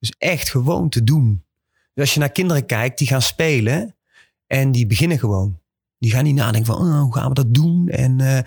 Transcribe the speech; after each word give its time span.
Dus 0.00 0.14
echt 0.18 0.50
gewoon 0.50 0.88
te 0.88 1.04
doen. 1.04 1.44
Dus 1.94 2.04
als 2.04 2.14
je 2.14 2.20
naar 2.20 2.32
kinderen 2.32 2.66
kijkt, 2.66 2.98
die 2.98 3.06
gaan 3.06 3.22
spelen 3.22 3.96
en 4.46 4.72
die 4.72 4.86
beginnen 4.86 5.18
gewoon. 5.18 5.58
Die 5.98 6.10
gaan 6.10 6.24
niet 6.24 6.34
nadenken 6.34 6.74
van, 6.74 6.86
oh, 6.86 7.00
hoe 7.00 7.14
gaan 7.14 7.28
we 7.28 7.34
dat 7.34 7.54
doen? 7.54 7.88
En 7.88 8.18
uh, 8.18 8.38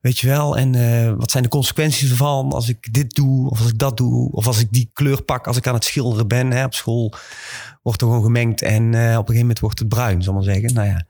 weet 0.00 0.18
je 0.18 0.26
wel, 0.26 0.56
en 0.56 0.74
uh, 0.74 1.12
wat 1.12 1.30
zijn 1.30 1.42
de 1.42 1.48
consequenties 1.48 2.10
ervan 2.10 2.52
als 2.52 2.68
ik 2.68 2.92
dit 2.92 3.14
doe, 3.14 3.50
of 3.50 3.58
als 3.58 3.68
ik 3.68 3.78
dat 3.78 3.96
doe, 3.96 4.30
of 4.30 4.46
als 4.46 4.60
ik 4.60 4.68
die 4.70 4.90
kleur 4.92 5.22
pak 5.22 5.46
als 5.46 5.56
ik 5.56 5.66
aan 5.66 5.74
het 5.74 5.84
schilderen 5.84 6.28
ben. 6.28 6.50
Hè, 6.50 6.64
op 6.64 6.74
school 6.74 7.14
wordt 7.82 8.00
er 8.00 8.06
gewoon 8.06 8.22
gemengd 8.22 8.62
en 8.62 8.82
uh, 8.82 9.00
op 9.00 9.00
een 9.00 9.16
gegeven 9.16 9.38
moment 9.38 9.58
wordt 9.58 9.78
het 9.78 9.88
bruin, 9.88 10.22
zal 10.22 10.34
maar 10.34 10.42
zeggen. 10.42 10.74
Nou 10.74 10.88
ja, 10.88 11.06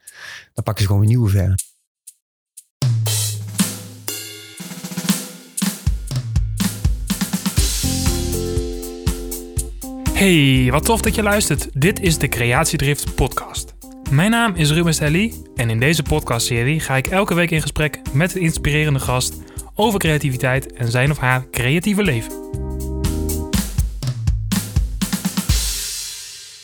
dan 0.53 0.65
pakken 0.65 0.83
ze 0.83 0.89
gewoon 0.89 1.03
een 1.03 1.09
nieuwe 1.09 1.31
verf. 1.31 1.74
Hey, 10.25 10.69
wat 10.71 10.85
tof 10.85 11.01
dat 11.01 11.15
je 11.15 11.23
luistert. 11.23 11.69
Dit 11.81 12.01
is 12.01 12.19
de 12.19 12.29
Creatiedrift 12.29 13.15
podcast. 13.15 13.75
Mijn 14.11 14.31
naam 14.31 14.55
is 14.55 14.71
Ruben 14.71 14.95
Stelly 14.95 15.33
en 15.55 15.71
in 15.71 15.81
deze 15.81 16.03
podcastserie 16.03 16.81
ga 16.81 16.97
ik 16.97 17.07
elke 17.07 17.35
week 17.35 17.51
in 17.51 17.61
gesprek 17.61 18.01
met 18.13 18.35
een 18.35 18.41
inspirerende 18.41 18.99
gast 18.99 19.43
over 19.75 19.99
creativiteit 19.99 20.73
en 20.73 20.91
zijn 20.91 21.11
of 21.11 21.19
haar 21.19 21.51
creatieve 21.51 22.03
leven. 22.03 22.33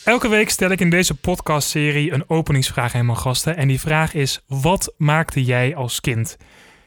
Elke 0.03 0.27
week 0.27 0.49
stel 0.49 0.69
ik 0.69 0.79
in 0.79 0.89
deze 0.89 1.13
podcastserie 1.13 2.13
een 2.13 2.29
openingsvraag 2.29 2.95
aan 2.95 3.05
mijn 3.05 3.17
gasten 3.17 3.57
en 3.57 3.67
die 3.67 3.79
vraag 3.79 4.13
is: 4.13 4.43
wat 4.47 4.93
maakte 4.97 5.43
jij 5.43 5.75
als 5.75 5.99
kind? 5.99 6.37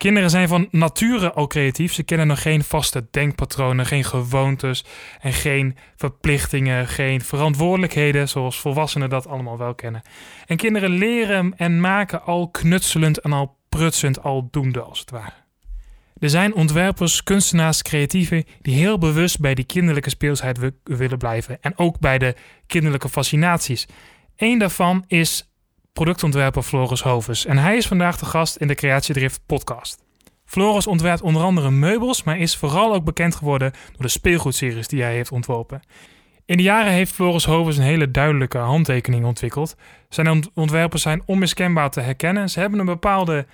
Kinderen 0.05 0.31
zijn 0.31 0.49
van 0.49 0.69
nature 0.71 1.33
al 1.33 1.47
creatief. 1.47 1.93
Ze 1.93 2.03
kennen 2.03 2.27
nog 2.27 2.43
geen 2.43 2.65
vaste 2.65 3.07
denkpatronen, 3.11 3.87
geen 3.87 4.05
gewoontes 4.05 4.85
en 5.21 5.33
geen 5.33 5.77
verplichtingen, 5.97 6.89
geen 6.89 7.21
verantwoordelijkheden 7.21 8.29
zoals 8.29 8.61
volwassenen 8.61 9.11
dat 9.11 9.27
allemaal 9.27 9.59
wel 9.59 9.75
kennen. 9.75 10.03
En 10.47 10.57
kinderen 10.57 10.91
leren 10.91 11.55
en 11.57 11.81
maken 11.81 12.23
al 12.23 12.49
knutselend 12.49 13.19
en 13.19 13.33
al 13.33 13.57
prutsend 13.69 14.23
al 14.23 14.49
doende 14.51 14.81
als 14.81 15.01
het 15.01 15.11
ware. 15.11 15.33
Er 16.19 16.31
zijn 16.31 16.55
ontwerpers, 16.55 17.23
kunstenaars, 17.23 17.83
creatieven 17.83 18.45
die 18.61 18.75
heel 18.75 18.99
bewust 18.99 19.41
bij 19.41 19.55
die 19.55 19.65
kinderlijke 19.65 20.11
speelsheid 20.11 20.59
willen 20.85 21.19
blijven 21.19 21.59
en 21.61 21.79
ook 21.79 21.99
bij 21.99 22.19
de 22.19 22.35
kinderlijke 22.67 23.09
fascinaties. 23.09 23.87
Eén 24.37 24.59
daarvan 24.59 25.05
is 25.07 25.54
productontwerper 25.95 26.63
Floris 26.63 27.03
Hovens. 27.03 27.47
En 27.47 27.59
hij 27.59 27.77
is 27.77 27.87
vandaag 27.87 28.19
de 28.19 28.25
gast 28.25 28.57
in 28.57 28.67
de 28.67 28.75
Creatiedrift 28.75 29.41
podcast. 29.47 30.05
Floris 30.45 30.87
ontwerpt 30.87 31.23
onder 31.23 31.43
andere 31.43 31.71
meubels, 31.71 32.23
maar 32.23 32.39
is 32.39 32.57
vooral 32.57 32.95
ook 32.95 33.05
bekend 33.05 33.35
geworden 33.35 33.73
door 33.93 34.03
de 34.03 34.09
speelgoedseries 34.09 34.89
die 34.89 35.03
hij 35.03 35.15
heeft 35.15 35.33
ontworpen. 35.33 35.83
In 36.45 36.57
de 36.57 36.63
jaren 36.63 36.93
heeft 36.93 37.13
Floris 37.13 37.45
Hovens 37.45 37.77
een 37.77 37.83
hele 37.83 38.11
duidelijke 38.11 38.59
handtekening 38.59 39.25
ontwikkeld. 39.25 39.77
Zijn 40.09 40.51
ontwerpen 40.55 40.99
zijn 40.99 41.23
onmiskenbaar 41.27 41.91
te 41.91 42.01
herkennen. 42.01 42.49
Ze 42.51 42.61
hebben 42.61 42.79
een 42.79 42.87
bepaalde 42.87 43.47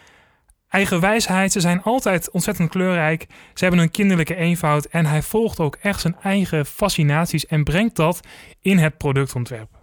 eigen 0.68 1.00
wijsheid. 1.00 1.52
Ze 1.52 1.60
zijn 1.60 1.82
altijd 1.82 2.30
ontzettend 2.30 2.70
kleurrijk. 2.70 3.26
Ze 3.54 3.64
hebben 3.64 3.80
een 3.82 3.90
kinderlijke 3.90 4.34
eenvoud. 4.36 4.84
En 4.84 5.06
hij 5.06 5.22
volgt 5.22 5.60
ook 5.60 5.76
echt 5.80 6.00
zijn 6.00 6.16
eigen 6.22 6.66
fascinaties 6.66 7.46
en 7.46 7.64
brengt 7.64 7.96
dat 7.96 8.20
in 8.60 8.78
het 8.78 8.96
productontwerp. 8.96 9.79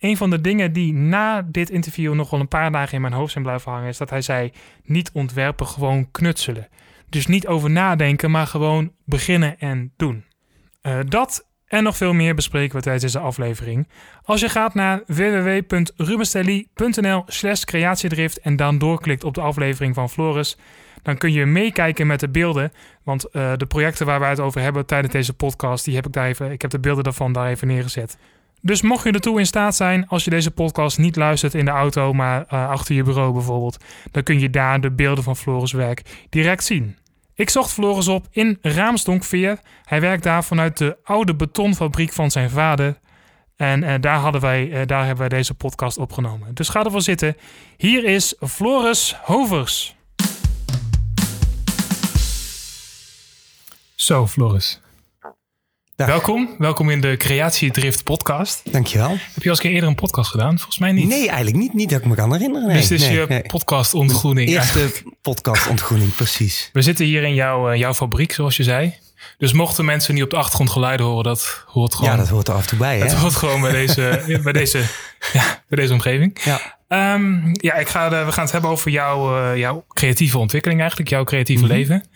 Een 0.00 0.16
van 0.16 0.30
de 0.30 0.40
dingen 0.40 0.72
die 0.72 0.92
na 0.92 1.42
dit 1.42 1.70
interview 1.70 2.14
nog 2.14 2.30
wel 2.30 2.40
een 2.40 2.48
paar 2.48 2.72
dagen 2.72 2.94
in 2.94 3.00
mijn 3.00 3.12
hoofd 3.12 3.32
zijn 3.32 3.44
blijven 3.44 3.72
hangen, 3.72 3.88
is 3.88 3.98
dat 3.98 4.10
hij 4.10 4.22
zei: 4.22 4.52
niet 4.84 5.10
ontwerpen, 5.12 5.66
gewoon 5.66 6.10
knutselen. 6.10 6.68
Dus 7.08 7.26
niet 7.26 7.46
over 7.46 7.70
nadenken, 7.70 8.30
maar 8.30 8.46
gewoon 8.46 8.92
beginnen 9.04 9.58
en 9.58 9.92
doen. 9.96 10.24
Uh, 10.82 10.98
dat 11.08 11.48
en 11.66 11.82
nog 11.82 11.96
veel 11.96 12.12
meer 12.12 12.34
bespreken 12.34 12.76
we 12.76 12.82
tijdens 12.82 13.04
deze 13.04 13.18
aflevering. 13.18 13.88
Als 14.22 14.40
je 14.40 14.48
gaat 14.48 14.74
naar 14.74 15.02
www.rubenstelly.nl 15.06 17.22
slash 17.26 17.64
creatiedrift 17.64 18.40
en 18.40 18.56
dan 18.56 18.78
doorklikt 18.78 19.24
op 19.24 19.34
de 19.34 19.40
aflevering 19.40 19.94
van 19.94 20.10
Floris, 20.10 20.56
dan 21.02 21.18
kun 21.18 21.32
je 21.32 21.46
meekijken 21.46 22.06
met 22.06 22.20
de 22.20 22.28
beelden. 22.28 22.72
Want 23.02 23.26
uh, 23.32 23.52
de 23.56 23.66
projecten 23.66 24.06
waar 24.06 24.20
wij 24.20 24.28
het 24.28 24.40
over 24.40 24.60
hebben 24.60 24.86
tijdens 24.86 25.12
deze 25.12 25.34
podcast, 25.34 25.84
die 25.84 25.94
heb 25.94 26.06
ik 26.06 26.12
daar 26.12 26.26
even, 26.26 26.50
ik 26.50 26.62
heb 26.62 26.70
de 26.70 26.80
beelden 26.80 27.04
daarvan 27.04 27.32
daar 27.32 27.48
even 27.48 27.66
neergezet. 27.66 28.18
Dus 28.60 28.82
mocht 28.82 29.04
je 29.04 29.12
ertoe 29.12 29.38
in 29.38 29.46
staat 29.46 29.76
zijn, 29.76 30.08
als 30.08 30.24
je 30.24 30.30
deze 30.30 30.50
podcast 30.50 30.98
niet 30.98 31.16
luistert 31.16 31.54
in 31.54 31.64
de 31.64 31.70
auto, 31.70 32.12
maar 32.12 32.40
uh, 32.52 32.68
achter 32.68 32.94
je 32.94 33.02
bureau 33.02 33.32
bijvoorbeeld, 33.32 33.84
dan 34.10 34.22
kun 34.22 34.40
je 34.40 34.50
daar 34.50 34.80
de 34.80 34.90
beelden 34.90 35.24
van 35.24 35.36
Floris 35.36 35.72
werk 35.72 36.02
direct 36.28 36.64
zien. 36.64 36.96
Ik 37.34 37.50
zocht 37.50 37.72
Floris 37.72 38.08
op 38.08 38.26
in 38.30 38.58
Raamsdonkveer. 38.62 39.58
Hij 39.84 40.00
werkt 40.00 40.22
daar 40.22 40.44
vanuit 40.44 40.78
de 40.78 40.96
oude 41.04 41.34
betonfabriek 41.34 42.12
van 42.12 42.30
zijn 42.30 42.50
vader. 42.50 42.98
En 43.56 43.82
uh, 43.82 43.94
daar, 44.00 44.18
hadden 44.18 44.40
wij, 44.40 44.66
uh, 44.66 44.86
daar 44.86 45.00
hebben 45.00 45.28
wij 45.28 45.38
deze 45.38 45.54
podcast 45.54 45.98
opgenomen. 45.98 46.54
Dus 46.54 46.68
ga 46.68 46.84
ervoor 46.84 47.02
zitten. 47.02 47.36
Hier 47.76 48.04
is 48.04 48.34
Floris 48.40 49.16
Hovers. 49.22 49.96
Zo, 53.94 54.26
Floris. 54.26 54.79
Welkom, 56.06 56.54
welkom 56.58 56.90
in 56.90 57.00
de 57.00 57.16
Creatiedrift 57.16 58.04
podcast. 58.04 58.72
Dankjewel. 58.72 59.08
Heb 59.08 59.42
je 59.42 59.50
al 59.50 59.56
eens 59.56 59.62
eerder 59.62 59.88
een 59.88 59.94
podcast 59.94 60.30
gedaan? 60.30 60.56
Volgens 60.56 60.78
mij 60.78 60.92
niet. 60.92 61.08
Nee, 61.08 61.28
eigenlijk 61.28 61.56
niet. 61.56 61.74
Niet 61.74 61.90
dat 61.90 61.98
ik 61.98 62.06
me 62.06 62.14
kan 62.14 62.32
herinneren. 62.32 62.68
Nee, 62.68 62.76
dus 62.76 62.88
dit 62.88 63.00
is 63.00 63.06
nee, 63.06 63.18
je 63.18 63.26
nee. 63.28 63.42
podcast 63.42 63.94
ontgroening. 63.94 64.48
Eerste 64.48 64.90
podcast 65.22 65.68
ontgroening, 65.68 66.14
precies. 66.14 66.70
We 66.72 66.82
zitten 66.82 67.04
hier 67.04 67.22
in 67.22 67.34
jouw, 67.34 67.72
uh, 67.72 67.78
jouw 67.78 67.94
fabriek, 67.94 68.32
zoals 68.32 68.56
je 68.56 68.62
zei. 68.62 68.94
Dus 69.38 69.52
mochten 69.52 69.84
mensen 69.84 70.14
niet 70.14 70.22
op 70.22 70.30
de 70.30 70.36
achtergrond 70.36 70.70
geluiden 70.70 71.06
horen, 71.06 71.24
dat 71.24 71.64
hoort 71.66 71.94
gewoon. 71.94 72.10
Ja, 72.10 72.16
dat 72.16 72.28
hoort 72.28 72.48
er 72.48 72.54
af 72.54 72.62
en 72.62 72.68
toe 72.68 72.78
bij. 72.78 72.98
Hè? 72.98 73.04
Dat 73.04 73.12
hoort 73.12 73.34
gewoon 73.34 73.60
bij 73.60 73.72
deze, 73.72 74.22
bij 74.44 74.52
deze, 74.52 74.82
ja, 75.32 75.62
bij 75.68 75.78
deze 75.78 75.92
omgeving. 75.92 76.38
Ja. 76.44 76.78
Um, 77.14 77.50
ja, 77.52 77.74
ik 77.74 77.88
ga 77.88 78.08
de, 78.08 78.24
we 78.24 78.32
gaan 78.32 78.44
het 78.44 78.52
hebben 78.52 78.70
over 78.70 78.90
jouw, 78.90 79.38
uh, 79.38 79.56
jouw 79.56 79.84
creatieve 79.88 80.38
ontwikkeling 80.38 80.80
eigenlijk, 80.80 81.10
jouw 81.10 81.24
creatieve 81.24 81.64
mm-hmm. 81.64 81.78
leven. 81.78 82.08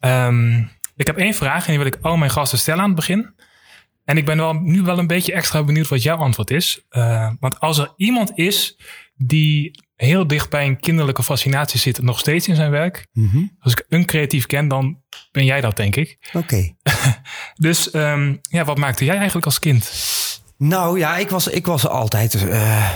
Um, 0.00 0.70
ik 0.98 1.06
heb 1.06 1.16
één 1.16 1.34
vraag 1.34 1.64
en 1.64 1.70
die 1.70 1.78
wil 1.78 1.86
ik 1.86 1.98
al 2.00 2.16
mijn 2.16 2.30
gasten 2.30 2.58
stellen 2.58 2.80
aan 2.80 2.86
het 2.86 2.96
begin. 2.96 3.34
En 4.04 4.16
ik 4.16 4.24
ben 4.24 4.36
wel, 4.36 4.52
nu 4.52 4.82
wel 4.82 4.98
een 4.98 5.06
beetje 5.06 5.32
extra 5.32 5.64
benieuwd 5.64 5.88
wat 5.88 6.02
jouw 6.02 6.16
antwoord 6.16 6.50
is. 6.50 6.84
Uh, 6.90 7.30
want 7.40 7.60
als 7.60 7.78
er 7.78 7.92
iemand 7.96 8.32
is 8.34 8.78
die 9.16 9.82
heel 9.96 10.26
dicht 10.26 10.50
bij 10.50 10.66
een 10.66 10.80
kinderlijke 10.80 11.22
fascinatie 11.22 11.80
zit, 11.80 12.02
nog 12.02 12.18
steeds 12.18 12.48
in 12.48 12.54
zijn 12.54 12.70
werk. 12.70 13.06
Mm-hmm. 13.12 13.56
Als 13.60 13.72
ik 13.72 13.84
een 13.88 14.06
creatief 14.06 14.46
ken, 14.46 14.68
dan 14.68 15.02
ben 15.32 15.44
jij 15.44 15.60
dat, 15.60 15.76
denk 15.76 15.96
ik. 15.96 16.18
Oké. 16.32 16.38
Okay. 16.38 16.76
dus 17.66 17.94
um, 17.94 18.40
ja, 18.42 18.64
wat 18.64 18.78
maakte 18.78 19.04
jij 19.04 19.16
eigenlijk 19.16 19.46
als 19.46 19.58
kind? 19.58 19.84
Nou 20.58 20.98
ja, 20.98 21.16
ik 21.16 21.30
was, 21.30 21.48
ik 21.48 21.66
was 21.66 21.88
altijd 21.88 22.34
uh, 22.34 22.90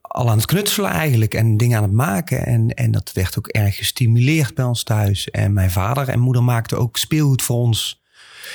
al 0.00 0.30
aan 0.30 0.36
het 0.36 0.46
knutselen 0.46 0.90
eigenlijk 0.90 1.34
en 1.34 1.56
dingen 1.56 1.76
aan 1.76 1.82
het 1.82 1.92
maken. 1.92 2.46
En, 2.46 2.74
en 2.74 2.90
dat 2.90 3.10
werd 3.14 3.38
ook 3.38 3.46
erg 3.46 3.76
gestimuleerd 3.76 4.54
bij 4.54 4.64
ons 4.64 4.82
thuis. 4.82 5.30
En 5.30 5.52
mijn 5.52 5.70
vader 5.70 6.08
en 6.08 6.18
moeder 6.18 6.42
maakten 6.42 6.78
ook 6.78 6.96
speelgoed 6.96 7.42
voor 7.42 7.56
ons. 7.56 8.02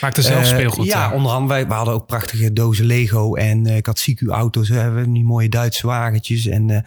Maakte 0.02 0.22
zelf 0.22 0.46
speelgoed? 0.46 0.86
Uh, 0.86 0.92
ja, 0.92 1.14
onder 1.14 1.32
andere. 1.32 1.54
Wij, 1.54 1.68
we 1.68 1.74
hadden 1.74 1.94
ook 1.94 2.06
prachtige 2.06 2.54
dozen 2.54 2.86
Lego. 2.86 3.36
En 3.36 3.68
uh, 3.68 3.76
ik 3.76 3.86
had 3.86 4.10
CQ-auto's. 4.10 4.70
We 4.70 4.76
hebben 4.76 5.14
die 5.14 5.24
mooie 5.24 5.50
Duitse 5.50 5.88
wagentjes. 5.88 6.48
En 6.48 6.86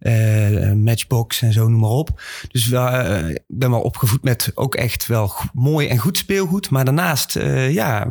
uh, 0.00 0.72
Matchbox 0.72 1.42
en 1.42 1.52
zo, 1.52 1.68
noem 1.68 1.80
maar 1.80 1.90
op. 1.90 2.22
Dus 2.50 2.66
ik 2.66 3.42
ben 3.46 3.70
wel 3.70 3.80
opgevoed 3.80 4.22
met 4.22 4.50
ook 4.54 4.74
echt 4.74 5.06
wel 5.06 5.32
mooi 5.52 5.88
en 5.88 5.98
goed 5.98 6.16
speelgoed. 6.16 6.70
Maar 6.70 6.84
daarnaast, 6.84 7.38
ja... 7.68 8.06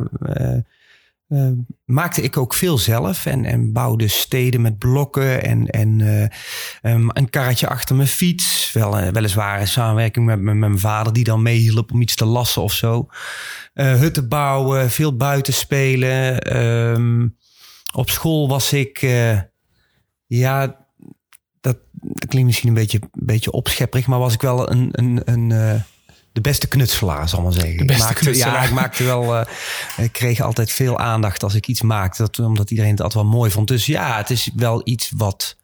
Uh, 1.34 1.48
maakte 1.84 2.22
ik 2.22 2.36
ook 2.36 2.54
veel 2.54 2.78
zelf 2.78 3.26
en, 3.26 3.44
en 3.44 3.72
bouwde 3.72 4.08
steden 4.08 4.60
met 4.60 4.78
blokken 4.78 5.42
en, 5.42 5.66
en 5.66 5.98
uh, 5.98 6.92
um, 6.92 7.10
een 7.12 7.30
karretje 7.30 7.68
achter 7.68 7.96
mijn 7.96 8.08
fiets. 8.08 8.72
Wel, 8.72 9.00
uh, 9.00 9.08
weliswaar 9.08 9.60
in 9.60 9.68
samenwerking 9.68 10.26
met, 10.26 10.40
met 10.40 10.54
mijn 10.54 10.78
vader 10.78 11.12
die 11.12 11.24
dan 11.24 11.42
meehielp 11.42 11.92
om 11.92 12.00
iets 12.00 12.14
te 12.14 12.24
lassen 12.24 12.62
of 12.62 12.72
zo. 12.72 13.08
hutten 13.74 14.28
bouwen, 14.28 14.90
veel 14.90 15.16
buiten 15.16 15.54
spelen. 15.54 16.56
Um, 16.56 17.36
op 17.94 18.10
school 18.10 18.48
was 18.48 18.72
ik, 18.72 19.00
ja, 20.26 20.86
dat, 21.60 21.76
klinkt 22.28 22.46
misschien 22.46 22.68
een 22.68 22.74
beetje, 22.74 23.00
beetje 23.12 23.50
opschepperig, 23.50 24.06
maar 24.06 24.18
was 24.18 24.34
ik 24.34 24.40
wel 24.40 24.70
een, 24.70 24.88
een, 24.92 25.20
een 25.24 25.82
de 26.34 26.40
beste 26.40 26.66
knutselaar, 26.68 27.28
zal 27.28 27.42
maar 27.42 27.52
zeggen. 27.52 27.76
De 27.76 27.84
beste 27.84 28.10
ik 28.10 28.22
maakte. 28.22 28.36
Ja, 28.36 28.62
ik 28.62 28.70
maakte 28.70 29.04
wel. 29.04 29.34
Uh, 29.34 29.46
ik 29.96 30.12
kreeg 30.12 30.40
altijd 30.40 30.72
veel 30.72 30.98
aandacht 30.98 31.42
als 31.42 31.54
ik 31.54 31.66
iets 31.66 31.82
maakte. 31.82 32.22
Dat, 32.22 32.38
omdat 32.38 32.70
iedereen 32.70 32.90
het 32.90 33.00
altijd 33.00 33.22
wel 33.24 33.32
mooi 33.32 33.50
vond. 33.50 33.68
Dus 33.68 33.86
ja, 33.86 34.16
het 34.16 34.30
is 34.30 34.50
wel 34.56 34.80
iets 34.84 35.12
wat, 35.16 35.56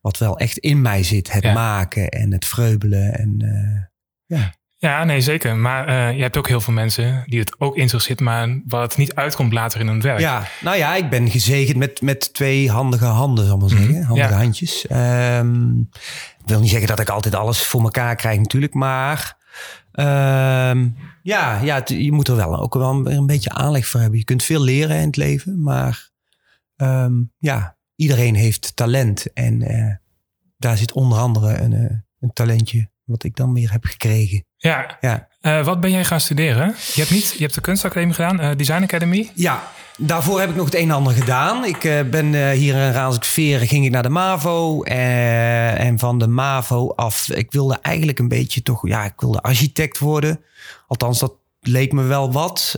wat 0.00 0.18
wel 0.18 0.38
echt 0.38 0.58
in 0.58 0.82
mij 0.82 1.02
zit. 1.02 1.32
Het 1.32 1.42
Ja. 1.42 1.52
maken 1.52 2.08
en 2.08 2.32
het 2.32 2.44
vreubelen. 2.44 3.18
En 3.18 3.36
uh, 3.44 4.38
ja. 4.38 4.54
Ja, 4.76 5.04
nee, 5.04 5.20
zeker. 5.20 5.56
Maar 5.56 5.88
uh, 5.88 6.16
je 6.16 6.22
hebt 6.22 6.36
ook 6.36 6.48
heel 6.48 6.60
veel 6.60 6.72
mensen 6.72 7.24
die 7.26 7.38
het 7.40 7.60
ook 7.60 7.76
in 7.76 7.88
zich 7.88 8.02
zit, 8.02 8.20
maar 8.20 8.60
wat 8.66 8.82
het 8.82 8.96
niet 8.96 9.14
uitkomt 9.14 9.52
later 9.52 9.80
in 9.80 9.86
hun 9.86 10.00
werk. 10.00 10.20
ja, 10.20 10.46
nou 10.60 10.76
ja, 10.76 10.94
ik 10.94 11.10
ben 11.10 11.30
gezegend 11.30 11.76
met, 11.76 12.00
met 12.00 12.34
twee 12.34 12.70
handige 12.70 13.04
handen, 13.04 13.46
zal 13.46 13.56
maar 13.56 13.68
zeggen. 13.68 13.90
Mhm, 13.90 14.02
Handige 14.02 14.28
ja. 14.32 14.38
handjes. 14.38 14.86
Um, 14.90 15.88
ik 16.38 16.46
wil 16.46 16.60
niet 16.60 16.70
zeggen 16.70 16.88
dat 16.88 17.00
ik 17.00 17.08
altijd 17.08 17.34
alles 17.34 17.62
voor 17.62 17.82
elkaar 17.82 18.16
krijg 18.16 18.38
natuurlijk, 18.38 18.74
maar 18.74 19.38
Ehm, 19.92 20.88
ja, 21.22 21.60
ja 21.60 21.82
je 21.84 22.12
moet 22.12 22.28
er 22.28 22.36
wel 22.36 22.60
ook 22.60 22.74
wel 22.74 22.90
een, 22.90 23.12
een 23.12 23.26
beetje 23.26 23.50
aanleg 23.50 23.86
voor 23.86 24.00
hebben. 24.00 24.18
Je 24.18 24.24
kunt 24.24 24.42
veel 24.42 24.62
leren 24.62 24.96
in 24.96 25.06
het 25.06 25.16
leven, 25.16 25.62
maar 25.62 26.10
ehm, 26.76 27.12
ja, 27.38 27.76
iedereen 27.96 28.34
heeft 28.34 28.76
talent. 28.76 29.32
En 29.32 29.62
eh, 29.62 29.94
daar 30.56 30.76
zit 30.76 30.92
onder 30.92 31.18
andere 31.18 31.58
een, 31.58 31.72
eh, 31.72 31.96
een 32.20 32.32
talentje 32.32 32.90
wat 33.04 33.22
ik 33.22 33.36
dan 33.36 33.54
weer 33.54 33.72
heb 33.72 33.84
gekregen. 33.84 34.44
Ja. 34.56 34.98
Ja. 35.00 35.28
Eh, 35.40 35.64
wat 35.64 35.80
ben 35.80 35.90
jij 35.90 36.04
gaan 36.04 36.20
studeren? 36.20 36.66
Je 36.66 37.00
hebt, 37.00 37.10
niet, 37.10 37.32
je 37.32 37.42
hebt 37.42 37.54
de 37.54 37.60
kunstacademie 37.60 38.14
gedaan, 38.14 38.40
eh, 38.40 38.56
Design 38.56 38.82
Academy. 38.82 39.30
Ja, 39.34 39.62
daarvoor 40.00 40.40
heb 40.40 40.48
ik 40.48 40.56
nog 40.56 40.64
het 40.64 40.74
een 40.74 40.88
en 40.88 40.90
ander 40.90 41.12
gedaan. 41.12 41.64
Ik 41.64 41.84
eh, 41.84 42.02
ben 42.02 42.34
eh, 42.34 42.50
hier 42.50 42.74
in 42.74 42.92
Raasdorp-Veer, 42.92 43.60
ging 43.60 43.84
ik 43.84 43.90
naar 43.90 44.02
de 44.02 44.08
MAVO. 44.08 44.82
eh, 44.82 45.80
en 45.80 45.98
van 45.98 46.18
de 46.18 46.26
MAVO 46.26 46.88
af, 46.88 47.30
ik 47.30 47.52
wilde 47.52 47.78
eigenlijk 47.82 48.18
een 48.18 48.28
beetje 48.28 48.62
toch, 48.62 48.88
ja, 48.88 49.04
ik 49.04 49.20
wilde 49.20 49.40
architect 49.40 49.98
worden. 49.98 50.40
Althans, 50.86 51.18
dat 51.18 51.32
leek 51.60 51.92
me 51.92 52.02
wel 52.02 52.32
wat. 52.32 52.76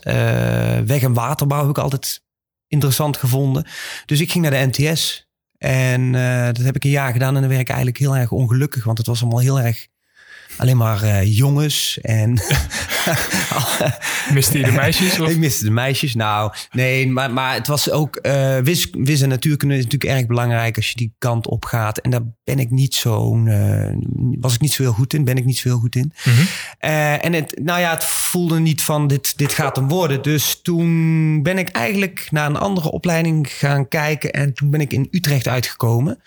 Weg- 0.85 1.03
en 1.03 1.13
waterbouw 1.13 1.61
heb 1.61 1.71
ik 1.71 1.79
altijd 1.79 2.23
interessant 2.69 3.17
gevonden. 3.17 3.67
Dus 4.07 4.21
ik 4.21 4.33
ging 4.33 4.45
naar 4.45 4.71
de 4.71 4.71
NTS. 4.73 5.31
En 5.59 6.13
dat 6.53 6.65
heb 6.65 6.77
ik 6.77 6.85
een 6.85 6.91
jaar 6.91 7.13
gedaan 7.13 7.35
en 7.35 7.41
dan 7.41 7.49
werd 7.49 7.61
ik 7.61 7.69
eigenlijk 7.69 7.99
heel 7.99 8.17
erg 8.17 8.31
ongelukkig. 8.31 8.85
Want 8.85 8.99
het 8.99 9.07
was 9.07 9.21
allemaal 9.23 9.41
heel 9.41 9.61
erg 9.61 9.87
alleen 10.57 10.77
maar 10.77 11.25
jongens. 11.25 11.99
En 12.01 12.41
Miste 14.35 14.59
je 14.59 14.65
de 14.65 14.73
meisjes? 14.73 15.21
Of? 15.21 15.29
ik 15.29 15.39
miste 15.39 15.65
de 15.65 15.71
meisjes. 15.71 16.15
Nou, 16.15 16.53
nee, 16.73 17.09
maar, 17.09 17.33
maar 17.33 17.55
het 17.55 17.67
was 17.67 17.91
ook. 17.91 18.17
eh 18.17 18.59
wis, 18.59 18.89
wis 18.93 19.21
en 19.21 19.29
natuurkunde 19.29 19.77
is 19.77 19.85
natuurlijk 19.85 20.19
erg 20.19 20.27
belangrijk 20.27 20.77
als 20.77 20.89
je 20.89 20.95
die 20.97 21.15
kant 21.19 21.47
op 21.47 21.65
gaat. 21.65 21.99
En 21.99 22.11
daar 22.11 22.23
ben 22.45 22.59
ik 22.59 22.71
niet 22.71 22.95
zo'n. 22.95 23.47
eh, 23.47 23.97
was 24.41 24.55
ik 24.55 24.61
niet 24.61 24.73
zo 24.73 24.83
heel 24.83 24.93
goed 24.93 25.15
in, 25.15 25.25
ben 25.25 25.37
ik 25.37 25.45
niet 25.45 25.59
zo 25.59 25.69
heel 25.69 25.79
goed 25.79 25.97
in. 25.97 26.13
Mhm. 26.25 26.41
Eh, 26.79 27.25
en 27.25 27.33
het, 27.33 27.61
nou 27.63 27.81
ja, 27.81 27.91
het 27.91 28.05
voelde 28.05 28.59
niet 28.59 28.83
van 28.83 29.07
dit, 29.07 29.39
dit 29.39 29.53
gaat 29.53 29.77
hem 29.77 29.89
worden. 29.89 30.23
Dus 30.23 30.61
toen 30.63 31.43
ben 31.43 31.59
ik 31.59 31.69
eigenlijk 31.69 32.29
naar 32.31 32.47
een 32.47 32.57
andere 32.57 32.91
opleiding 32.91 33.49
gaan 33.53 33.89
kijken. 33.89 34.31
En 34.33 34.53
toen 34.55 34.71
ben 34.71 34.81
ik 34.81 34.93
in 34.93 35.09
Utrecht 35.11 35.49
uitgekomen. 35.49 36.21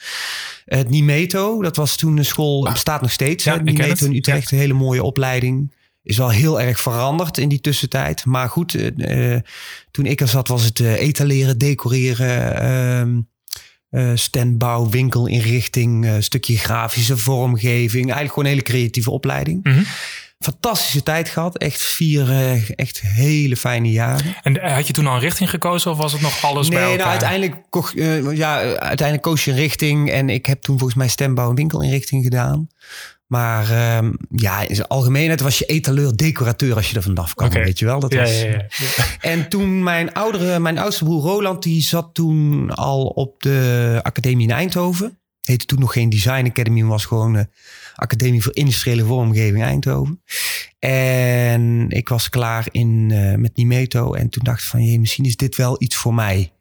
Het 0.66 0.90
Nimeto, 0.90 1.62
dat 1.62 1.76
was 1.76 1.96
toen 1.96 2.18
een 2.18 2.26
school, 2.26 2.64
bestaat 2.72 3.02
nog 3.02 3.12
steeds. 3.12 3.44
Ja, 3.44 3.54
hè, 3.58 3.62
Nimeto 3.64 4.06
in 4.06 4.16
Utrecht, 4.16 4.52
een 4.52 4.58
hele 4.58 4.74
mooie 4.74 5.04
opleiding. 5.04 5.72
Is 6.06 6.18
wel 6.18 6.30
heel 6.30 6.62
erg 6.62 6.80
veranderd 6.80 7.38
in 7.38 7.50
die 7.50 7.62
tussentijd. 7.62 8.26
Maar 8.26 8.50
goed, 8.50 8.76
eh, 8.76 9.34
eh, 9.36 9.42
toen 9.92 10.06
ik 10.06 10.22
er 10.22 10.28
zat 10.28 10.48
was 10.48 10.64
het 10.64 10.80
eh, 10.80 10.94
etaleren, 10.94 11.58
decoreren, 11.58 13.28
eh, 13.90 14.12
standbouw, 14.16 14.90
winkelinrichting, 14.90 16.08
stukje 16.20 16.58
grafische 16.58 17.18
vormgeving. 17.18 18.04
Eigenlijk 18.04 18.30
gewoon 18.30 18.44
een 18.46 18.52
hele 18.52 18.62
creatieve 18.62 19.12
opleiding. 19.12 19.64
Mhm. 19.64 19.82
Fantastische 20.40 21.04
tijd 21.04 21.30
gehad. 21.30 21.58
Echt 21.58 21.82
vier 21.82 22.30
echt 22.76 23.02
hele 23.02 23.58
fijne 23.58 23.92
jaren. 23.92 24.36
En 24.44 24.74
had 24.74 24.88
je 24.88 24.94
toen 24.94 25.08
al 25.08 25.14
een 25.14 25.20
richting 25.20 25.50
gekozen 25.50 25.92
of 25.92 25.98
was 25.98 26.12
het 26.12 26.22
nog 26.22 26.44
alles 26.44 26.68
bij 26.68 26.80
Nee, 26.80 26.98
elkaar? 26.98 27.20
nou, 27.20 27.38
uiteindelijk, 27.38 28.36
ja, 28.38 28.60
uiteindelijk 28.62 29.22
koos 29.22 29.46
je 29.46 29.52
een 29.52 29.58
richting. 29.58 30.12
En 30.12 30.30
ik 30.30 30.46
heb 30.46 30.62
toen 30.62 30.78
volgens 30.78 31.00
mij 31.00 31.08
stembouw 31.08 31.50
en 31.50 31.56
winkelinrichting 31.56 32.24
gedaan. 32.24 32.68
Maar 33.28 33.70
ehm, 33.72 34.14
ja, 34.36 34.68
in 34.68 34.76
zijn 34.76 34.88
algemeenheid 34.88 35.42
was 35.42 35.60
je 35.60 35.66
etaleur, 35.66 36.16
decorateur 36.16 36.76
als 36.76 36.90
je 36.90 36.96
er 36.96 37.02
vanaf 37.04 37.34
kwam. 37.34 37.50
Weet 37.50 37.80
je 37.80 37.86
wel? 37.86 38.00
Dat 38.00 38.14
Ja, 38.14 38.20
was, 38.22 38.42
ja, 38.42 38.48
ja. 38.48 38.66
En 39.22 39.50
toen 39.50 39.84
mijn 39.84 40.14
oudere, 40.14 40.60
mijn 40.60 40.78
oudste 40.78 41.04
broer 41.04 41.22
Roland, 41.22 41.64
die 41.64 41.82
zat 41.82 42.10
toen 42.14 42.72
al 42.72 43.06
op 43.06 43.42
de 43.44 44.00
academie 44.04 44.48
in 44.48 44.54
Eindhoven. 44.54 45.20
Heette 45.42 45.66
toen 45.66 45.80
nog 45.80 45.94
geen 45.94 46.10
Design 46.10 46.46
Academy, 46.46 46.82
maar 46.82 46.90
was 46.90 47.06
gewoon 47.06 47.34
de 47.34 47.48
Academie 47.96 48.44
voor 48.44 48.56
Industriële 48.56 49.06
Vormgeving 49.06 49.64
Eindhoven. 49.64 50.22
En 50.80 51.86
ik 51.90 52.10
was 52.10 52.30
klaar 52.30 52.68
in, 52.72 53.12
eh, 53.12 53.36
met 53.36 53.56
Nimeto 53.56 54.14
en 54.14 54.30
toen 54.30 54.44
dacht 54.44 54.62
ik 54.62 54.66
van, 54.68 55.00
misschien 55.00 55.26
is 55.26 55.36
dit 55.36 55.56
wel 55.56 55.76
iets 55.82 55.96
voor 55.96 56.14
mij. 56.14 56.52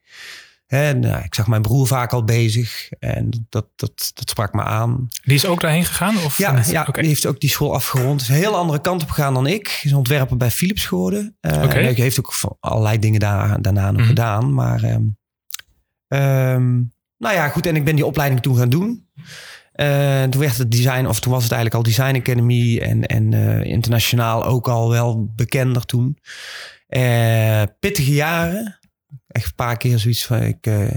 Hè, 0.75 0.95
nou, 0.95 1.25
ik 1.25 1.35
zag 1.35 1.47
mijn 1.47 1.63
broer 1.63 1.87
vaak 1.87 2.13
al 2.13 2.25
bezig 2.25 2.89
en 2.99 3.47
dat, 3.49 3.67
dat, 3.77 4.11
dat 4.15 4.29
sprak 4.31 4.53
me 4.53 4.63
aan. 4.63 5.09
Die 5.25 5.35
is 5.35 5.47
ook 5.47 5.61
daarheen 5.61 5.85
gegaan? 5.85 6.17
Of 6.17 6.39
Ja, 6.39 6.53
niet? 6.53 6.71
ja 6.71 6.85
die 6.85 7.07
heeft 7.07 7.27
ook 7.27 7.41
die 7.41 7.51
school 7.51 7.75
afgerond. 7.75 8.21
Is 8.21 8.29
een 8.29 8.35
heel 8.35 8.57
andere 8.57 8.81
kant 8.81 9.03
op 9.03 9.09
gegaan 9.11 9.35
dan 9.35 9.47
ik. 9.47 9.81
Is 9.83 9.93
ontwerper 9.93 10.37
bij 10.37 10.51
Philips 10.51 10.87
geworden. 10.87 11.37
Eh 11.41 11.63
Oké. 11.63 11.75
Hij 11.79 11.93
heeft 11.93 12.19
ook 12.19 12.57
allerlei 12.61 12.99
dingen 12.99 13.21
daar, 13.21 13.63
daarna 13.63 13.91
nog 13.91 14.01
Mhm. 14.01 14.09
gedaan. 14.09 14.55
Maar 14.55 14.83
ehm, 14.83 15.03
ehm, 16.09 16.73
nou 17.19 17.35
ja, 17.35 17.49
goed. 17.49 17.67
En 17.67 17.77
ik 17.77 17.85
ben 17.85 17.95
die 17.97 18.07
opleiding 18.07 18.43
toen 18.43 18.57
gaan 18.57 18.71
doen. 18.71 19.09
Eh, 19.73 20.23
toen 20.23 20.41
werd 20.41 20.57
het 20.59 20.71
design, 20.71 21.07
of 21.07 21.21
toen 21.21 21.33
was 21.33 21.43
het 21.43 21.53
eigenlijk 21.53 21.85
al 21.87 21.93
Design 21.93 22.17
Academy 22.17 22.79
en, 22.79 23.07
en 23.07 23.33
eh, 23.35 23.71
internationaal 23.71 24.45
ook 24.45 24.69
al 24.69 24.91
wel 24.91 25.33
bekender 25.37 25.85
toen. 25.87 26.19
Eh, 26.87 27.63
pittige 27.81 28.13
jaren. 28.15 28.79
Echt 29.35 29.47
een 29.47 29.55
paar 29.55 29.77
keer 29.77 29.99
zoiets 29.99 30.27
van 30.27 30.43
ik, 30.43 30.67
eh, 30.67 30.95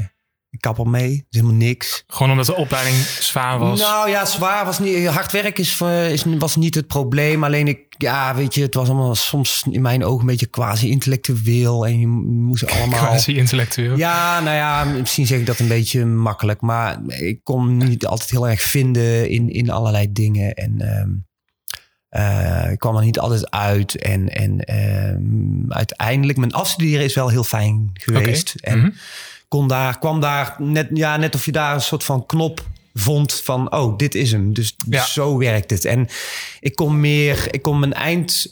ik 0.49 0.59
kap 0.59 0.79
er 0.79 0.87
mee. 0.87 1.11
Is 1.11 1.25
helemaal 1.29 1.55
niks. 1.55 2.03
Gewoon 2.07 2.31
omdat 2.31 2.45
de 2.45 2.55
opleiding 2.55 2.95
zwaar 2.95 3.59
was. 3.59 3.79
Nou 3.79 4.09
ja, 4.09 4.25
zwaar 4.25 4.65
was 4.65 4.79
niet. 4.79 5.07
Hard 5.07 5.31
werk 5.31 5.59
is, 5.59 5.81
eh, 5.81 6.11
is, 6.11 6.23
was 6.37 6.55
niet 6.55 6.75
het 6.75 6.87
probleem. 6.87 7.43
Alleen 7.43 7.67
ik, 7.67 7.79
ja, 7.97 8.35
weet 8.35 8.53
je, 8.53 8.61
het 8.61 8.73
was 8.73 8.89
allemaal 8.89 9.15
soms 9.15 9.63
in 9.71 9.81
mijn 9.81 10.03
ogen 10.03 10.19
een 10.19 10.25
beetje 10.25 10.45
quasi-intellectueel. 10.45 11.85
En 11.85 11.99
je 11.99 12.07
moest 12.07 12.65
allemaal. 12.71 12.99
Quasi-intellectueel. 12.99 13.97
Ja, 13.97 14.39
nou 14.39 14.55
ja, 14.55 14.83
misschien 14.83 15.27
zeg 15.27 15.39
ik 15.39 15.45
dat 15.45 15.59
een 15.59 15.67
beetje 15.67 16.05
makkelijk. 16.05 16.61
Maar 16.61 16.99
ik 17.07 17.43
kon 17.43 17.77
niet 17.77 18.05
altijd 18.05 18.29
heel 18.29 18.47
erg 18.47 18.61
vinden 18.61 19.29
in, 19.29 19.49
in 19.49 19.69
allerlei 19.69 20.11
dingen. 20.11 20.53
En 20.53 20.81
ehm, 20.81 21.09
eh, 22.09 22.71
ik 22.71 22.79
kwam 22.79 22.95
er 22.95 23.03
niet 23.03 23.19
altijd 23.19 23.49
uit. 23.51 23.95
En, 24.01 24.29
en 24.29 24.59
ehm, 24.59 25.71
uiteindelijk, 25.71 26.37
mijn 26.37 26.53
afstuderen 26.53 27.05
is 27.05 27.13
wel 27.15 27.27
heel 27.29 27.43
fijn 27.43 27.89
geweest. 27.93 28.53
En 28.61 28.79
Mhm. 28.79 28.89
kon 29.47 29.67
daar, 29.67 29.99
kwam 29.99 30.19
daar 30.19 30.55
net, 30.57 30.87
ja, 30.93 31.17
net 31.17 31.35
of 31.35 31.45
je 31.45 31.51
daar 31.51 31.73
een 31.73 31.81
soort 31.81 32.03
van 32.03 32.25
knop 32.25 32.65
vond 32.93 33.33
van, 33.33 33.71
oh, 33.73 33.97
dit 33.97 34.15
is 34.15 34.31
hem. 34.31 34.53
Dus 34.53 34.75
Ja. 34.89 35.05
zo 35.05 35.37
werkt 35.37 35.69
het. 35.69 35.85
En 35.85 36.07
ik 36.59 36.75
kon 36.75 36.99
meer, 36.99 37.47
ik 37.53 37.61
kon 37.61 37.79
mijn 37.79 37.93
eind, 37.93 38.51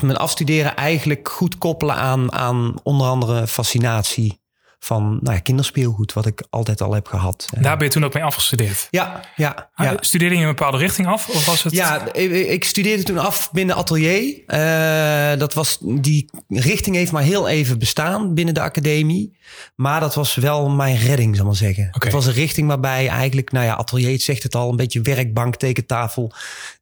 mijn 0.00 0.16
afstuderen 0.16 0.76
eigenlijk 0.76 1.28
goed 1.28 1.58
koppelen 1.58 1.94
aan, 1.94 2.32
aan 2.32 2.74
onder 2.82 3.06
andere 3.06 3.46
fascinatie 3.46 4.39
van 4.82 5.18
nou 5.22 5.34
ja, 5.34 5.40
kinderspeelgoed, 5.40 6.12
wat 6.12 6.26
ik 6.26 6.44
altijd 6.50 6.80
al 6.80 6.92
heb 6.94 7.06
gehad. 7.06 7.48
Daar 7.60 7.76
ben 7.76 7.86
je 7.86 7.92
toen 7.92 8.04
ook 8.04 8.14
mee 8.14 8.24
afgestudeerd. 8.24 8.88
ja, 8.90 9.20
ja, 9.36 9.70
Ah, 9.74 9.86
ja. 9.86 9.96
Studeerde 10.00 10.34
je 10.34 10.40
een 10.40 10.48
bepaalde 10.48 10.78
richting 10.78 11.08
af? 11.08 11.28
Of 11.28 11.46
was 11.46 11.62
het... 11.62 11.72
Ja, 11.72 12.12
ik, 12.14 12.64
studeerde 12.64 13.02
toen 13.02 13.18
af 13.18 13.50
binnen 13.52 13.76
atelier. 13.76 14.42
Eh, 14.46 15.38
dat 15.38 15.54
was, 15.54 15.78
die 15.80 16.30
richting 16.48 16.96
heeft 16.96 17.12
maar 17.12 17.22
heel 17.22 17.48
even 17.48 17.78
bestaan 17.78 18.34
binnen 18.34 18.54
de 18.54 18.60
academie. 18.60 19.38
Maar 19.74 20.00
dat 20.00 20.14
was 20.14 20.34
wel 20.34 20.68
mijn 20.68 20.96
redding, 20.96 21.36
zal 21.36 21.44
ik 21.44 21.50
maar 21.50 21.60
zeggen. 21.60 21.88
Het 21.90 22.12
was 22.12 22.26
een 22.26 22.32
richting 22.32 22.68
waarbij 22.68 23.08
eigenlijk, 23.08 23.52
nou 23.52 23.64
ja, 23.66 23.74
atelier 23.74 24.10
het 24.12 24.22
zegt 24.22 24.42
het 24.42 24.54
al, 24.54 24.70
een 24.70 24.76
beetje 24.76 25.00
werkbank, 25.00 25.56
tekentafel 25.56 26.32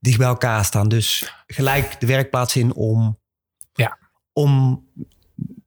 dicht 0.00 0.18
bij 0.18 0.26
elkaar 0.26 0.64
staan. 0.64 0.88
Dus 0.88 1.32
gelijk 1.46 2.00
de 2.00 2.06
werkplaats 2.06 2.56
in 2.56 2.74
om, 2.74 3.18
Ja. 3.72 3.98
om 4.32 4.82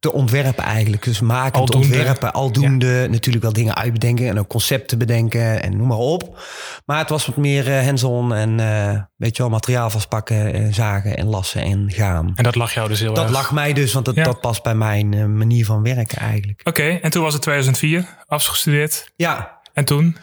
te 0.01 0.11
ontwerpen 0.11 0.63
eigenlijk. 0.63 1.03
Dus 1.03 1.19
maken, 1.19 1.59
Aldoende. 1.59 1.87
ontwerpen, 1.87 2.33
aldoende. 2.33 3.07
Natuurlijk 3.09 3.43
wel 3.43 3.53
dingen 3.53 3.75
uitbedenken 3.75 4.27
en 4.27 4.39
ook 4.39 4.47
concepten 4.47 4.97
bedenken 4.97 5.61
en 5.63 5.77
noem 5.77 5.87
maar 5.87 5.97
op. 5.97 6.39
Maar 6.85 6.97
het 6.97 7.09
was 7.09 7.25
wat 7.25 7.37
meer 7.37 7.77
eh, 7.77 7.85
hands-on 7.85 8.33
en 8.33 8.59
eh, 8.59 9.01
weet 9.17 9.35
je 9.37 9.41
wel, 9.43 9.51
materiaal 9.51 9.89
vastpakken, 9.89 10.53
en 10.53 10.73
zagen 10.73 11.17
en 11.17 11.25
lassen 11.25 11.61
en 11.61 11.91
gaan. 11.91 12.31
En 12.35 12.43
dat 12.43 12.55
lag 12.55 12.73
jou 12.73 12.87
dus 12.87 12.99
heel 12.99 13.13
Dat 13.13 13.23
erg. 13.23 13.33
lag 13.33 13.51
mij 13.51 13.73
dus, 13.73 13.93
want 13.93 14.05
dat, 14.05 14.15
Ja. 14.15 14.23
dat 14.23 14.41
past 14.41 14.63
bij 14.63 14.75
mijn 14.75 15.13
eh, 15.13 15.25
manier 15.25 15.65
van 15.65 15.83
werken 15.83 16.17
eigenlijk. 16.17 16.61
Oké, 16.63 16.83
en 17.01 17.11
toen 17.11 17.23
was 17.23 17.33
het 17.33 17.41
2004, 17.41 18.05
afgestudeerd. 18.27 19.11
Ja. 19.15 19.59
En 19.73 19.85
toen? 19.85 20.17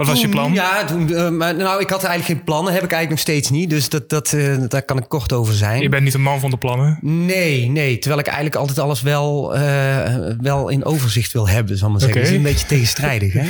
Wat 0.00 0.08
was 0.08 0.20
je 0.20 0.28
plan? 0.28 0.52
Ja, 0.52 0.84
toen, 0.84 1.14
eh, 1.14 1.28
maar, 1.28 1.54
nou, 1.54 1.80
ik 1.80 1.90
had 1.90 2.04
eigenlijk 2.04 2.24
geen 2.24 2.44
plannen. 2.44 2.72
Heb 2.72 2.82
ik 2.82 2.92
eigenlijk 2.92 3.10
nog 3.10 3.18
steeds 3.18 3.50
niet. 3.50 3.70
Dus 3.70 3.88
dat, 3.88 4.08
dat, 4.08 4.32
eh, 4.32 4.56
daar 4.68 4.82
kan 4.82 4.98
ik 4.98 5.04
kort 5.08 5.32
over 5.32 5.54
zijn. 5.54 5.82
Je 5.82 5.88
bent 5.88 6.02
niet 6.02 6.14
een 6.14 6.22
man 6.22 6.40
van 6.40 6.50
de 6.50 6.56
plannen. 6.56 6.98
Nee, 7.00 7.68
nee. 7.68 7.98
Terwijl 7.98 8.20
ik 8.20 8.26
eigenlijk 8.26 8.56
altijd 8.56 8.78
alles 8.78 9.02
wel, 9.02 9.54
eh, 9.54 10.14
wel 10.40 10.68
in 10.68 10.84
overzicht 10.84 11.32
wil 11.32 11.48
hebben, 11.48 11.76
zal 11.76 11.86
ik 11.86 11.92
maar 11.92 12.02
zeggen. 12.02 12.20
Dat 12.20 12.30
is 12.30 12.36
een 12.36 12.42
beetje 12.42 12.66
tegenstrijdig, 12.66 13.32
hè? 13.32 13.48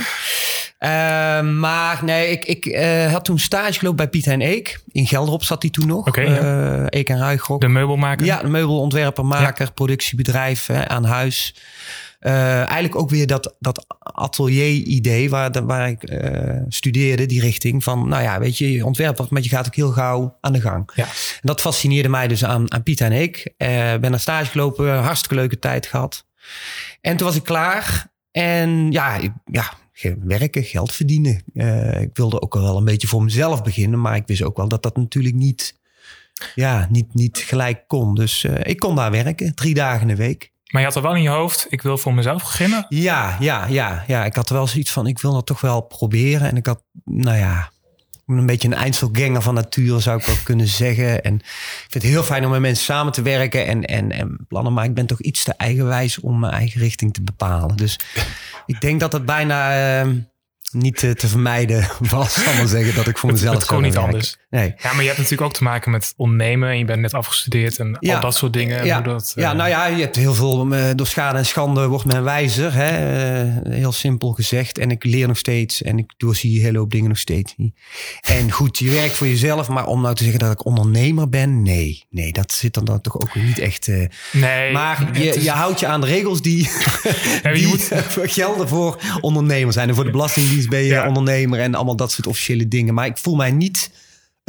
Maar 1.42 2.00
nee, 2.04 2.30
ik, 2.30 2.44
ik 2.44 2.76
had 3.10 3.24
toen 3.24 3.38
stage 3.38 3.78
gelopen 3.78 3.96
bij 3.96 4.08
Piet 4.08 4.26
en 4.26 4.40
Eek. 4.40 4.80
In 4.92 5.06
Gelderop 5.06 5.44
zat 5.44 5.62
hij 5.62 5.70
toen 5.70 5.86
nog. 5.86 6.06
Oké, 6.06 6.20
ja. 6.20 6.38
Eh, 6.38 6.84
Eek 7.00 7.08
en 7.08 7.18
Ruigrok. 7.18 7.60
De 7.60 7.68
meubelmaker. 7.68 8.26
Ja, 8.26 8.42
een 8.42 8.50
meubelontwerper, 8.50 9.24
maker, 9.24 9.72
productiebedrijf 9.72 10.70
aan 10.70 11.04
huis. 11.04 11.54
Eh, 12.20 12.54
eigenlijk 12.54 12.96
ook 12.96 13.10
weer 13.10 13.26
dat, 13.26 13.54
dat 13.58 13.84
atelier-idee 13.98 15.30
waar, 15.30 15.66
waar 15.66 15.88
ik 15.88 16.02
eh, 16.02 16.60
studeerde, 16.68 17.26
die 17.26 17.40
richting 17.40 17.84
van, 17.84 18.08
nou 18.08 18.22
ja, 18.22 18.38
weet 18.38 18.58
je, 18.58 18.72
je 18.72 18.84
ontwerpt 18.84 19.18
wat, 19.18 19.30
maar 19.30 19.42
je 19.42 19.48
gaat 19.48 19.66
ook 19.66 19.74
heel 19.74 19.90
gauw 19.90 20.36
aan 20.40 20.52
de 20.52 20.60
gang. 20.60 20.90
Ja. 20.94 21.04
En 21.04 21.40
dat 21.40 21.60
fascineerde 21.60 22.08
mij 22.08 22.28
dus 22.28 22.44
aan, 22.44 22.72
aan 22.72 22.82
Piet 22.82 23.00
en 23.00 23.12
ik. 23.12 23.52
Eh 23.56 23.68
ben 23.96 24.10
naar 24.10 24.20
stage 24.20 24.50
gelopen, 24.50 24.98
hartstikke 25.02 25.34
leuke 25.34 25.58
tijd 25.58 25.86
gehad. 25.86 26.26
En 27.00 27.16
toen 27.16 27.26
was 27.26 27.36
ik 27.36 27.44
klaar. 27.44 28.12
En 28.30 28.90
ja, 28.92 29.16
ik- 29.16 29.32
ja 29.44 29.72
werken, 30.24 30.64
geld 30.64 30.92
verdienen. 30.92 31.42
Ik 32.00 32.10
wilde 32.12 32.40
ook 32.42 32.54
wel 32.54 32.76
een 32.76 32.84
beetje 32.84 33.08
voor 33.08 33.22
mezelf 33.24 33.62
beginnen, 33.62 34.00
maar 34.00 34.16
ik 34.16 34.26
wist 34.26 34.42
ook 34.42 34.56
wel 34.56 34.68
dat 34.68 34.82
dat 34.82 34.96
natuurlijk 34.96 35.34
niet 35.34 35.78
ja, 36.54 36.86
niet, 36.90 37.14
niet 37.14 37.38
gelijk 37.38 37.84
kon. 37.86 38.14
Dus 38.14 38.44
ik 38.62 38.78
kon 38.78 38.96
daar 38.96 39.10
werken, 39.10 39.54
drie 39.54 39.74
dagen 39.74 40.00
in 40.00 40.08
de 40.08 40.16
week. 40.16 40.52
Maar 40.70 40.80
je 40.80 40.86
had 40.86 40.96
er 40.96 41.02
wel 41.02 41.14
in 41.14 41.22
je 41.22 41.28
hoofd, 41.28 41.66
ik 41.68 41.82
wil 41.82 41.98
voor 41.98 42.14
mezelf 42.14 42.42
beginnen. 42.42 42.86
Ja, 42.88 43.36
ja, 43.40 43.66
ja, 43.66 44.04
ja. 44.06 44.24
Ik 44.24 44.34
had 44.34 44.48
er 44.48 44.54
wel 44.54 44.66
zoiets 44.66 44.90
van, 44.90 45.06
ik 45.06 45.18
wil 45.18 45.32
dat 45.32 45.46
toch 45.46 45.60
wel 45.60 45.80
proberen. 45.80 46.48
En 46.48 46.56
ik 46.56 46.66
had, 46.66 46.82
nou 47.04 47.36
ja, 47.36 47.70
een 48.26 48.46
beetje 48.46 48.68
een 48.68 48.74
Einzelganger 48.74 49.42
van 49.42 49.54
nature 49.54 50.00
zou 50.00 50.18
ik 50.18 50.26
wel 50.26 50.36
kunnen 50.44 50.68
zeggen. 50.68 51.22
En 51.22 51.34
ik 51.34 51.86
vind 51.88 52.02
het 52.02 52.12
heel 52.12 52.22
fijn 52.22 52.44
om 52.44 52.50
met 52.50 52.60
mensen 52.60 52.84
samen 52.84 53.12
te 53.12 53.22
werken 53.22 53.66
en, 53.66 53.84
en, 53.84 54.12
en 54.12 54.46
plannen. 54.48 54.72
Maar 54.72 54.84
ik 54.84 54.94
ben 54.94 55.06
toch 55.06 55.20
iets 55.20 55.44
te 55.44 55.54
eigenwijs 55.56 56.20
om 56.20 56.38
mijn 56.38 56.52
eigen 56.52 56.80
richting 56.80 57.12
te 57.14 57.22
bepalen. 57.22 57.76
Dus 57.76 57.98
ik 58.66 58.80
denk 58.80 59.00
dat 59.00 59.12
het 59.12 59.24
bijna... 59.24 60.02
Uh, 60.04 60.12
niet 60.72 60.96
te, 60.96 61.14
te 61.14 61.28
vermijden 61.28 61.88
was, 61.98 62.32
zal 62.42 62.54
maar 62.54 62.66
zeggen, 62.66 62.94
dat 62.94 63.06
ik 63.06 63.18
voor 63.18 63.32
mezelf 63.32 63.54
Het 63.54 63.66
kon 63.66 63.82
niet 63.82 63.94
werken. 63.94 64.10
anders. 64.10 64.38
Nee. 64.50 64.74
Ja, 64.82 64.92
maar 64.92 65.00
je 65.00 65.06
hebt 65.06 65.16
natuurlijk 65.16 65.42
ook 65.48 65.52
te 65.56 65.62
maken 65.62 65.90
met 65.90 66.14
ondernemen. 66.16 66.68
En 66.70 66.78
je 66.78 66.84
bent 66.84 67.00
net 67.00 67.14
afgestudeerd 67.14 67.78
en 67.78 67.96
Ja. 68.00 68.14
al 68.14 68.20
dat 68.20 68.34
soort 68.36 68.52
dingen. 68.52 68.84
Ja. 68.84 69.00
Dat, 69.00 69.32
Ja, 69.36 69.50
eh, 69.50 69.56
nou 69.56 69.68
ja, 69.68 69.86
je 69.86 70.00
hebt 70.02 70.16
heel 70.16 70.34
veel. 70.34 70.74
eh, 70.74 70.90
door 70.94 71.06
schade 71.06 71.38
en 71.38 71.46
schande 71.46 71.86
wordt 71.86 72.04
men 72.04 72.22
wijzer. 72.24 72.72
Hè? 72.74 72.88
Eh, 73.42 73.72
heel 73.72 73.92
simpel 73.92 74.32
gezegd. 74.32 74.78
En 74.78 74.90
ik 74.90 75.04
leer 75.04 75.26
nog 75.28 75.36
steeds. 75.38 75.82
En 75.82 75.98
ik 75.98 76.12
doorzie 76.16 76.56
een 76.58 76.64
hele 76.64 76.78
hoop 76.78 76.90
dingen 76.90 77.08
nog 77.08 77.18
steeds 77.18 77.54
niet. 77.56 77.74
En 78.22 78.50
goed, 78.50 78.78
je 78.78 78.90
werkt 78.90 79.16
voor 79.16 79.26
jezelf. 79.26 79.68
Maar 79.68 79.86
om 79.86 80.00
nou 80.02 80.14
te 80.14 80.22
zeggen 80.22 80.40
dat 80.40 80.52
ik 80.52 80.64
ondernemer 80.64 81.28
ben. 81.28 81.62
Nee, 81.62 82.04
nee 82.10 82.32
dat 82.32 82.52
zit 82.52 82.74
dan, 82.74 82.84
dan 82.84 83.00
toch 83.00 83.14
ook 83.20 83.34
niet 83.34 83.58
echt. 83.58 83.86
nee, 84.32 84.72
maar 84.72 85.08
je, 85.18 85.24
is- 85.28 85.44
je 85.44 85.50
houdt 85.50 85.80
je 85.80 85.86
aan 85.86 86.00
de 86.00 86.06
regels 86.06 86.42
die, 86.42 86.70
Ja, 87.42 87.52
die 87.52 87.66
moet- 87.66 87.90
gelden 88.14 88.68
voor 88.68 89.00
ondernemers 89.20 89.74
zijn. 89.74 89.88
En 89.88 89.94
voor 89.94 90.04
de 90.04 90.10
Belastingdienst 90.10 90.68
ben 90.68 90.80
je 90.80 90.86
Ja. 90.86 91.06
ondernemer. 91.06 91.60
En 91.60 91.74
allemaal 91.74 91.96
dat 91.96 92.12
soort 92.12 92.26
officiële 92.26 92.68
dingen. 92.68 92.94
Maar 92.94 93.06
ik 93.06 93.18
voel 93.18 93.36
mij 93.36 93.50
niet 93.50 93.90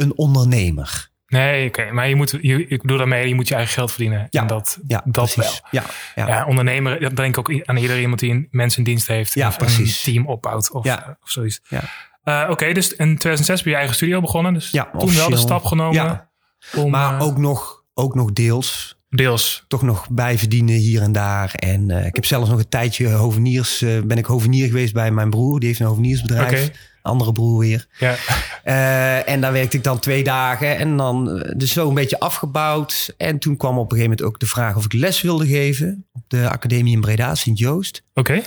een 0.02 0.16
ondernemer. 0.16 1.10
Nee, 1.26 1.68
oké. 1.68 1.92
Maar 1.92 2.08
je 2.08 2.14
moet, 2.14 2.38
je, 2.40 2.66
ik 2.66 2.82
bedoel 2.82 2.96
daarmee, 2.98 3.28
je 3.28 3.34
moet 3.34 3.48
je 3.48 3.54
eigen 3.54 3.72
geld 3.74 3.90
verdienen. 3.90 4.26
Ja. 4.30 4.40
En 4.40 4.46
dat, 4.46 4.78
Ja, 4.86 5.02
dat 5.04 5.34
wel. 5.34 5.50
Ja, 5.70 5.84
ja. 6.14 6.26
Ja. 6.26 6.46
ondernemer, 6.46 7.00
dat 7.00 7.16
denk 7.16 7.36
ik 7.36 7.38
ook 7.38 7.66
aan 7.66 7.76
ieder 7.76 8.00
iemand 8.00 8.20
die 8.20 8.30
een 8.30 8.48
mensen 8.50 8.78
in 8.78 8.84
dienst 8.84 9.06
heeft. 9.06 9.34
Ja, 9.34 9.48
of 9.48 9.56
precies. 9.58 10.06
een 10.06 10.12
team 10.12 10.26
opbouwt 10.26 10.70
of, 10.70 10.84
Ja. 10.84 11.18
of 11.22 11.30
zoiets. 11.30 11.60
Ja. 11.68 11.82
Eh, 12.22 12.50
Oké, 12.50 12.72
dus 12.72 12.88
in 12.88 12.96
2006 13.18 13.62
ben 13.62 13.70
je 13.72 13.78
eigen 13.78 13.94
studio 13.96 14.20
begonnen. 14.20 14.54
Dus 14.54 14.70
Ja, 14.70 14.90
toen 14.98 15.14
wel 15.14 15.30
de 15.30 15.36
stap 15.36 15.64
genomen. 15.64 15.94
Ja. 15.94 16.30
Om, 16.76 16.90
Maar 16.90 17.18
eh, 17.20 17.26
ook 17.26 17.38
nog, 17.38 17.84
ook 17.94 18.14
nog 18.14 18.32
deels 18.32 19.00
deels. 19.10 19.64
toch 19.68 19.82
nog 19.82 20.08
bijverdienen 20.10 20.74
hier 20.74 21.02
en 21.02 21.12
daar. 21.12 21.54
En 21.54 21.90
eh, 21.90 22.06
ik 22.06 22.14
heb 22.14 22.24
zelfs 22.24 22.48
nog 22.50 22.58
een 22.58 22.68
tijdje 22.68 23.08
hoveniers, 23.10 23.78
ben 24.04 24.18
ik 24.18 24.24
hovenier 24.24 24.66
geweest 24.66 24.92
bij 24.92 25.10
mijn 25.10 25.30
broer. 25.30 25.58
Die 25.58 25.68
heeft 25.68 25.80
een 25.80 25.86
hoveniersbedrijf. 25.86 26.66
Oké. 26.66 26.72
Andere 27.02 27.32
broer 27.32 27.58
weer. 27.58 27.86
Ja. 27.98 28.16
Eh, 28.62 29.28
en 29.28 29.40
daar 29.40 29.52
werkte 29.52 29.76
ik 29.76 29.84
dan 29.84 29.98
twee 29.98 30.24
dagen. 30.24 30.78
En 30.78 30.96
dan 30.96 31.30
eh, 31.30 31.52
dus 31.56 31.72
zo 31.72 31.88
een 31.88 31.94
beetje 31.94 32.20
afgebouwd. 32.20 33.14
En 33.16 33.38
toen 33.38 33.56
kwam 33.56 33.78
op 33.78 33.84
een 33.84 33.96
gegeven 33.96 34.10
moment 34.10 34.22
ook 34.22 34.40
de 34.40 34.46
vraag 34.46 34.76
of 34.76 34.84
ik 34.84 34.92
les 34.92 35.20
wilde 35.20 35.46
geven. 35.46 36.06
Op 36.12 36.22
de 36.28 36.48
academie 36.48 36.94
in 36.94 37.00
Breda, 37.00 37.34
Sint-Joost. 37.34 38.02
Oké. 38.14 38.42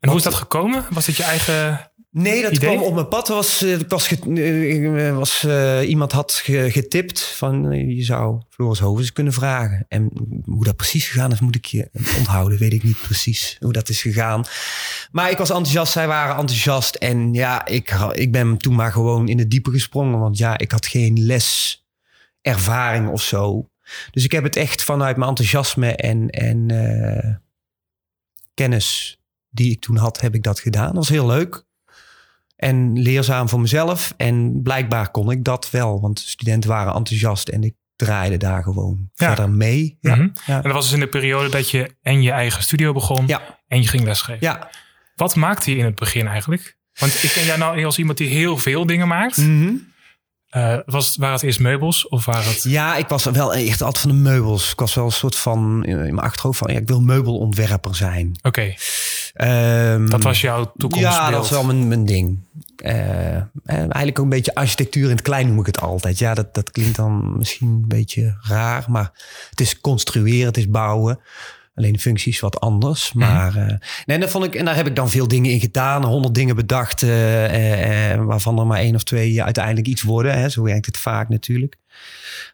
En 0.00 0.08
hoe 0.08 0.18
is 0.18 0.24
dat 0.24 0.34
gekomen? 0.34 0.84
Was 0.90 1.06
het 1.06 1.16
je 1.16 1.22
eigen... 1.22 1.90
Nee, 2.16 2.42
dat 2.42 2.52
Idee? 2.52 2.70
kwam 2.74 2.82
op 2.86 2.94
mijn 2.94 3.08
pad. 3.08 3.28
Was, 3.28 3.62
eh, 3.62 3.78
ik 3.78 3.88
was, 3.88 4.08
ge- 4.08 5.02
eh, 5.08 5.16
was, 5.16 5.44
eh, 5.44 5.88
iemand 5.88 6.12
had 6.12 6.32
ge- 6.32 6.70
getipt 6.70 7.20
van 7.22 7.70
eh, 7.72 7.96
je 7.96 8.02
zou 8.02 8.40
Floris 8.48 8.78
Hovens 8.78 9.12
kunnen 9.12 9.32
vragen. 9.32 9.84
En 9.88 10.10
hoe 10.44 10.64
dat 10.64 10.76
precies 10.76 11.08
gegaan 11.08 11.32
is, 11.32 11.40
moet 11.40 11.54
ik 11.54 11.64
je 11.64 11.88
onthouden. 12.18 12.58
Weet 12.58 12.72
ik 12.72 12.82
niet 12.82 13.00
precies 13.00 13.56
hoe 13.60 13.72
dat 13.72 13.88
is 13.88 14.02
gegaan. 14.02 14.44
Maar 15.12 15.30
ik 15.30 15.38
was 15.38 15.48
enthousiast, 15.48 15.92
zij 15.92 16.06
waren 16.06 16.36
enthousiast. 16.36 16.94
En 16.94 17.32
ja, 17.32 17.66
ik, 17.66 17.90
ik 18.12 18.32
ben 18.32 18.56
toen 18.56 18.74
maar 18.74 18.92
gewoon 18.92 19.28
in 19.28 19.38
het 19.38 19.50
diepe 19.50 19.70
gesprongen. 19.70 20.18
Want 20.18 20.38
ja, 20.38 20.58
ik 20.58 20.70
had 20.70 20.86
geen 20.86 21.26
leservaring 22.42 23.08
of 23.08 23.22
zo. 23.22 23.68
Dus 24.10 24.24
ik 24.24 24.32
heb 24.32 24.44
het 24.44 24.56
echt 24.56 24.82
vanuit 24.82 25.16
mijn 25.16 25.28
enthousiasme 25.28 25.96
en, 25.96 26.30
en 26.30 26.70
eh, 26.70 27.34
kennis 28.54 29.18
die 29.50 29.70
ik 29.70 29.80
toen 29.80 29.96
had, 29.96 30.20
heb 30.20 30.34
ik 30.34 30.42
dat 30.42 30.60
gedaan. 30.60 30.86
Dat 30.86 30.94
was 30.94 31.08
heel 31.08 31.26
leuk. 31.26 31.63
En 32.56 33.02
leerzaam 33.02 33.48
voor 33.48 33.60
mezelf. 33.60 34.14
En 34.16 34.60
blijkbaar 34.62 35.10
kon 35.10 35.30
ik 35.30 35.44
dat 35.44 35.70
wel. 35.70 36.00
Want 36.00 36.16
de 36.22 36.28
studenten 36.28 36.70
waren 36.70 36.94
enthousiast 36.94 37.48
en 37.48 37.62
ik 37.62 37.74
draaide 37.96 38.36
daar 38.36 38.62
gewoon 38.62 39.08
Ja. 39.14 39.26
verder 39.26 39.50
mee. 39.50 39.98
Ja. 40.00 40.14
Mhm. 40.14 40.28
Ja. 40.46 40.56
En 40.56 40.62
dat 40.62 40.72
was 40.72 40.84
dus 40.84 40.92
in 40.94 41.00
de 41.00 41.06
periode 41.08 41.48
dat 41.48 41.70
je 41.70 41.94
en 42.02 42.22
je 42.22 42.30
eigen 42.30 42.62
studio 42.62 42.92
begon 42.92 43.26
Ja. 43.26 43.58
en 43.68 43.82
je 43.82 43.88
ging 43.88 44.04
lesgeven. 44.04 44.38
Ja. 44.40 44.70
Wat 45.14 45.34
maakte 45.36 45.70
je 45.70 45.76
in 45.76 45.84
het 45.84 45.94
begin 45.94 46.26
eigenlijk? 46.26 46.76
Want 46.94 47.22
ik 47.22 47.30
ken 47.30 47.44
jou 47.44 47.58
nou 47.58 47.84
als 47.84 47.98
iemand 47.98 48.18
die 48.18 48.28
heel 48.28 48.58
veel 48.58 48.86
dingen 48.86 49.08
maakt. 49.08 49.36
Mhm. 49.36 49.72
Eh, 50.48 50.78
was, 50.86 51.16
waren 51.16 51.34
het 51.34 51.42
eerst 51.44 51.60
meubels 51.60 52.08
of 52.08 52.24
waren 52.24 52.44
het... 52.48 52.62
Ja, 52.62 52.96
ik 52.96 53.08
was 53.08 53.24
wel 53.24 53.54
echt 53.54 53.82
altijd 53.82 53.98
van 54.04 54.10
de 54.10 54.16
meubels. 54.30 54.72
Ik 54.72 54.78
was 54.78 54.94
wel 54.94 55.04
een 55.04 55.12
soort 55.12 55.36
van 55.36 55.84
in 55.84 55.96
mijn 55.96 56.18
achterhoofd 56.18 56.58
van 56.58 56.72
ja, 56.72 56.78
ik 56.78 56.88
wil 56.88 57.00
meubelontwerper 57.00 57.94
zijn. 57.96 58.38
Oké, 58.42 58.74
Ehm, 59.34 60.06
dat 60.06 60.22
was 60.22 60.40
jouw 60.40 60.72
toekomstbeeld. 60.76 61.16
Ja, 61.16 61.30
dat 61.30 61.44
is 61.44 61.50
wel 61.50 61.64
mijn, 61.64 61.88
mijn 61.88 62.04
ding. 62.04 62.38
Eh, 62.76 63.36
en 63.36 63.50
eigenlijk 63.64 64.18
ook 64.18 64.24
een 64.24 64.30
beetje 64.30 64.54
architectuur 64.54 65.04
in 65.04 65.10
het 65.10 65.22
klein 65.22 65.46
noem 65.46 65.60
ik 65.60 65.66
het 65.66 65.80
altijd. 65.80 66.18
Ja, 66.18 66.34
dat, 66.34 66.54
dat 66.54 66.70
klinkt 66.70 66.96
dan 66.96 67.38
misschien 67.38 67.68
een 67.68 67.88
beetje 67.88 68.36
raar, 68.40 68.84
maar 68.88 69.12
het 69.50 69.60
is 69.60 69.80
construeren, 69.80 70.46
het 70.46 70.56
is 70.56 70.68
bouwen. 70.68 71.20
Alleen 71.74 71.92
de 71.92 71.98
functie 71.98 72.32
is 72.32 72.40
wat 72.40 72.60
anders. 72.60 73.12
Maar 73.12 73.56
eh, 73.56 73.76
nee, 74.06 74.18
dat 74.18 74.30
vond 74.30 74.44
ik, 74.44 74.54
en 74.54 74.64
daar 74.64 74.76
heb 74.76 74.86
ik 74.86 74.96
dan 74.96 75.10
veel 75.10 75.28
dingen 75.28 75.50
in 75.50 75.60
gedaan, 75.60 76.04
honderd 76.04 76.34
dingen 76.34 76.56
bedacht, 76.56 77.02
eh, 77.02 78.14
waarvan 78.14 78.58
er 78.58 78.66
maar 78.66 78.78
één 78.78 78.94
of 78.94 79.02
twee 79.02 79.42
uiteindelijk 79.42 79.86
iets 79.86 80.02
worden. 80.02 80.38
Hè. 80.38 80.48
Zo 80.48 80.62
werkt 80.62 80.86
het 80.86 80.98
vaak 80.98 81.28
natuurlijk. 81.28 81.76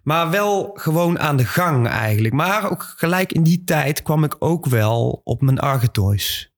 Maar 0.03 0.31
wel 0.31 0.71
gewoon 0.75 1.19
aan 1.19 1.37
de 1.37 1.45
gang 1.45 1.89
eigenlijk. 1.89 2.35
Maar 2.35 2.71
ook 2.71 2.95
gelijk 2.97 3.33
in 3.33 3.43
die 3.43 3.65
tijd 3.65 4.03
kwam 4.03 4.25
ik 4.25 4.37
ook 4.39 4.67
wel 4.67 5.21
op 5.25 5.43
mijn 5.43 5.59
Argetoys. 5.59 6.51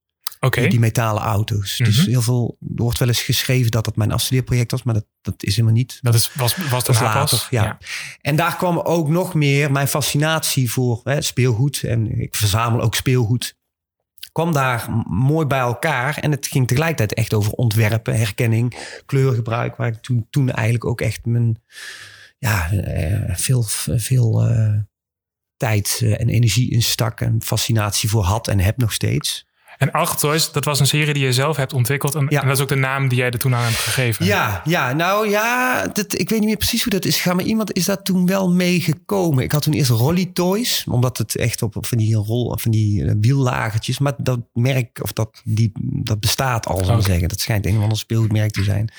Die, 0.51 0.69
die 0.69 0.79
metalen 0.81 1.23
auto's. 1.23 1.77
Dus 1.77 1.99
Mhm. 1.99 2.09
heel 2.11 2.23
veel, 2.23 2.57
er 2.77 2.83
wordt 2.83 2.99
wel 2.99 3.09
eens 3.09 3.23
geschreven 3.23 3.71
dat 3.71 3.85
dat 3.85 3.97
mijn 3.97 4.13
afstudeerproject 4.13 4.71
was, 4.71 4.83
maar 4.83 4.95
dat, 4.95 5.07
dat 5.21 5.43
is 5.43 5.51
helemaal 5.57 5.77
niet. 5.77 5.99
dat 6.01 6.15
is, 6.15 6.31
was, 6.35 6.57
was 6.57 6.85
Dat 6.85 6.99
pas. 6.99 7.01
later, 7.01 7.47
ja. 7.51 7.79
En 8.21 8.37
daar 8.37 8.57
kwam 8.57 8.79
ook 8.79 9.09
nog 9.09 9.35
meer 9.35 9.73
mijn 9.73 9.89
fascinatie 9.89 10.71
voor 10.71 11.01
hè, 11.05 11.23
speelgoed. 11.23 11.83
En 11.83 12.21
ik 12.21 12.35
verzamel 12.35 12.81
ook 12.81 12.95
speelgoed. 12.95 13.57
Kwam 14.33 14.53
daar 14.53 14.87
mooi 15.09 15.47
bij 15.47 15.59
elkaar. 15.59 16.19
En 16.19 16.31
het 16.31 16.47
ging 16.47 16.67
tegelijkertijd 16.67 17.15
echt 17.15 17.35
over 17.35 17.53
ontwerpen, 17.53 18.17
herkenning, 18.17 18.75
kleurgebruik. 19.07 19.77
Waar 19.77 19.89
ik 19.89 20.03
toen, 20.03 20.27
toen 20.31 20.51
eigenlijk 20.51 20.85
ook 20.85 21.01
echt 21.01 21.25
mijn 21.27 21.63
ja, 22.39 22.71
eh, 22.71 23.37
veel, 23.37 23.63
veel 23.97 24.43
eh, 24.49 24.75
tijd 25.57 26.01
eh, 26.03 26.21
en 26.21 26.29
energie 26.29 26.71
in 26.71 26.83
stak. 26.83 27.21
En 27.21 27.43
fascinatie 27.43 28.09
voor 28.09 28.25
had 28.25 28.49
en 28.49 28.61
heb 28.61 28.77
nog 28.77 28.93
steeds. 28.93 29.47
En 29.79 29.91
Argetoys, 29.91 30.53
dat 30.53 30.65
was 30.65 30.81
een 30.81 30.87
serie 30.87 31.15
die 31.15 31.25
je 31.25 31.33
zelf 31.33 31.57
hebt 31.57 31.73
ontwikkeld. 31.73 32.15
En, 32.15 32.27
Ja. 32.29 32.41
en 32.41 32.47
dat 32.47 32.57
is 32.57 32.63
ook 32.63 32.69
de 32.69 32.75
naam 32.75 33.09
die 33.09 33.19
jij 33.19 33.31
er 33.31 33.39
toen 33.39 33.55
aan 33.55 33.63
hebt 33.65 33.77
gegeven. 33.77 34.25
Ja, 34.25 34.61
ja, 34.65 34.93
nou 34.93 35.29
ja, 35.31 35.87
dat, 35.87 36.19
ik 36.19 36.29
weet 36.29 36.39
niet 36.39 36.49
meer 36.49 36.57
precies 36.57 36.83
hoe 36.83 36.93
dat 36.93 37.05
is 37.05 37.17
gegaan. 37.17 37.37
Maar 37.37 37.45
iemand 37.45 37.73
is 37.73 37.85
daar 37.85 38.03
toen 38.03 38.27
wel 38.27 38.53
meegekomen. 38.53 39.45
Ik 39.45 39.53
had 39.53 39.63
toen 39.63 39.73
eerst 39.75 39.91
Rolly 39.91 40.31
Toys, 40.33 40.85
omdat 40.91 41.19
het 41.19 41.37
echt 41.37 41.63
op, 41.63 41.77
op 41.77 41.87
van 41.87 41.99
die 41.99 42.15
rol, 42.15 42.57
van 42.61 42.71
die 42.71 43.05
eh, 43.05 43.15
wiellagertjes. 43.21 43.99
Maar 43.99 44.13
dat 44.17 44.41
merk, 44.53 44.99
of 45.03 45.13
dat, 45.13 45.41
die, 45.45 45.73
dat 45.83 46.21
bestaat 46.21 46.67
al, 46.67 46.77
zal 46.85 46.95
ik 46.95 47.01
Oké. 47.01 47.03
zeggen. 47.11 47.29
Dat 47.29 47.41
schijnt 47.41 47.67
een 47.67 47.77
of 47.77 47.83
ander 47.83 47.99
speelgoedmerk 47.99 48.51
te 48.51 48.63
zijn. 48.63 48.91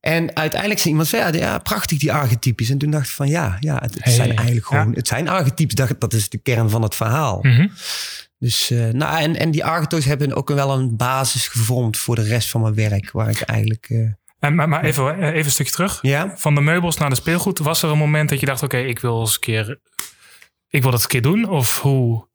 En 0.00 0.36
uiteindelijk 0.36 0.80
zei 0.80 0.90
iemand, 0.90 1.08
van, 1.08 1.18
ja, 1.18 1.32
ja, 1.32 1.58
prachtig 1.58 1.98
die 1.98 2.12
archetypes. 2.12 2.70
En 2.70 2.78
toen 2.78 2.90
dacht 2.90 3.08
ik 3.08 3.14
van, 3.14 3.28
ja, 3.28 3.56
ja 3.60 3.74
het, 3.74 3.94
het 3.94 4.04
Hey, 4.04 4.12
zijn 4.14 4.36
eigenlijk 4.36 4.70
ja. 4.70 4.78
gewoon, 4.80 4.94
het 4.94 5.08
zijn 5.08 5.28
archetypes. 5.28 5.74
Dat, 5.74 5.94
dat 6.00 6.12
is 6.12 6.28
de 6.28 6.38
kern 6.38 6.70
van 6.70 6.82
het 6.82 6.94
verhaal. 6.94 7.38
Mhm. 7.42 7.66
Dus, 8.38 8.70
eh, 8.70 8.88
nou, 8.88 9.20
en, 9.20 9.36
en 9.36 9.50
die 9.50 9.64
archetypes 9.64 10.04
hebben 10.04 10.34
ook 10.34 10.48
wel 10.48 10.70
een 10.72 10.96
basis 10.96 11.48
gevormd 11.48 11.96
voor 11.96 12.14
de 12.14 12.22
rest 12.22 12.50
van 12.50 12.60
mijn 12.60 12.74
werk. 12.74 13.10
Waar 13.10 13.28
ik 13.28 13.40
eigenlijk, 13.40 13.86
eh, 13.88 13.98
En, 14.38 14.54
maar 14.54 14.68
maar 14.68 14.84
even, 14.84 15.18
eh, 15.20 15.28
even 15.28 15.44
een 15.44 15.50
stukje 15.50 15.72
terug. 15.72 15.98
ja. 16.02 16.32
Van 16.36 16.54
de 16.54 16.60
meubels 16.60 16.96
naar 16.96 17.08
de 17.10 17.14
speelgoed. 17.16 17.58
Was 17.58 17.82
er 17.82 17.90
een 17.90 17.98
moment 17.98 18.28
dat 18.28 18.40
je 18.40 18.46
dacht, 18.46 18.62
oké, 18.62 18.78
ik 18.78 18.98
wil 18.98 19.20
eens 19.20 19.34
een 19.34 19.40
keer... 19.40 19.78
Ik 20.68 20.82
wil 20.82 20.90
dat 20.90 21.02
een 21.02 21.08
keer 21.08 21.22
doen? 21.22 21.48
Of 21.48 21.80
hoe? 21.80 22.26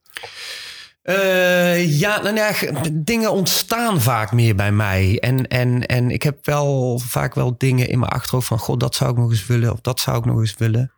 Ja, 1.85 2.21
nou 2.21 2.35
ja, 2.35 2.51
g- 2.53 2.69
dingen 2.91 3.31
ontstaan 3.31 4.01
vaak 4.01 4.31
meer 4.31 4.55
bij 4.55 4.71
mij. 4.71 5.19
En, 5.19 5.47
en, 5.47 5.85
en 5.85 6.09
ik 6.11 6.23
heb 6.23 6.45
wel 6.45 6.99
vaak 6.99 7.35
wel 7.35 7.55
dingen 7.57 7.87
in 7.89 7.99
mijn 7.99 8.11
achterhoofd 8.11 8.47
van... 8.47 8.59
God, 8.59 8.79
dat 8.79 8.95
zou 8.95 9.11
ik 9.11 9.17
nog 9.17 9.29
eens 9.31 9.45
willen 9.45 9.71
of 9.71 9.81
dat 9.81 9.99
zou 9.99 10.17
ik 10.17 10.25
nog 10.25 10.39
eens 10.39 10.55
willen. 10.57 10.91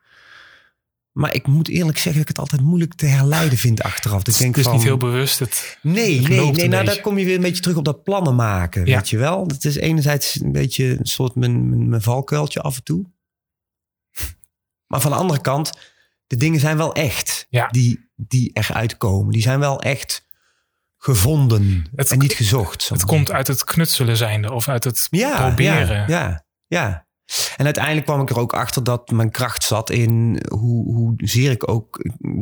Maar 1.16 1.34
ik 1.34 1.48
moet 1.48 1.68
eerlijk 1.68 1.98
zeggen 1.98 2.12
dat 2.14 2.22
ik 2.22 2.28
het 2.28 2.40
altijd 2.40 2.62
moeilijk 2.62 2.94
te 2.94 3.06
herleiden 3.06 3.58
vind 3.58 3.82
achteraf. 3.82 4.24
Dus 4.24 4.34
ik 4.34 4.40
denk 4.40 4.56
het 4.56 4.60
is 4.60 4.70
van, 4.70 4.76
niet 4.80 4.86
heel 4.88 4.98
bewust. 4.98 5.40
Het, 5.40 5.78
Nee, 5.82 6.20
het 6.20 6.28
nee, 6.28 6.52
nee. 6.52 6.68
Nou, 6.68 6.86
daar 6.86 7.02
kom 7.02 7.18
je 7.18 7.26
weer 7.26 7.36
een 7.36 7.42
beetje 7.42 7.62
terug 7.62 7.78
op 7.78 7.86
dat 7.86 8.04
plannen 8.04 8.36
maken. 8.36 8.86
Ja. 8.86 8.96
Weet 8.98 9.10
je 9.10 9.18
wel? 9.18 9.48
Dat 9.48 9.64
is 9.64 9.76
enerzijds 9.76 10.42
een 10.42 10.52
beetje 10.52 11.00
een 11.00 11.06
soort 11.06 11.36
mijn, 11.36 11.70
mijn, 11.70 11.90
mijn 11.90 12.02
valkuiltje 12.02 12.62
af 12.62 12.76
en 12.76 12.84
toe. 12.84 13.06
Maar 14.88 15.02
van 15.02 15.12
de 15.12 15.18
andere 15.18 15.42
kant, 15.42 15.72
de 16.28 16.36
dingen 16.36 16.60
zijn 16.60 16.78
wel 16.78 16.94
echt. 16.94 17.46
Ja. 17.50 17.68
Die, 17.68 18.10
die 18.16 18.50
eruit 18.54 18.98
komen. 18.98 19.32
Die 19.32 19.42
zijn 19.42 19.60
wel 19.60 19.82
echt 19.82 20.28
gevonden 20.98 21.86
Het- 21.96 22.12
en 22.12 22.20
niet 22.20 22.34
gezocht. 22.34 22.90
het 22.90 23.06
komt 23.06 23.32
uit 23.32 23.48
het 23.48 23.64
knutselen 23.64 24.18
zijnde. 24.18 24.52
Of 24.52 24.68
uit 24.70 24.84
het 24.84 25.08
ja, 25.10 25.46
proberen. 25.46 25.98
Ja, 25.98 26.06
ja, 26.08 26.46
ja. 26.68 27.05
En 27.58 27.66
uiteindelijk 27.66 28.06
kwam 28.06 28.22
ik 28.22 28.30
er 28.30 28.40
ook 28.40 28.54
achter 28.54 28.84
dat 28.84 29.10
mijn 29.12 29.32
kracht 29.32 29.64
zat 29.64 29.90
in 29.90 30.42
hoe, 30.50 30.94
hoe 30.94 31.14
zeer 31.18 31.52
ik 31.52 31.70
ook, 31.70 32.00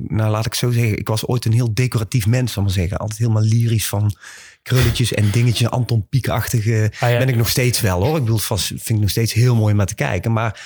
nou 0.08 0.32
laat 0.32 0.46
ik 0.46 0.54
zo 0.54 0.72
zeggen, 0.72 0.98
ik 0.98 1.08
was 1.08 1.26
ooit 1.26 1.46
een 1.46 1.52
heel 1.54 1.74
decoratief 1.74 2.26
mens, 2.28 2.54
zal 2.54 2.64
maar 2.64 2.72
zeggen. 2.72 2.98
Altijd 2.98 3.20
helemaal 3.20 3.42
lyrisch 3.44 3.88
van 3.88 4.16
krulletjes 4.62 5.14
en 5.14 5.30
dingetjes, 5.30 5.70
Anton 5.70 6.08
Pieck-achtige. 6.10 6.92
Ah, 7.00 7.10
ja. 7.10 7.18
Ben 7.18 7.28
ik 7.30 7.36
nog 7.36 7.50
steeds 7.50 7.82
wel 7.82 8.04
hoor. 8.04 8.16
Ik 8.18 8.24
bedoel, 8.24 8.38
vast 8.38 8.68
vind 8.68 8.90
ik 8.90 9.00
nog 9.00 9.10
steeds 9.10 9.34
heel 9.34 9.56
mooi 9.56 9.72
om 9.72 9.78
naar 9.78 9.86
te 9.86 9.96
kijken. 9.96 10.34
Maar 10.34 10.62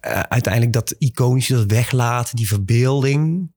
eh, 0.00 0.20
uiteindelijk 0.20 0.72
dat 0.72 0.90
iconische, 0.98 1.54
dat 1.54 1.70
weglaten, 1.70 2.36
die 2.36 2.48
verbeelding 2.48 3.52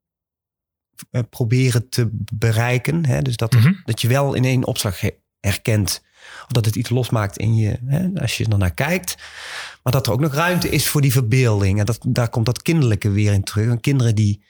eh, 1.12 1.22
proberen 1.30 1.90
te 1.90 2.10
bereiken. 2.34 3.06
Hè? 3.06 3.22
Dus 3.22 3.36
dat, 3.36 3.54
Mhm. 3.54 3.74
dat 3.86 4.02
je 4.02 4.08
wel 4.08 4.34
in 4.34 4.46
één 4.46 4.66
opslag 4.66 5.00
he- 5.00 5.18
herkent. 5.40 6.04
Dat 6.54 6.66
het 6.66 6.76
iets 6.76 6.90
losmaakt 6.90 7.38
in 7.38 7.56
je, 7.56 7.80
hè, 7.86 8.22
als 8.22 8.38
je 8.38 8.46
er 8.46 8.58
naar 8.58 8.74
kijkt. 8.74 9.16
Maar 9.84 9.94
dat 9.94 10.08
er 10.08 10.14
ook 10.14 10.20
nog 10.20 10.34
ruimte 10.34 10.70
is 10.70 10.88
voor 10.88 11.02
die 11.02 11.12
verbeelding. 11.12 11.80
En 11.80 11.86
dat, 11.86 12.00
daar 12.08 12.30
komt 12.30 12.46
dat 12.46 12.62
kinderlijke 12.62 13.10
weer 13.10 13.34
in 13.34 13.44
terug. 13.44 13.70
En 13.70 13.80
kinderen 13.80 14.16
die, 14.16 14.44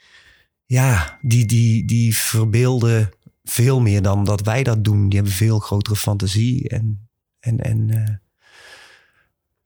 ja, 0.66 1.18
die, 1.20 1.46
die, 1.46 1.84
die 1.84 2.16
verbeelden 2.16 3.10
veel 3.44 3.80
meer 3.80 4.02
dan 4.02 4.24
dat 4.24 4.40
wij 4.40 4.62
dat 4.62 4.84
doen. 4.84 5.08
Die 5.08 5.18
hebben 5.18 5.36
veel 5.36 5.58
grotere 5.58 5.96
fantasie. 5.96 6.68
En, 6.68 7.08
en, 7.40 7.58
en 7.58 7.90
eh, 7.90 8.14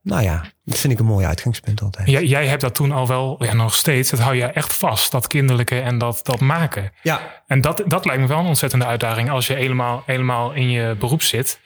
nou 0.07 0.23
ja, 0.23 0.43
dat 0.65 0.77
vind 0.77 0.93
ik 0.93 0.99
een 0.99 1.05
mooi 1.05 1.25
uitgangspunt 1.25 1.81
altijd. 1.81 2.09
Jij, 2.09 2.25
jij 2.25 2.47
hebt 2.47 2.61
dat 2.61 2.75
toen 2.75 2.91
al 2.91 3.07
wel, 3.07 3.43
ja, 3.43 3.53
nog 3.53 3.75
steeds, 3.75 4.09
dat 4.09 4.19
hou 4.19 4.35
je 4.35 4.43
echt 4.43 4.73
vast, 4.73 5.11
dat 5.11 5.27
kinderlijke 5.27 5.79
en 5.79 5.97
dat, 5.97 6.19
dat 6.23 6.39
maken. 6.39 6.91
Ja, 7.01 7.43
En 7.47 7.61
dat, 7.61 7.83
dat 7.87 8.05
lijkt 8.05 8.21
me 8.21 8.27
wel 8.27 8.39
een 8.39 8.45
ontzettende 8.45 8.85
uitdaging 8.85 9.29
als 9.29 9.47
je 9.47 9.53
helemaal, 9.53 10.03
helemaal 10.05 10.53
in 10.53 10.69
je 10.69 10.95
beroep 10.99 11.21
zit. 11.21 11.59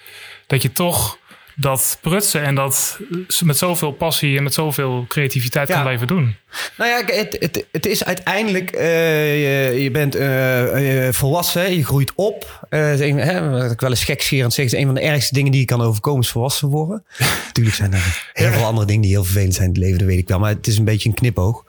Dat 0.51 0.61
je 0.61 0.71
toch 0.71 1.17
dat 1.55 1.97
prutsen 2.01 2.43
en 2.43 2.55
dat 2.55 2.99
met 3.43 3.57
zoveel 3.57 3.91
passie 3.91 4.37
en 4.37 4.43
met 4.43 4.53
zoveel 4.53 5.05
creativiteit 5.07 5.67
Ja. 5.67 5.73
kan 5.73 5.83
blijven 5.83 6.07
doen. 6.07 6.35
Nou 6.77 6.89
ja, 6.89 7.15
het, 7.15 7.37
het, 7.39 7.65
het 7.71 7.85
is 7.85 8.03
uiteindelijk, 8.03 8.71
eh, 8.71 9.71
je, 9.71 9.81
je 9.81 9.91
bent 9.91 10.15
eh, 10.15 11.07
eh, 11.07 11.13
volwassen, 11.13 11.75
je 11.75 11.85
groeit 11.85 12.11
op. 12.15 12.67
Is 12.69 12.99
een, 12.99 13.17
hè, 13.17 13.49
wat 13.49 13.71
ik 13.71 13.79
wel 13.79 13.89
eens 13.89 14.03
gekscherend 14.03 14.53
zeg, 14.53 14.65
is 14.65 14.73
een 14.73 14.85
van 14.85 14.95
de 14.95 15.01
ergste 15.01 15.33
dingen 15.33 15.51
die 15.51 15.61
je 15.61 15.65
kan 15.67 15.81
overkomen 15.81 16.21
is 16.21 16.29
volwassen 16.29 16.67
worden. 16.67 17.03
Natuurlijk 17.47 17.75
zijn 17.75 17.93
er 17.93 18.29
heel 18.33 18.51
veel 18.51 18.65
andere 18.65 18.87
dingen 18.87 19.01
die 19.01 19.11
heel 19.11 19.23
vervelend 19.23 19.53
zijn 19.53 19.67
in 19.67 19.73
het 19.73 19.83
leven, 19.83 19.97
dat 19.97 20.07
weet 20.07 20.17
ik 20.17 20.27
wel. 20.27 20.39
Maar 20.39 20.53
het 20.53 20.67
is 20.67 20.77
een 20.77 20.85
beetje 20.85 21.09
een 21.09 21.15
knipoog. 21.15 21.65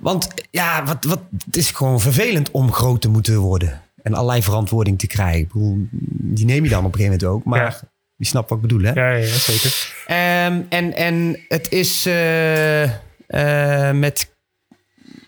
Want 0.00 0.28
ja, 0.50 0.84
wat, 0.84 1.04
wat, 1.04 1.20
het 1.44 1.56
is 1.56 1.70
gewoon 1.70 2.00
vervelend 2.00 2.50
om 2.50 2.72
groot 2.72 3.00
te 3.00 3.08
moeten 3.08 3.38
worden. 3.38 3.83
En 4.04 4.14
allerlei 4.14 4.42
verantwoording 4.42 4.98
te 4.98 5.06
krijgen. 5.06 5.40
Ik 5.40 5.46
bedoel, 5.52 5.86
die 5.90 6.44
neem 6.44 6.64
je 6.64 6.70
dan 6.70 6.84
op 6.84 6.92
een 6.92 6.98
gegeven 6.98 7.18
moment 7.20 7.36
ook. 7.38 7.44
Maar 7.44 7.60
Ja. 7.60 7.80
je 8.16 8.26
snapt 8.26 8.48
wat 8.48 8.58
ik 8.58 8.68
bedoel, 8.68 8.82
hè? 8.82 8.92
Ja, 8.92 9.10
ja, 9.10 9.16
ja, 9.26 9.26
zeker. 9.38 9.92
Ehm, 10.06 10.60
en, 10.68 10.94
en 10.96 11.40
het 11.48 11.72
is 11.72 12.06
eh, 12.06 12.82
eh, 13.26 13.96
met, 13.96 14.34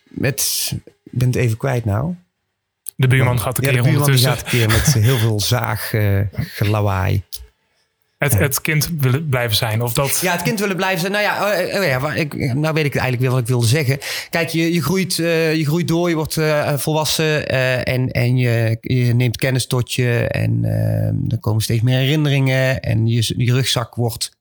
met. 0.09 0.73
Ik 0.85 1.19
ben 1.19 1.27
het 1.27 1.37
even 1.37 1.57
kwijt 1.57 1.85
nou. 1.85 2.15
De 2.97 3.07
buurman 3.07 3.41
gaat 3.41 3.59
een 3.59 3.65
ja, 3.65 3.71
keer 3.71 3.79
de 3.83 3.89
buurman 3.89 4.03
ondertussen. 4.09 4.31
gaat 4.33 4.43
een 4.53 4.59
keer 4.59 4.69
met 4.69 4.95
heel 4.95 5.19
veel 5.19 5.41
zaag 5.41 5.93
eh 5.95 6.21
gelawaai. 6.33 7.23
Het, 8.19 8.39
het 8.39 8.61
kind 8.61 8.89
willen 8.99 9.29
blijven 9.29 9.57
zijn. 9.57 9.83
Of 9.83 9.93
dat. 9.93 10.19
Ja, 10.23 10.33
het 10.33 10.43
kind 10.43 10.61
willen 10.61 10.77
blijven 10.77 11.01
zijn. 11.01 11.13
Nou 11.13 11.25
ja, 11.25 11.35
oh, 11.37 11.81
oh 11.81 11.87
ja 11.87 12.01
waar- 12.01 12.17
ik, 12.17 12.35
nou 12.55 12.75
weet 12.75 12.85
ik 12.85 12.95
eigenlijk 12.95 13.21
weer 13.23 13.31
wat 13.31 13.41
ik 13.41 13.47
wilde 13.47 13.67
zeggen. 13.67 13.99
Kijk, 14.31 14.49
je, 14.49 14.73
je, 14.73 14.83
groeit, 14.83 15.19
eh, 15.19 15.55
je 15.55 15.65
groeit 15.65 15.89
door, 15.89 16.09
je 16.09 16.15
wordt 16.15 16.37
eh, 16.37 16.79
volwassen 16.79 17.49
eh, 17.49 17.95
en, 17.95 18.11
en 18.11 18.37
je, 18.37 18.79
je 18.81 19.15
neemt 19.15 19.37
kennis 19.37 19.67
tot 19.67 19.93
je. 19.93 20.29
En 20.29 20.65
er 21.29 21.39
komen 21.41 21.63
steeds 21.63 21.83
meer 21.83 21.99
herinneringen 21.99 22.81
en 22.81 23.07
je, 23.07 23.35
je 23.37 23.53
rugzak 23.53 23.95
wordt 23.95 24.37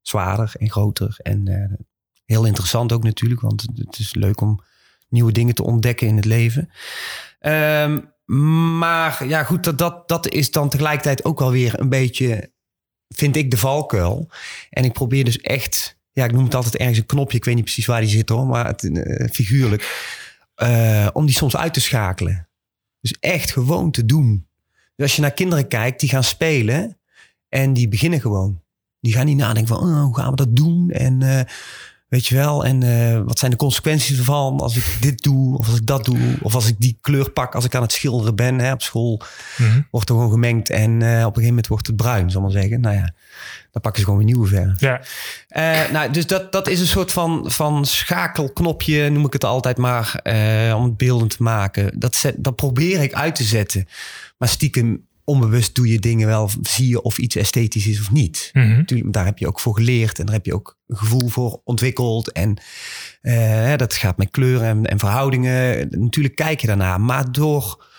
zwaarder 0.00 0.52
en 0.58 0.70
groter. 0.70 1.16
En 1.22 1.78
heel 2.24 2.44
interessant 2.44 2.92
ook 2.92 3.02
natuurlijk, 3.02 3.40
want 3.40 3.66
het 3.74 3.98
is 3.98 4.14
leuk 4.14 4.40
om 4.40 4.60
nieuwe 5.08 5.32
dingen 5.32 5.54
te 5.54 5.64
ontdekken 5.64 6.06
in 6.06 6.16
het 6.16 6.24
leven. 6.24 6.70
Ehm, 7.38 8.00
maar 8.78 9.28
ja, 9.28 9.44
goed, 9.44 9.64
dat, 9.64 9.78
dat, 9.78 10.08
dat 10.08 10.28
is 10.28 10.50
dan 10.50 10.68
tegelijkertijd 10.68 11.24
ook 11.24 11.38
wel 11.38 11.50
weer 11.50 11.80
een 11.80 11.88
beetje, 11.88 12.52
vind 13.08 13.36
ik, 13.36 13.50
de 13.50 13.56
valkuil. 13.56 14.28
En 14.70 14.84
ik 14.84 14.92
probeer 14.92 15.24
dus 15.24 15.40
echt, 15.40 15.98
ja, 16.12 16.24
ik 16.24 16.32
noem 16.32 16.44
het 16.44 16.54
altijd 16.54 16.76
ergens 16.76 16.98
een 16.98 17.06
knopje. 17.06 17.36
Ik 17.36 17.44
weet 17.44 17.54
niet 17.54 17.64
precies 17.64 17.86
waar 17.86 18.00
die 18.00 18.10
zit 18.10 18.28
hoor, 18.28 18.46
maar 18.46 18.66
het, 18.66 18.84
eh, 18.84 19.28
figuurlijk. 19.30 20.12
eh, 20.54 21.08
om 21.12 21.26
die 21.26 21.34
soms 21.34 21.56
uit 21.56 21.74
te 21.74 21.80
schakelen. 21.80 22.48
Dus 23.00 23.14
echt 23.20 23.52
gewoon 23.52 23.90
te 23.90 24.04
doen. 24.06 24.46
Dus 24.96 25.06
als 25.06 25.16
je 25.16 25.22
naar 25.22 25.32
kinderen 25.32 25.68
kijkt, 25.68 26.00
die 26.00 26.08
gaan 26.08 26.24
spelen 26.24 26.98
en 27.48 27.72
die 27.72 27.88
beginnen 27.88 28.20
gewoon. 28.20 28.62
Die 29.00 29.12
gaan 29.12 29.26
niet 29.26 29.36
nadenken 29.36 29.76
van, 29.76 29.88
oh, 29.88 30.02
hoe 30.02 30.16
gaan 30.16 30.30
we 30.30 30.36
dat 30.36 30.56
doen? 30.56 30.90
En 30.90 31.22
eh, 31.22 31.40
weet 32.08 32.26
je 32.26 32.34
wel, 32.34 32.64
en 32.64 32.82
eh, 32.82 33.20
wat 33.24 33.38
zijn 33.38 33.50
de 33.50 33.56
consequenties 33.56 34.18
ervan 34.18 34.60
als 34.60 34.76
ik 34.76 34.96
dit 35.00 35.22
doe, 35.22 35.58
of 35.58 35.66
als 35.68 35.76
ik 35.76 35.86
dat 35.86 36.04
doe, 36.04 36.18
of 36.42 36.54
als 36.54 36.66
ik 36.68 36.74
die 36.78 36.98
kleur 37.00 37.30
pak 37.30 37.54
als 37.54 37.64
ik 37.64 37.74
aan 37.74 37.82
het 37.82 37.92
schilderen 37.92 38.34
ben. 38.34 38.58
Hè, 38.58 38.72
op 38.72 38.82
school 38.82 39.20
Mhm. 39.58 39.80
wordt 39.90 40.08
er 40.08 40.14
gewoon 40.14 40.30
gemengd 40.30 40.70
en 40.70 40.90
eh, 41.02 41.08
op 41.08 41.14
een 41.16 41.24
gegeven 41.24 41.46
moment 41.46 41.66
wordt 41.66 41.86
het 41.86 41.96
bruin, 41.96 42.30
zal 42.30 42.40
maar 42.42 42.50
zeggen. 42.50 42.80
Nou 42.80 42.94
ja, 42.94 43.14
dan 43.70 43.82
pakken 43.82 43.94
ze 44.00 44.04
gewoon 44.04 44.16
weer 44.24 44.26
nieuwe 44.34 44.48
verf. 44.48 44.80
Ja, 44.80 45.00
Eh, 45.48 45.90
nou, 45.92 46.10
dus 46.10 46.26
dat, 46.26 46.52
dat 46.52 46.68
is 46.68 46.80
een 46.80 46.86
soort 46.86 47.12
van, 47.12 47.50
van 47.50 47.84
schakelknopje, 47.86 49.10
noem 49.10 49.24
ik 49.26 49.32
het 49.32 49.44
altijd 49.44 49.76
maar, 49.76 50.20
om 50.76 50.84
het 50.84 50.96
beeldend 50.96 51.36
te 51.36 51.42
maken. 51.42 51.98
Dat, 51.98 52.14
zet, 52.14 52.34
dat 52.38 52.56
probeer 52.56 53.02
ik 53.02 53.12
uit 53.12 53.34
te 53.34 53.44
zetten. 53.44 53.88
Maar 54.38 54.48
stiekem, 54.48 55.06
onbewust 55.24 55.74
doe 55.74 55.88
je 55.88 55.98
dingen 55.98 56.26
wel, 56.26 56.50
zie 56.62 56.88
je 56.88 57.02
of 57.02 57.18
iets 57.18 57.36
esthetisch 57.36 57.86
is 57.86 58.00
of 58.00 58.10
niet. 58.10 58.50
Mhm. 58.52 59.10
Daar 59.10 59.24
heb 59.24 59.38
je 59.38 59.46
ook 59.46 59.60
voor 59.60 59.74
geleerd 59.74 60.18
en 60.18 60.24
daar 60.24 60.34
heb 60.34 60.46
je 60.46 60.54
ook 60.54 60.78
een 60.86 60.96
gevoel 60.96 61.28
voor 61.28 61.60
ontwikkeld. 61.64 62.32
En 62.32 62.56
eh, 63.20 63.76
dat 63.76 63.94
gaat 63.94 64.16
met 64.16 64.30
kleuren 64.30 64.68
en, 64.68 64.84
en 64.86 64.98
verhoudingen. 64.98 65.88
Natuurlijk 65.90 66.34
kijk 66.34 66.60
je 66.60 66.66
daarna, 66.66 66.98
maar 66.98 67.32
door. 67.32 67.92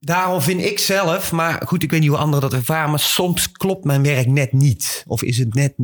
Daarom 0.00 0.40
vind 0.40 0.60
ik 0.60 0.78
zelf, 0.78 1.32
maar 1.32 1.62
goed, 1.66 1.82
ik 1.82 1.90
weet 1.90 2.00
niet 2.00 2.08
hoe 2.08 2.18
anderen 2.18 2.50
dat 2.50 2.58
ervaren, 2.58 2.90
maar 2.90 2.98
soms 2.98 3.52
klopt 3.52 3.84
mijn 3.84 4.02
werk 4.02 4.26
net 4.26 4.52
niet. 4.52 5.04
Of 5.06 5.22
is 5.22 5.38
het 5.38 5.54
net, 5.54 5.74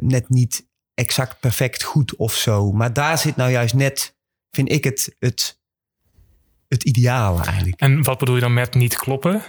net 0.00 0.28
niet 0.28 0.66
exact 0.94 1.40
perfect 1.40 1.82
goed 1.82 2.16
of 2.16 2.34
zo. 2.34 2.72
Maar 2.72 2.92
daar 2.92 3.18
zit 3.18 3.36
nou 3.36 3.50
juist 3.50 3.74
net, 3.74 4.16
vind 4.50 4.72
ik 4.72 4.84
het, 4.84 5.16
het, 5.18 5.57
het 6.68 6.84
ideaal 6.84 7.42
eigenlijk. 7.44 7.80
En 7.80 8.02
wat 8.02 8.18
bedoel 8.18 8.34
je 8.34 8.40
dan 8.40 8.54
met 8.54 8.74
niet 8.74 8.96
kloppen? 8.96 9.42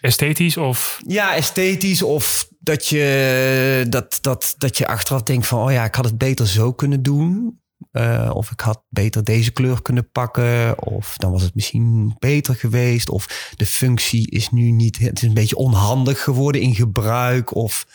Esthetisch 0.00 0.56
of. 0.56 1.00
Ja, 1.06 1.34
esthetisch 1.34 2.02
of 2.02 2.48
dat 2.58 2.86
je, 2.86 3.86
dat, 3.88 4.18
dat, 4.20 4.54
dat 4.58 4.78
je 4.78 4.86
achteraf 4.86 5.22
denkt 5.22 5.46
van... 5.46 5.62
oh 5.64 5.72
ja, 5.72 5.84
ik 5.84 5.94
had 5.94 6.04
het 6.04 6.18
beter 6.18 6.48
zo 6.48 6.72
kunnen 6.72 7.02
doen. 7.02 7.60
Eh, 7.90 8.30
of 8.34 8.50
ik 8.50 8.60
had 8.60 8.82
beter 8.88 9.24
deze 9.24 9.50
kleur 9.50 9.82
kunnen 9.82 10.10
pakken. 10.10 10.82
Of 10.82 11.16
dan 11.16 11.32
was 11.32 11.42
het 11.42 11.54
misschien 11.54 12.16
beter 12.18 12.54
geweest. 12.54 13.08
Of 13.08 13.52
de 13.56 13.66
functie 13.66 14.30
is 14.30 14.50
nu 14.50 14.70
niet... 14.70 14.98
Het 14.98 15.22
is 15.22 15.28
een 15.28 15.34
beetje 15.34 15.56
onhandig 15.56 16.22
geworden 16.22 16.60
in 16.60 16.74
gebruik. 16.74 17.54
Of 17.54 17.86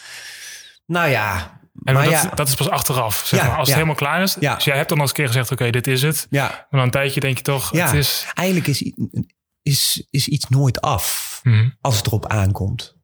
nou 0.86 1.10
ja... 1.10 1.56
En 1.88 1.94
maar 1.94 2.04
dat, 2.04 2.12
ja, 2.14 2.30
dat 2.36 2.48
is 2.48 2.56
pas 2.56 2.70
achteraf. 2.70 3.24
Zeg 3.26 3.40
Ja, 3.40 3.48
maar. 3.48 3.58
Als 3.58 3.68
ja. 3.68 3.74
het 3.74 3.84
helemaal 3.84 3.96
klaar 3.96 4.22
is. 4.22 4.34
Dus 4.34 4.64
jij 4.64 4.76
hebt 4.76 4.90
dan 4.90 4.98
al 4.98 5.04
eens 5.04 5.12
een 5.12 5.18
keer 5.18 5.28
gezegd: 5.28 5.52
oké, 5.52 5.70
dit 5.70 5.88
is 5.88 6.02
het. 6.02 6.28
Maar 6.30 6.68
na 6.70 6.82
een 6.82 6.92
tijdje 6.92 7.20
denk 7.20 7.38
je 7.38 7.44
toch: 7.44 7.70
het 7.72 7.94
is. 7.94 8.26
eigenlijk 8.34 8.68
is, 8.68 8.94
is, 9.62 10.08
is 10.10 10.28
iets 10.28 10.46
nooit 10.50 10.82
af. 10.82 11.40
Mhm. 11.44 11.70
Als 11.82 11.98
het 11.98 12.08
erop 12.08 12.26
aankomt. 12.26 12.96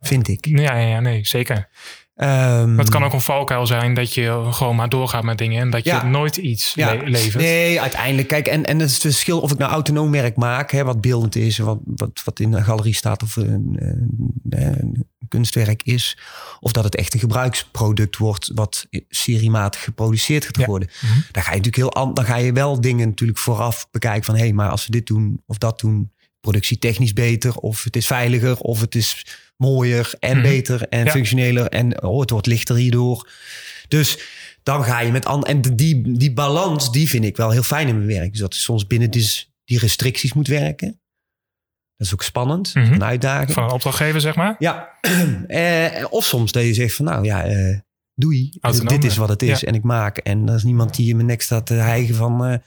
Vind 0.00 0.28
ik. 0.28 0.46
Ja, 0.46 0.76
ja, 0.76 0.88
ja, 0.88 1.00
nee, 1.00 1.26
zeker. 1.26 1.68
Ehm, 2.14 2.68
Maar 2.74 2.84
het 2.84 2.88
kan 2.88 3.04
ook 3.04 3.12
een 3.12 3.20
valkuil 3.20 3.66
zijn 3.66 3.94
dat 3.94 4.14
je 4.14 4.46
gewoon 4.50 4.76
maar 4.76 4.88
doorgaat 4.88 5.22
met 5.22 5.38
dingen 5.38 5.60
en 5.60 5.70
dat 5.70 5.84
je 5.84 5.90
Ja. 5.90 6.04
nooit 6.06 6.36
iets 6.36 6.74
ja, 6.74 6.94
le- 6.94 7.02
levert. 7.04 7.42
Nee, 7.42 7.80
uiteindelijk. 7.80 8.28
Kijk, 8.28 8.46
en, 8.46 8.64
en 8.64 8.78
het 8.78 8.88
is 8.88 8.92
het 8.94 9.02
verschil 9.02 9.40
of 9.40 9.52
ik 9.52 9.58
nou 9.58 9.72
autonoom 9.72 10.10
werk 10.10 10.36
maak, 10.36 10.70
hè, 10.70 10.84
wat 10.84 11.00
beeldend 11.00 11.36
is, 11.36 11.58
wat, 11.58 11.78
wat, 11.84 12.22
wat 12.24 12.40
in 12.40 12.52
een 12.52 12.64
galerie 12.64 12.94
staat 12.94 13.22
of 13.22 13.36
een, 13.36 13.76
een, 13.80 14.10
een 14.50 15.06
kunstwerk 15.28 15.82
is, 15.82 16.18
of 16.60 16.72
dat 16.72 16.84
het 16.84 16.96
echt 16.96 17.14
een 17.14 17.20
gebruiksproduct 17.20 18.16
wordt, 18.16 18.50
wat 18.54 18.86
seriematig 19.08 19.82
geproduceerd 19.84 20.44
gaat 20.44 20.56
Ja. 20.56 20.66
worden. 20.66 20.88
Mhm. 21.02 21.12
Dan 21.30 21.42
ga 21.42 21.50
je 21.52 21.56
natuurlijk 21.60 21.76
heel 21.76 21.92
an- 22.02 22.14
dan 22.14 22.24
ga 22.24 22.36
je 22.36 22.52
wel 22.52 22.80
dingen 22.80 23.08
natuurlijk 23.08 23.38
vooraf 23.38 23.88
bekijken 23.90 24.24
van 24.24 24.34
hé, 24.34 24.40
hey, 24.40 24.52
maar 24.52 24.68
als 24.70 24.84
we 24.86 24.92
dit 24.92 25.06
doen 25.06 25.42
of 25.46 25.58
dat 25.58 25.80
doen, 25.80 26.11
productietechnisch 26.46 27.12
beter, 27.12 27.54
of 27.56 27.84
het 27.84 27.96
is 27.96 28.06
veiliger, 28.06 28.58
of 28.58 28.80
het 28.80 28.94
is 28.94 29.26
mooier 29.56 30.14
en 30.18 30.36
Mhm. 30.38 30.46
beter 30.48 30.88
en 30.88 31.04
Ja. 31.04 31.10
functioneler 31.10 31.66
en 31.66 32.02
oh, 32.02 32.20
het 32.20 32.30
wordt 32.30 32.46
lichter 32.46 32.76
hierdoor. 32.76 33.28
Dus 33.88 34.18
dan 34.62 34.84
ga 34.84 35.00
je 35.00 35.12
met 35.12 35.24
an 35.26 35.44
en 35.44 35.60
die, 35.60 36.16
die 36.16 36.32
balans, 36.32 36.92
die 36.92 37.08
vind 37.08 37.24
ik 37.24 37.36
wel 37.36 37.50
heel 37.50 37.62
fijn 37.62 37.88
in 37.88 37.94
mijn 37.96 38.18
werk. 38.18 38.30
Dus 38.30 38.40
dat 38.40 38.54
je 38.54 38.60
soms 38.60 38.86
binnen 38.86 39.10
dus 39.10 39.52
die 39.64 39.78
restricties 39.78 40.32
moet 40.32 40.46
werken. 40.48 41.00
Dat 41.96 42.06
is 42.06 42.12
ook 42.12 42.22
spannend, 42.22 42.74
Mhm. 42.74 42.92
een 42.92 43.04
uitdaging. 43.04 43.52
Van 43.52 43.64
een 43.64 43.70
opdrachtgever, 43.70 44.20
zeg 44.20 44.34
maar. 44.34 44.54
Ja, 44.58 44.88
eh, 45.46 46.04
of 46.10 46.24
soms 46.24 46.52
dat 46.52 46.62
je 46.62 46.74
zegt 46.74 46.94
van 46.94 47.04
nou 47.04 47.24
ja, 47.24 47.44
eh, 47.44 47.78
doei, 48.14 48.50
dit 48.84 49.04
is 49.04 49.16
wat 49.16 49.28
het 49.28 49.42
is 49.42 49.60
ja. 49.60 49.66
en 49.68 49.74
ik 49.74 49.82
maak. 49.82 50.18
En 50.18 50.48
er 50.48 50.54
is 50.54 50.62
niemand 50.62 50.96
die 50.96 51.08
in 51.08 51.16
mijn 51.16 51.28
nek 51.28 51.42
staat 51.42 51.66
te 51.66 51.74
hijgen 51.74 52.14
van 52.14 52.44
eh, 52.44 52.58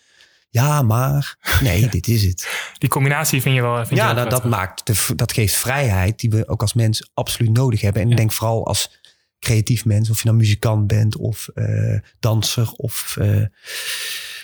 ja, 0.56 0.82
maar 0.82 1.38
nee, 1.62 1.90
dit 1.98 2.08
is 2.08 2.24
het. 2.24 2.72
Die 2.78 2.90
combinatie 2.90 3.42
vind 3.42 3.56
je 3.56 3.62
wel. 3.62 3.76
Vind 3.76 3.90
je 3.90 3.96
ja, 3.96 4.16
wel 4.16 4.24
dat, 4.24 4.32
dat 4.32 4.46
maakt 4.46 4.86
de, 4.86 5.16
dat 5.16 5.34
geeft 5.34 5.56
vrijheid 5.56 6.20
die 6.20 6.30
we 6.30 6.48
ook 6.48 6.62
als 6.62 6.74
mens 6.74 7.10
absoluut 7.14 7.52
nodig 7.52 7.82
hebben. 7.82 8.02
En 8.02 8.08
Ja. 8.08 8.14
ik 8.14 8.20
denk 8.20 8.32
vooral 8.32 8.68
als 8.68 9.04
creatief 9.40 9.86
mens, 9.86 10.10
of 10.10 10.18
je 10.18 10.26
nou 10.26 10.38
muzikant 10.38 10.88
bent 10.88 11.18
of 11.18 11.50
uh, 11.56 12.00
danser 12.20 12.72
of 12.72 13.16
uh, 13.20 13.46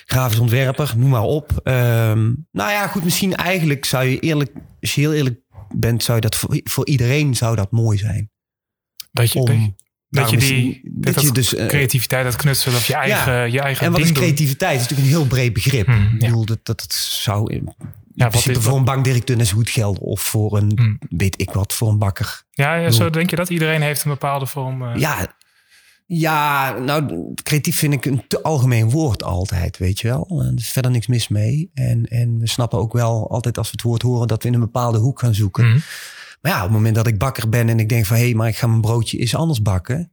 grafisch 0.04 0.38
ontwerper, 0.38 0.94
noem 0.96 1.10
maar 1.10 1.22
op. 1.22 1.50
Um, 1.64 2.46
nou 2.50 2.70
ja, 2.70 2.86
goed, 2.86 3.04
misschien 3.04 3.34
eigenlijk 3.34 3.84
zou 3.84 4.04
je 4.04 4.20
eerlijk, 4.20 4.52
als 4.80 4.94
je 4.94 5.00
heel 5.00 5.12
eerlijk 5.12 5.40
bent, 5.74 6.02
zou 6.02 6.16
je 6.16 6.22
dat 6.22 6.36
voor, 6.36 6.60
voor 6.64 6.86
iedereen 6.86 7.34
zou 7.34 7.56
dat 7.56 7.70
mooi 7.70 7.98
zijn. 7.98 8.30
Dat 9.12 9.32
je, 9.32 9.38
Om, 9.38 9.76
dat 10.20 10.30
je 10.30 10.36
die 10.36 10.80
dat, 10.84 11.14
dat 11.14 11.24
je 11.24 11.32
dus, 11.32 11.54
uh, 11.54 11.66
creativiteit, 11.66 12.24
dat 12.24 12.36
knutselen 12.36 12.76
of 12.76 12.86
je 12.86 12.94
eigen, 12.94 13.32
ja, 13.32 13.42
je 13.42 13.60
eigen 13.60 13.86
En 13.86 13.92
wat 13.92 14.00
is 14.00 14.12
creativiteit? 14.12 14.78
Dat 14.78 14.80
is 14.80 14.88
natuurlijk 14.88 15.08
een 15.08 15.16
heel 15.16 15.26
breed 15.26 15.52
begrip. 15.52 15.86
Hmm, 15.86 16.10
ik 16.12 16.18
bedoel, 16.18 16.44
dat, 16.44 16.58
dat, 16.62 16.78
dat 16.78 16.92
zou 16.92 17.52
in 17.52 17.74
ja, 18.14 18.30
wat 18.30 18.46
is, 18.46 18.58
voor 18.58 18.76
een 18.76 18.84
bankdirecteur 18.84 19.36
net 19.36 19.46
zo 19.46 19.56
goed 19.56 19.70
gelden. 19.70 20.02
Of 20.02 20.20
voor 20.20 20.56
een, 20.56 20.72
hmm. 20.74 20.98
weet 21.08 21.40
ik 21.40 21.50
wat, 21.50 21.72
voor 21.72 21.88
een 21.88 21.98
bakker. 21.98 22.42
Ja, 22.50 22.74
ja 22.74 22.90
zo 22.90 23.10
denk 23.10 23.30
je 23.30 23.36
dat? 23.36 23.48
Iedereen 23.48 23.82
heeft 23.82 24.04
een 24.04 24.10
bepaalde 24.10 24.46
vorm. 24.46 24.82
Uh... 24.82 24.96
Ja, 24.96 25.34
ja, 26.06 26.78
nou, 26.78 27.32
creatief 27.42 27.78
vind 27.78 27.92
ik 27.92 28.04
een 28.04 28.24
te 28.28 28.42
algemeen 28.42 28.90
woord 28.90 29.22
altijd, 29.22 29.78
weet 29.78 30.00
je 30.00 30.08
wel. 30.08 30.44
Er 30.46 30.52
is 30.56 30.70
verder 30.70 30.90
niks 30.90 31.06
mis 31.06 31.28
mee. 31.28 31.70
En, 31.74 32.06
en 32.06 32.38
we 32.38 32.48
snappen 32.48 32.78
ook 32.78 32.92
wel 32.92 33.30
altijd 33.30 33.58
als 33.58 33.66
we 33.66 33.72
het 33.72 33.82
woord 33.82 34.02
horen 34.02 34.28
dat 34.28 34.42
we 34.42 34.48
in 34.48 34.54
een 34.54 34.60
bepaalde 34.60 34.98
hoek 34.98 35.20
gaan 35.20 35.34
zoeken. 35.34 35.64
Hmm. 35.64 35.82
Maar 36.42 36.52
ja, 36.52 36.58
op 36.58 36.64
het 36.64 36.72
moment 36.72 36.94
dat 36.94 37.06
ik 37.06 37.18
bakker 37.18 37.48
ben 37.48 37.68
en 37.68 37.78
ik 37.78 37.88
denk 37.88 38.06
van... 38.06 38.16
hé, 38.16 38.22
hey, 38.22 38.34
maar 38.34 38.48
ik 38.48 38.56
ga 38.56 38.66
mijn 38.66 38.80
broodje 38.80 39.18
eens 39.18 39.34
anders 39.34 39.62
bakken... 39.62 40.12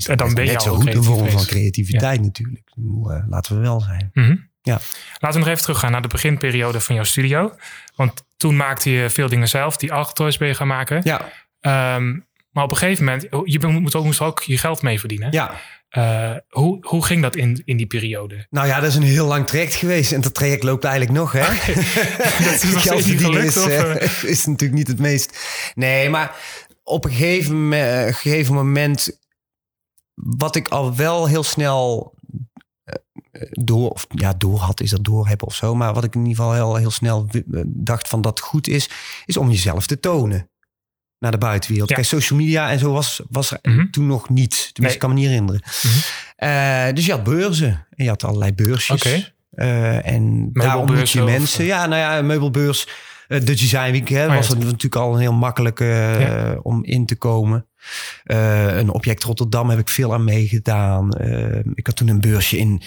Is 0.00 0.08
en 0.08 0.16
dan 0.16 0.34
ben 0.34 0.44
je 0.44 0.50
net 0.50 0.62
zo 0.62 0.74
goed 0.74 0.94
een 0.94 1.02
vorm 1.02 1.30
van 1.30 1.44
creativiteit 1.44 2.20
natuurlijk. 2.20 2.70
Uh, 2.76 3.24
laten 3.28 3.54
we 3.54 3.60
wel 3.60 3.80
zijn. 3.80 4.10
Mm 4.12 4.24
-hmm. 4.24 4.50
ja. 4.62 4.80
Laten 5.18 5.38
we 5.38 5.38
nog 5.38 5.48
even 5.48 5.62
teruggaan 5.62 5.92
naar 5.92 6.02
de 6.02 6.08
beginperiode 6.08 6.80
van 6.80 6.94
jouw 6.94 7.04
studio. 7.04 7.54
Want 7.94 8.24
toen 8.36 8.56
maakte 8.56 8.90
je 8.90 9.10
veel 9.10 9.28
dingen 9.28 9.48
zelf. 9.48 9.76
Die 9.76 9.92
Alcatoys 9.92 10.38
ben 10.38 10.48
je 10.48 10.54
gaan 10.54 10.66
maken. 10.66 11.00
Ja. 11.04 11.20
Um, 11.96 12.26
maar 12.50 12.64
op 12.64 12.70
een 12.70 12.76
gegeven 12.76 13.04
moment, 13.04 13.26
je 13.44 13.66
moet 13.66 13.94
ook, 13.94 14.04
moest 14.04 14.20
ook 14.20 14.42
je 14.42 14.58
geld 14.58 14.82
mee 14.82 14.98
verdienen. 14.98 15.32
Ja. 15.32 15.54
Uh, 15.96 16.36
hoe, 16.48 16.78
hoe 16.80 17.04
ging 17.04 17.22
dat 17.22 17.36
in, 17.36 17.62
in 17.64 17.76
die 17.76 17.86
periode? 17.86 18.46
Nou 18.50 18.66
ja, 18.66 18.80
dat 18.80 18.88
is 18.88 18.94
een 18.94 19.02
heel 19.02 19.26
lang 19.26 19.46
traject 19.46 19.74
geweest. 19.74 20.12
En 20.12 20.20
dat 20.20 20.34
traject 20.34 20.62
loopt 20.62 20.84
eigenlijk 20.84 21.18
nog. 21.18 21.32
Hè? 21.32 21.40
Okay. 21.40 21.74
dat 22.44 22.62
is 22.62 22.74
geld 22.86 23.02
verdienen 23.02 23.44
is, 23.44 23.56
uh, 23.56 23.94
is 24.34 24.46
natuurlijk 24.46 24.78
niet 24.78 24.88
het 24.88 24.98
meest. 24.98 25.38
Nee, 25.74 26.08
maar 26.08 26.36
op 26.82 27.04
een 27.04 27.10
gegeven, 27.10 27.72
uh, 27.72 28.02
gegeven 28.02 28.54
moment. 28.54 29.18
Wat 30.14 30.56
ik 30.56 30.68
al 30.68 30.96
wel 30.96 31.26
heel 31.26 31.42
snel 31.42 32.14
door, 33.50 33.90
of 33.90 34.06
ja, 34.08 34.34
door 34.38 34.58
had, 34.58 34.80
is 34.80 34.90
dat 34.90 35.04
door 35.04 35.28
hebben 35.28 35.46
of 35.46 35.54
zo. 35.54 35.74
Maar 35.74 35.94
wat 35.94 36.04
ik 36.04 36.14
in 36.14 36.20
ieder 36.20 36.36
geval 36.36 36.54
heel, 36.54 36.76
heel 36.76 36.90
snel 36.90 37.26
dacht 37.66 38.08
van 38.08 38.20
dat 38.20 38.40
goed 38.40 38.68
is, 38.68 38.90
is 39.26 39.36
om 39.36 39.50
jezelf 39.50 39.86
te 39.86 40.00
tonen 40.00 40.50
naar 41.20 41.30
de 41.30 41.38
buitenwereld. 41.38 41.88
Ja. 41.88 41.94
Kijk, 41.94 42.06
social 42.06 42.38
media 42.38 42.70
en 42.70 42.78
zo 42.78 42.92
was, 42.92 43.20
was 43.28 43.54
mm 43.62 43.90
toen 43.90 44.06
nog 44.06 44.28
niet. 44.28 44.50
Tenminste, 44.50 44.80
nee. 44.80 44.92
ik 44.92 44.98
kan 44.98 45.08
me 45.08 45.14
niet 45.14 45.26
herinneren. 45.26 45.62
Mm 45.82 45.90
-hmm. 45.90 46.48
uh, 46.48 46.94
dus 46.94 47.06
je 47.06 47.12
had 47.12 47.24
beurzen. 47.24 47.86
En 47.90 48.04
je 48.04 48.08
had 48.08 48.24
allerlei 48.24 48.52
beursjes. 48.52 49.02
Okay. 49.04 49.32
Uh, 49.54 50.06
en 50.06 50.50
daar 50.52 50.78
ontmoet 50.78 51.10
je 51.10 51.22
mensen. 51.22 51.64
Ja, 51.64 51.86
nou 51.86 52.00
ja, 52.00 52.22
meubelbeurs. 52.22 52.88
Uh, 53.28 53.38
de 53.38 53.44
Design 53.44 53.90
Week 53.90 54.08
hè, 54.08 54.26
oh, 54.26 54.34
was 54.34 54.48
ja. 54.48 54.54
het 54.54 54.64
natuurlijk 54.64 54.96
al 54.96 55.14
een 55.14 55.20
heel 55.20 55.32
makkelijke 55.32 55.84
ja. 55.84 56.58
om 56.62 56.84
in 56.84 57.06
te 57.06 57.16
komen. 57.16 57.66
een 58.24 58.90
object 58.90 59.24
Rotterdam 59.24 59.70
heb 59.70 59.78
ik 59.78 59.88
veel 59.88 60.12
aan 60.12 60.24
meegedaan. 60.24 61.18
ik 61.74 61.86
had 61.86 61.96
toen 61.96 62.08
een 62.08 62.20
beursje 62.20 62.58
in, 62.58 62.82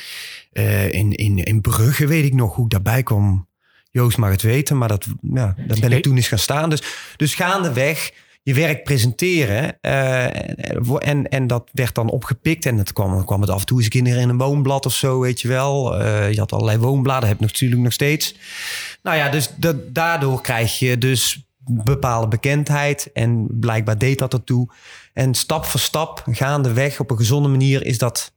in, 0.92 1.12
in, 1.12 1.38
in 1.38 1.62
Brugge, 1.62 2.08
weet 2.08 2.26
ik 2.26 2.34
nog 2.34 2.56
hoe 2.56 2.66
ik 2.66 2.72
daarbij 2.72 3.04
kwam. 3.04 3.48
Joost 3.94 4.18
mag 4.18 4.32
het 4.32 4.42
weten, 4.42 4.78
maar 4.78 4.88
dat, 4.88 5.06
ja, 5.22 5.56
ben 5.80 5.92
ik 5.92 6.04
toen 6.04 6.16
eens 6.16 6.28
gaan 6.28 6.40
staan. 6.40 6.70
Dus, 6.70 6.84
dus 7.16 7.36
gaandeweg 7.36 8.12
je 8.44 8.54
werk 8.54 8.84
presenteren. 8.84 9.78
Uh, 9.82 10.24
en, 11.08 11.30
en 11.30 11.48
dat 11.48 11.70
werd 11.72 11.96
dan 11.96 12.10
opgepikt. 12.10 12.66
En 12.66 12.78
het 12.78 12.94
kwam, 12.94 13.26
kwam 13.26 13.42
het 13.42 13.50
af 13.50 13.60
en 13.60 13.66
toe 13.66 13.78
eens 13.78 13.86
een 13.86 14.04
keer 14.04 14.18
in 14.18 14.30
een 14.30 14.38
woonblad 14.38 14.86
of 14.86 14.94
zo, 14.94 15.20
weet 15.20 15.42
je 15.42 15.48
wel. 15.48 16.02
Uh, 16.02 16.32
je 16.32 16.40
had 16.40 16.52
allerlei 16.52 16.78
woonbladen, 16.78 17.28
heb 17.28 17.38
ik 17.38 17.46
natuurlijk 17.46 17.82
nog 17.82 17.94
steeds. 17.94 18.36
Nou 19.04 19.18
ja, 19.18 19.30
dus 19.30 19.50
dat, 19.56 19.96
daardoor 19.96 20.42
krijg 20.42 20.80
je 20.80 20.98
dus 20.98 21.46
bepaalde 21.66 22.28
bekendheid. 22.28 23.12
En 23.14 23.48
blijkbaar 23.50 23.98
deed 23.98 24.20
dat 24.20 24.34
ertoe. 24.34 24.68
En 25.14 25.34
stap 25.34 25.66
voor 25.66 25.80
stap, 25.80 26.24
gaandeweg, 26.32 27.00
op 27.00 27.12
een 27.12 27.18
gezonde 27.18 27.50
manier, 27.50 27.86
is 27.86 27.98
dat 27.98 28.33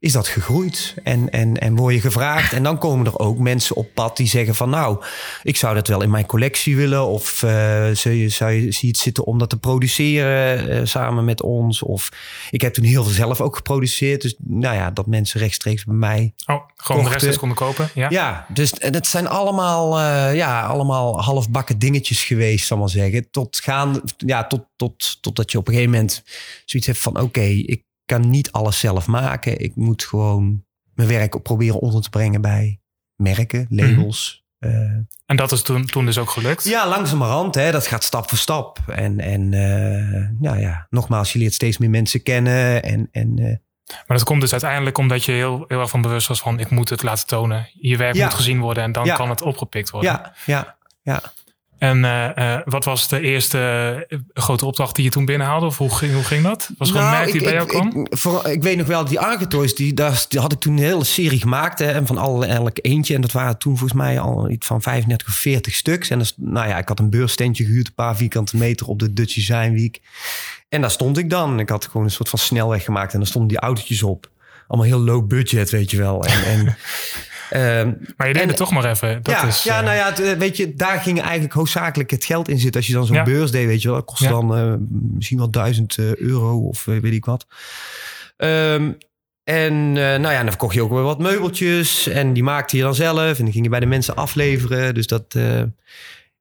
is 0.00 0.12
dat 0.12 0.28
gegroeid 0.28 0.94
en, 1.02 1.30
en, 1.30 1.56
en 1.56 1.76
word 1.76 1.94
je 1.94 2.00
gevraagd. 2.00 2.52
En 2.52 2.62
dan 2.62 2.78
komen 2.78 3.06
er 3.06 3.18
ook 3.18 3.38
mensen 3.38 3.76
op 3.76 3.94
pad 3.94 4.16
die 4.16 4.26
zeggen 4.26 4.54
van 4.54 4.70
nou, 4.70 5.04
ik 5.42 5.56
zou 5.56 5.74
dat 5.74 5.88
wel 5.88 6.02
in 6.02 6.10
mijn 6.10 6.26
collectie 6.26 6.76
willen. 6.76 7.06
Of 7.06 7.42
uh, 7.42 7.50
zou, 7.92 8.14
je, 8.14 8.28
zou 8.28 8.50
je 8.50 8.72
zie 8.72 8.88
het 8.88 8.98
zitten 8.98 9.24
om 9.24 9.38
dat 9.38 9.50
te 9.50 9.58
produceren 9.58 10.70
uh, 10.70 10.80
samen 10.84 11.24
met 11.24 11.42
ons. 11.42 11.82
Of 11.82 12.08
ik 12.50 12.60
heb 12.60 12.74
toen 12.74 12.84
heel 12.84 13.04
veel 13.04 13.12
zelf 13.12 13.40
ook 13.40 13.56
geproduceerd. 13.56 14.22
Dus 14.22 14.34
nou 14.38 14.74
ja, 14.74 14.90
dat 14.90 15.06
mensen 15.06 15.40
rechtstreeks 15.40 15.84
bij 15.84 15.94
mij. 15.94 16.34
Oh, 16.46 16.62
gewoon 16.76 17.04
de 17.04 17.10
rest 17.10 17.38
konden 17.38 17.56
kopen. 17.56 17.90
Ja, 17.94 18.06
ja 18.10 18.46
dus 18.48 18.72
en 18.72 18.94
het 18.94 19.06
zijn 19.06 19.28
allemaal, 19.28 19.98
uh, 19.98 20.34
ja, 20.34 20.62
allemaal 20.62 21.22
halfbakken 21.22 21.78
dingetjes 21.78 22.24
geweest, 22.24 22.66
zal 22.66 22.78
maar 22.78 22.88
zeggen. 22.88 23.30
Tot 23.30 23.56
gaan, 23.56 24.00
ja, 24.16 24.46
tot, 24.46 24.64
tot, 24.76 25.18
totdat 25.20 25.52
je 25.52 25.58
op 25.58 25.68
een 25.68 25.74
gegeven 25.74 25.94
moment 25.94 26.22
zoiets 26.64 26.88
hebt 26.88 27.02
van 27.02 27.16
oké, 27.16 27.24
okay, 27.24 27.52
ik 27.52 27.86
kan 28.08 28.30
niet 28.30 28.52
alles 28.52 28.78
zelf 28.78 29.06
maken. 29.06 29.60
Ik 29.60 29.76
moet 29.76 30.04
gewoon 30.04 30.64
mijn 30.94 31.08
werk 31.08 31.42
proberen 31.42 31.80
onder 31.80 32.02
te 32.02 32.10
brengen 32.10 32.40
bij 32.40 32.80
merken, 33.16 33.66
labels. 33.68 34.44
Mm 34.58 34.70
-hmm. 34.70 34.80
uh, 34.80 35.06
en 35.26 35.36
dat 35.36 35.52
is 35.52 35.62
toen, 35.62 35.86
toen 35.86 36.04
dus 36.04 36.18
ook 36.18 36.30
gelukt? 36.30 36.64
Ja, 36.64 36.88
langzamerhand. 36.88 37.54
Hè, 37.54 37.70
dat 37.70 37.86
gaat 37.86 38.04
stap 38.04 38.28
voor 38.28 38.38
stap. 38.38 38.78
En, 38.86 39.20
en 39.20 39.52
uh, 39.52 40.40
ja, 40.40 40.54
ja, 40.54 40.86
nogmaals, 40.90 41.32
je 41.32 41.38
leert 41.38 41.54
steeds 41.54 41.78
meer 41.78 41.90
mensen 41.90 42.22
kennen. 42.22 42.82
En, 42.82 43.08
en, 43.12 43.40
uh, 43.40 43.46
maar 43.86 44.16
dat 44.16 44.24
komt 44.24 44.40
dus 44.40 44.52
uiteindelijk 44.52 44.98
omdat 44.98 45.24
je 45.24 45.32
heel, 45.32 45.64
heel 45.68 45.80
erg 45.80 45.90
van 45.90 46.02
bewust 46.02 46.28
was 46.28 46.40
van... 46.40 46.58
ik 46.58 46.70
moet 46.70 46.88
het 46.88 47.02
laten 47.02 47.26
tonen. 47.26 47.68
Je 47.72 47.96
werk 47.96 48.14
ja. 48.14 48.24
moet 48.24 48.34
gezien 48.34 48.60
worden 48.60 48.82
en 48.82 48.92
dan 48.92 49.04
ja. 49.04 49.14
kan 49.14 49.28
het 49.28 49.42
opgepikt 49.42 49.90
worden. 49.90 50.10
Ja, 50.10 50.32
ja, 50.46 50.76
ja. 51.02 51.22
En 51.78 51.98
uh, 51.98 52.28
uh, 52.38 52.58
wat 52.64 52.84
was 52.84 53.08
de 53.08 53.20
eerste 53.20 53.58
uh, 54.08 54.18
grote 54.34 54.66
opdracht 54.66 54.94
die 54.96 55.04
je 55.04 55.10
toen 55.10 55.24
binnenhaalde? 55.24 55.66
Of 55.66 55.78
hoe 55.78 55.94
ging, 55.94 56.12
hoe 56.12 56.24
ging 56.24 56.42
dat? 56.42 56.70
Was 56.78 56.90
gewoon 56.90 57.02
nou, 57.02 57.16
een 57.16 57.20
merk 57.20 57.32
die 57.32 57.40
ik, 57.40 57.46
bij 57.46 57.56
jou 57.56 57.68
kwam? 57.68 58.06
Ik, 58.10 58.18
voor, 58.18 58.46
ik 58.46 58.62
weet 58.62 58.76
nog 58.76 58.86
wel, 58.86 59.04
die 59.04 59.20
Argetoys, 59.20 59.74
die, 59.74 59.94
daar, 59.94 60.24
die 60.28 60.40
had 60.40 60.52
ik 60.52 60.58
toen 60.58 60.76
een 60.76 60.84
hele 60.84 61.04
serie 61.04 61.40
gemaakt. 61.40 61.78
Hè, 61.78 61.90
en 61.90 62.06
van 62.06 62.18
alle, 62.18 62.46
elk 62.46 62.78
eentje. 62.82 63.14
En 63.14 63.20
dat 63.20 63.32
waren 63.32 63.58
toen 63.58 63.78
volgens 63.78 63.98
mij 63.98 64.20
al 64.20 64.50
iets 64.50 64.66
van 64.66 64.82
35 64.82 65.28
of 65.28 65.34
40 65.34 65.74
stuks. 65.74 66.10
En 66.10 66.18
dus, 66.18 66.34
nou 66.36 66.68
ja, 66.68 66.78
ik 66.78 66.88
had 66.88 66.98
een 66.98 67.10
beursstentje 67.10 67.64
gehuurd, 67.64 67.86
een 67.86 67.94
paar 67.94 68.16
vierkante 68.16 68.56
meter 68.56 68.86
op 68.86 68.98
de 68.98 69.12
Dutch 69.12 69.34
Design 69.34 69.72
Week. 69.72 70.00
En 70.68 70.80
daar 70.80 70.90
stond 70.90 71.18
ik 71.18 71.30
dan. 71.30 71.60
Ik 71.60 71.68
had 71.68 71.86
gewoon 71.86 72.06
een 72.06 72.12
soort 72.12 72.28
van 72.28 72.38
snelweg 72.38 72.84
gemaakt. 72.84 73.12
En 73.12 73.18
daar 73.18 73.28
stonden 73.28 73.50
die 73.50 73.58
autootjes 73.58 74.02
op. 74.02 74.30
Allemaal 74.68 74.86
heel 74.86 75.00
low 75.00 75.26
budget, 75.26 75.70
weet 75.70 75.90
je 75.90 75.96
wel. 75.96 76.24
En, 76.24 76.44
en 76.44 76.76
Ehm, 77.50 77.92
maar 78.16 78.26
je 78.26 78.32
deed 78.32 78.42
en, 78.42 78.48
het 78.48 78.56
toch 78.56 78.72
maar 78.72 78.84
even. 78.84 79.22
Dat 79.22 79.34
ja, 79.34 79.46
is, 79.46 79.62
ja, 79.62 79.78
uh, 79.78 79.84
nou 79.84 79.96
ja, 79.96 80.06
het, 80.06 80.38
weet 80.38 80.56
je, 80.56 80.74
daar 80.74 81.00
ging 81.00 81.20
eigenlijk 81.20 81.52
hoofdzakelijk 81.52 82.10
het 82.10 82.24
geld 82.24 82.48
in 82.48 82.58
zitten. 82.58 82.76
Als 82.80 82.86
je 82.86 82.92
dan 82.92 83.06
zo'n 83.06 83.16
ja. 83.16 83.22
beurs 83.22 83.50
deed, 83.50 83.66
weet 83.66 83.82
je 83.82 83.88
wel, 83.88 83.96
dat 83.96 84.06
kostte 84.06 84.24
ja. 84.24 84.30
dan 84.30 84.58
uh, 84.58 84.74
misschien 85.14 85.38
wel 85.38 85.50
duizend 85.50 85.98
euro 85.98 86.58
of 86.58 86.84
weet 86.84 87.12
ik 87.12 87.24
wat. 87.24 87.46
Um, 88.36 88.96
en 89.44 89.92
nou 89.92 90.30
ja, 90.30 90.38
dan 90.38 90.48
verkocht 90.48 90.74
je 90.74 90.82
ook 90.82 90.90
wel 90.90 91.02
wat 91.02 91.18
meubeltjes. 91.18 92.06
En 92.06 92.32
die 92.32 92.42
maakte 92.42 92.76
je 92.76 92.82
dan 92.82 92.94
zelf. 92.94 93.38
En 93.38 93.44
die 93.44 93.52
ging 93.52 93.64
je 93.64 93.70
bij 93.70 93.80
de 93.80 93.86
mensen 93.86 94.16
afleveren. 94.16 94.94
Dus 94.94 95.06
dat. 95.06 95.34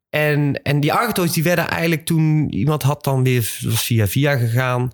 en, 0.09 0.61
en 0.63 0.79
die 0.79 0.93
Argeto's 0.93 1.33
die 1.33 1.43
werden 1.43 1.67
eigenlijk 1.69 2.05
toen 2.05 2.53
iemand 2.53 2.83
had 2.83 3.03
dan 3.03 3.23
weer 3.23 3.59
was 3.61 3.83
via 3.83 4.07
via 4.07 4.37
gegaan 4.37 4.91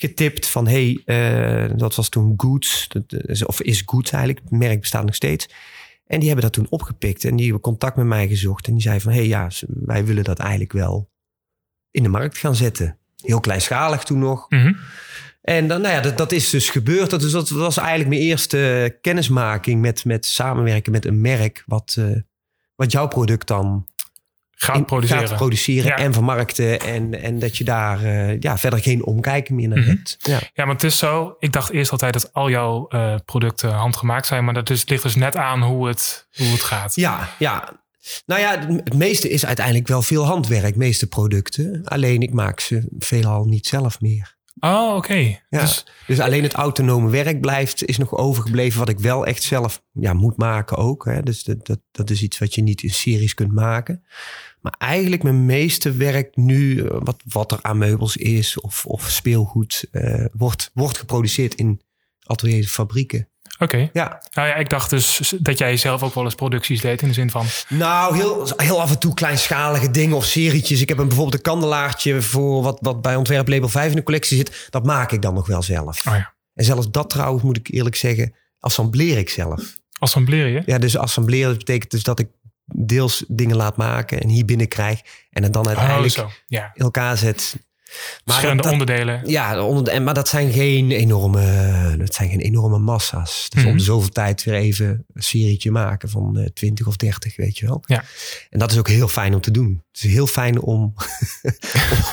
getipt 0.00 0.46
van 0.46 0.68
hey, 0.68 1.02
uh, 1.06 1.70
dat 1.76 1.94
was 1.94 2.08
toen 2.08 2.34
Goods, 2.36 2.88
of 3.46 3.62
is 3.62 3.82
Goods 3.86 4.10
eigenlijk, 4.10 4.44
het 4.44 4.58
merk 4.58 4.80
bestaat 4.80 5.04
nog 5.04 5.14
steeds. 5.14 5.48
En 6.06 6.18
die 6.18 6.28
hebben 6.28 6.44
dat 6.44 6.52
toen 6.52 6.70
opgepikt 6.70 7.24
en 7.24 7.36
die 7.36 7.44
hebben 7.44 7.62
contact 7.62 7.96
met 7.96 8.06
mij 8.06 8.28
gezocht. 8.28 8.66
En 8.66 8.72
die 8.72 8.82
zei 8.82 9.00
van 9.00 9.12
hey, 9.12 9.26
ja, 9.26 9.50
wij 9.68 10.04
willen 10.04 10.24
dat 10.24 10.38
eigenlijk 10.38 10.72
wel 10.72 11.10
in 11.90 12.02
de 12.02 12.08
markt 12.08 12.38
gaan 12.38 12.54
zetten. 12.54 12.98
Heel 13.16 13.40
kleinschalig 13.40 14.02
toen 14.02 14.18
nog. 14.18 14.46
Mm 14.48 14.58
-hmm. 14.58 14.76
En 15.40 15.68
dan, 15.68 15.80
nou 15.80 15.94
ja, 15.94 16.00
dat, 16.00 16.18
dat 16.18 16.32
is 16.32 16.50
dus 16.50 16.70
gebeurd. 16.70 17.10
Dat, 17.10 17.20
dus 17.20 17.32
dat 17.32 17.48
was 17.48 17.76
eigenlijk 17.76 18.08
mijn 18.08 18.20
eerste 18.20 18.98
kennismaking 19.00 19.80
met, 19.80 20.04
met 20.04 20.26
samenwerken 20.26 20.92
met 20.92 21.04
een 21.04 21.20
merk. 21.20 21.62
Wat, 21.66 21.96
uh, 21.98 22.16
wat 22.74 22.92
jouw 22.92 23.08
product 23.08 23.46
dan 23.46 23.86
gaat 24.62 24.86
produceren, 24.86 25.28
gaat 25.28 25.36
produceren 25.36 25.86
ja. 25.86 25.96
en 25.96 26.12
vermarkten. 26.12 26.80
En, 26.80 27.22
en 27.22 27.38
dat 27.38 27.56
je 27.56 27.64
daar 27.64 28.02
uh, 28.02 28.40
ja, 28.40 28.58
verder 28.58 28.78
geen 28.78 29.04
omkijken 29.04 29.54
meer 29.54 29.68
naar 29.68 29.78
mm 29.78 29.84
-hmm. 29.84 29.94
hebt. 29.96 30.16
Ja. 30.18 30.38
ja, 30.54 30.64
maar 30.64 30.74
het 30.74 30.84
is 30.84 30.98
zo. 30.98 31.36
Ik 31.38 31.52
dacht 31.52 31.70
eerst 31.70 31.90
altijd 31.90 32.12
dat 32.12 32.32
al 32.32 32.50
jouw 32.50 32.86
uh, 32.88 33.14
producten 33.24 33.70
handgemaakt 33.70 34.26
zijn. 34.26 34.44
Maar 34.44 34.54
dat 34.54 34.70
is, 34.70 34.88
ligt 34.88 35.02
dus 35.02 35.14
net 35.14 35.36
aan 35.36 35.62
hoe 35.62 35.88
het, 35.88 36.26
hoe 36.36 36.46
het 36.46 36.62
gaat. 36.62 36.94
Ja, 36.94 37.28
ja. 37.38 37.78
Nou 38.26 38.40
ja, 38.40 38.66
het 38.84 38.94
meeste 38.94 39.30
is 39.30 39.46
uiteindelijk 39.46 39.88
wel 39.88 40.02
veel 40.02 40.24
handwerk, 40.24 40.76
meeste 40.76 41.06
producten. 41.06 41.80
Alleen 41.84 42.20
ik 42.20 42.32
maak 42.32 42.60
ze 42.60 42.88
veelal 42.98 43.44
niet 43.44 43.66
zelf 43.66 44.00
meer. 44.00 44.38
Oh, 44.60 44.86
oké. 44.88 44.96
Okay. 44.96 45.42
Ja, 45.48 45.60
dus, 45.60 45.86
dus, 46.06 46.20
alleen 46.20 46.42
het 46.42 46.52
autonome 46.52 47.10
werk 47.10 47.40
blijft, 47.40 47.84
is 47.84 47.98
nog 47.98 48.16
overgebleven 48.16 48.78
wat 48.78 48.88
ik 48.88 48.98
wel 48.98 49.26
echt 49.26 49.42
zelf 49.42 49.82
ja, 49.92 50.12
moet 50.12 50.36
maken 50.36 50.76
ook. 50.76 51.04
Hè. 51.04 51.22
Dus 51.22 51.44
dat, 51.44 51.66
dat, 51.66 51.80
dat 51.90 52.10
is 52.10 52.22
iets 52.22 52.38
wat 52.38 52.54
je 52.54 52.62
niet 52.62 52.82
in 52.82 52.90
series 52.90 53.34
kunt 53.34 53.52
maken. 53.52 54.04
Maar 54.60 54.74
eigenlijk 54.78 55.22
mijn 55.22 55.46
meeste 55.46 55.92
werk 55.92 56.36
nu, 56.36 56.84
eh, 56.84 56.96
wat, 56.98 57.22
wat 57.24 57.52
er 57.52 57.58
aan 57.62 57.78
meubels 57.78 58.16
is 58.16 58.60
of, 58.60 58.86
of 58.86 59.10
speelgoed, 59.10 59.84
eh, 59.90 60.24
wordt, 60.32 60.70
wordt 60.74 60.98
geproduceerd 60.98 61.54
in 61.54 61.80
ateliers, 62.22 62.70
fabrieken. 62.70 63.28
Oké. 63.58 63.90
Ja. 63.92 64.22
Nou 64.32 64.48
ja, 64.48 64.54
ik 64.54 64.68
dacht 64.68 64.90
dus 64.90 65.34
dat 65.38 65.58
jij 65.58 65.76
zelf 65.76 66.02
ook 66.02 66.14
wel 66.14 66.24
eens 66.24 66.34
producties 66.34 66.80
deed 66.80 67.02
in 67.02 67.08
de 67.08 67.14
zin 67.14 67.30
van. 67.30 67.46
Nou, 67.68 68.16
heel, 68.16 68.48
heel 68.56 68.80
af 68.80 68.90
en 68.90 68.98
toe 68.98 69.14
kleinschalige 69.14 69.90
dingen 69.90 70.16
of 70.16 70.24
serietjes. 70.24 70.80
Ik 70.80 70.88
heb 70.88 70.98
een, 70.98 71.06
bijvoorbeeld 71.08 71.36
een 71.36 71.52
kandelaartje 71.52 72.22
voor 72.22 72.62
wat, 72.62 72.78
wat 72.80 73.02
bij 73.02 73.16
ontwerplabel 73.16 73.68
5 73.68 73.90
in 73.90 73.96
de 73.96 74.02
collectie 74.02 74.36
zit. 74.36 74.66
Dat 74.70 74.84
maak 74.84 75.12
ik 75.12 75.22
dan 75.22 75.34
nog 75.34 75.46
wel 75.46 75.62
zelf. 75.62 76.06
Oh 76.06 76.14
ja. 76.14 76.34
En 76.54 76.64
zelfs 76.64 76.90
dat 76.90 77.10
trouwens, 77.10 77.42
moet 77.42 77.56
ik 77.56 77.68
eerlijk 77.68 77.96
zeggen, 77.96 78.34
assembleer 78.58 79.18
ik 79.18 79.28
zelf. 79.28 79.78
Assembleer 79.98 80.46
je? 80.46 80.62
Ja, 80.66 80.78
dus 80.78 80.96
assembleren 80.96 81.48
dat 81.48 81.58
betekent 81.58 81.90
dus 81.90 82.02
dat 82.02 82.18
ik 82.18 82.28
deels 82.74 83.24
dingen 83.28 83.56
laat 83.56 83.76
maken 83.76 84.20
en 84.20 84.28
hier 84.28 84.44
binnen 84.44 84.68
krijg. 84.68 85.00
En 85.30 85.42
het 85.42 85.52
dan 85.52 85.66
uiteindelijk 85.66 86.18
Oh. 86.18 86.30
Ja. 86.46 86.70
in 86.74 86.82
elkaar 86.84 87.16
zet. 87.16 87.56
Verschillende 88.24 88.62
dat- 88.62 88.72
onderdelen. 88.72 89.22
Ja, 89.24 89.62
onder, 89.64 89.92
en, 89.92 90.04
maar 90.04 90.14
dat 90.14 90.28
zijn 90.28 90.52
geen 90.52 90.90
enorme, 90.90 91.94
dat 91.98 92.14
zijn 92.14 92.28
geen 92.28 92.40
enorme 92.40 92.78
massa's. 92.78 93.46
Dus 93.48 93.62
Mhm. 93.62 93.70
om 93.70 93.76
de 93.76 93.82
zoveel 93.84 94.08
tijd 94.10 94.44
weer 94.44 94.54
even 94.54 95.04
een 95.14 95.22
serietje 95.22 95.70
maken 95.70 96.08
van 96.08 96.38
eh, 96.38 96.46
20 96.46 96.86
of 96.86 96.96
30, 96.96 97.36
weet 97.36 97.58
je 97.58 97.66
wel. 97.66 97.82
Ja. 97.86 98.04
En 98.50 98.58
dat 98.58 98.70
is 98.72 98.78
ook 98.78 98.88
heel 98.88 99.08
fijn 99.08 99.34
om 99.34 99.40
te 99.40 99.50
doen. 99.50 99.82
Het 99.92 100.02
is 100.04 100.10
heel 100.10 100.26
fijn 100.26 100.60
om, 100.60 100.94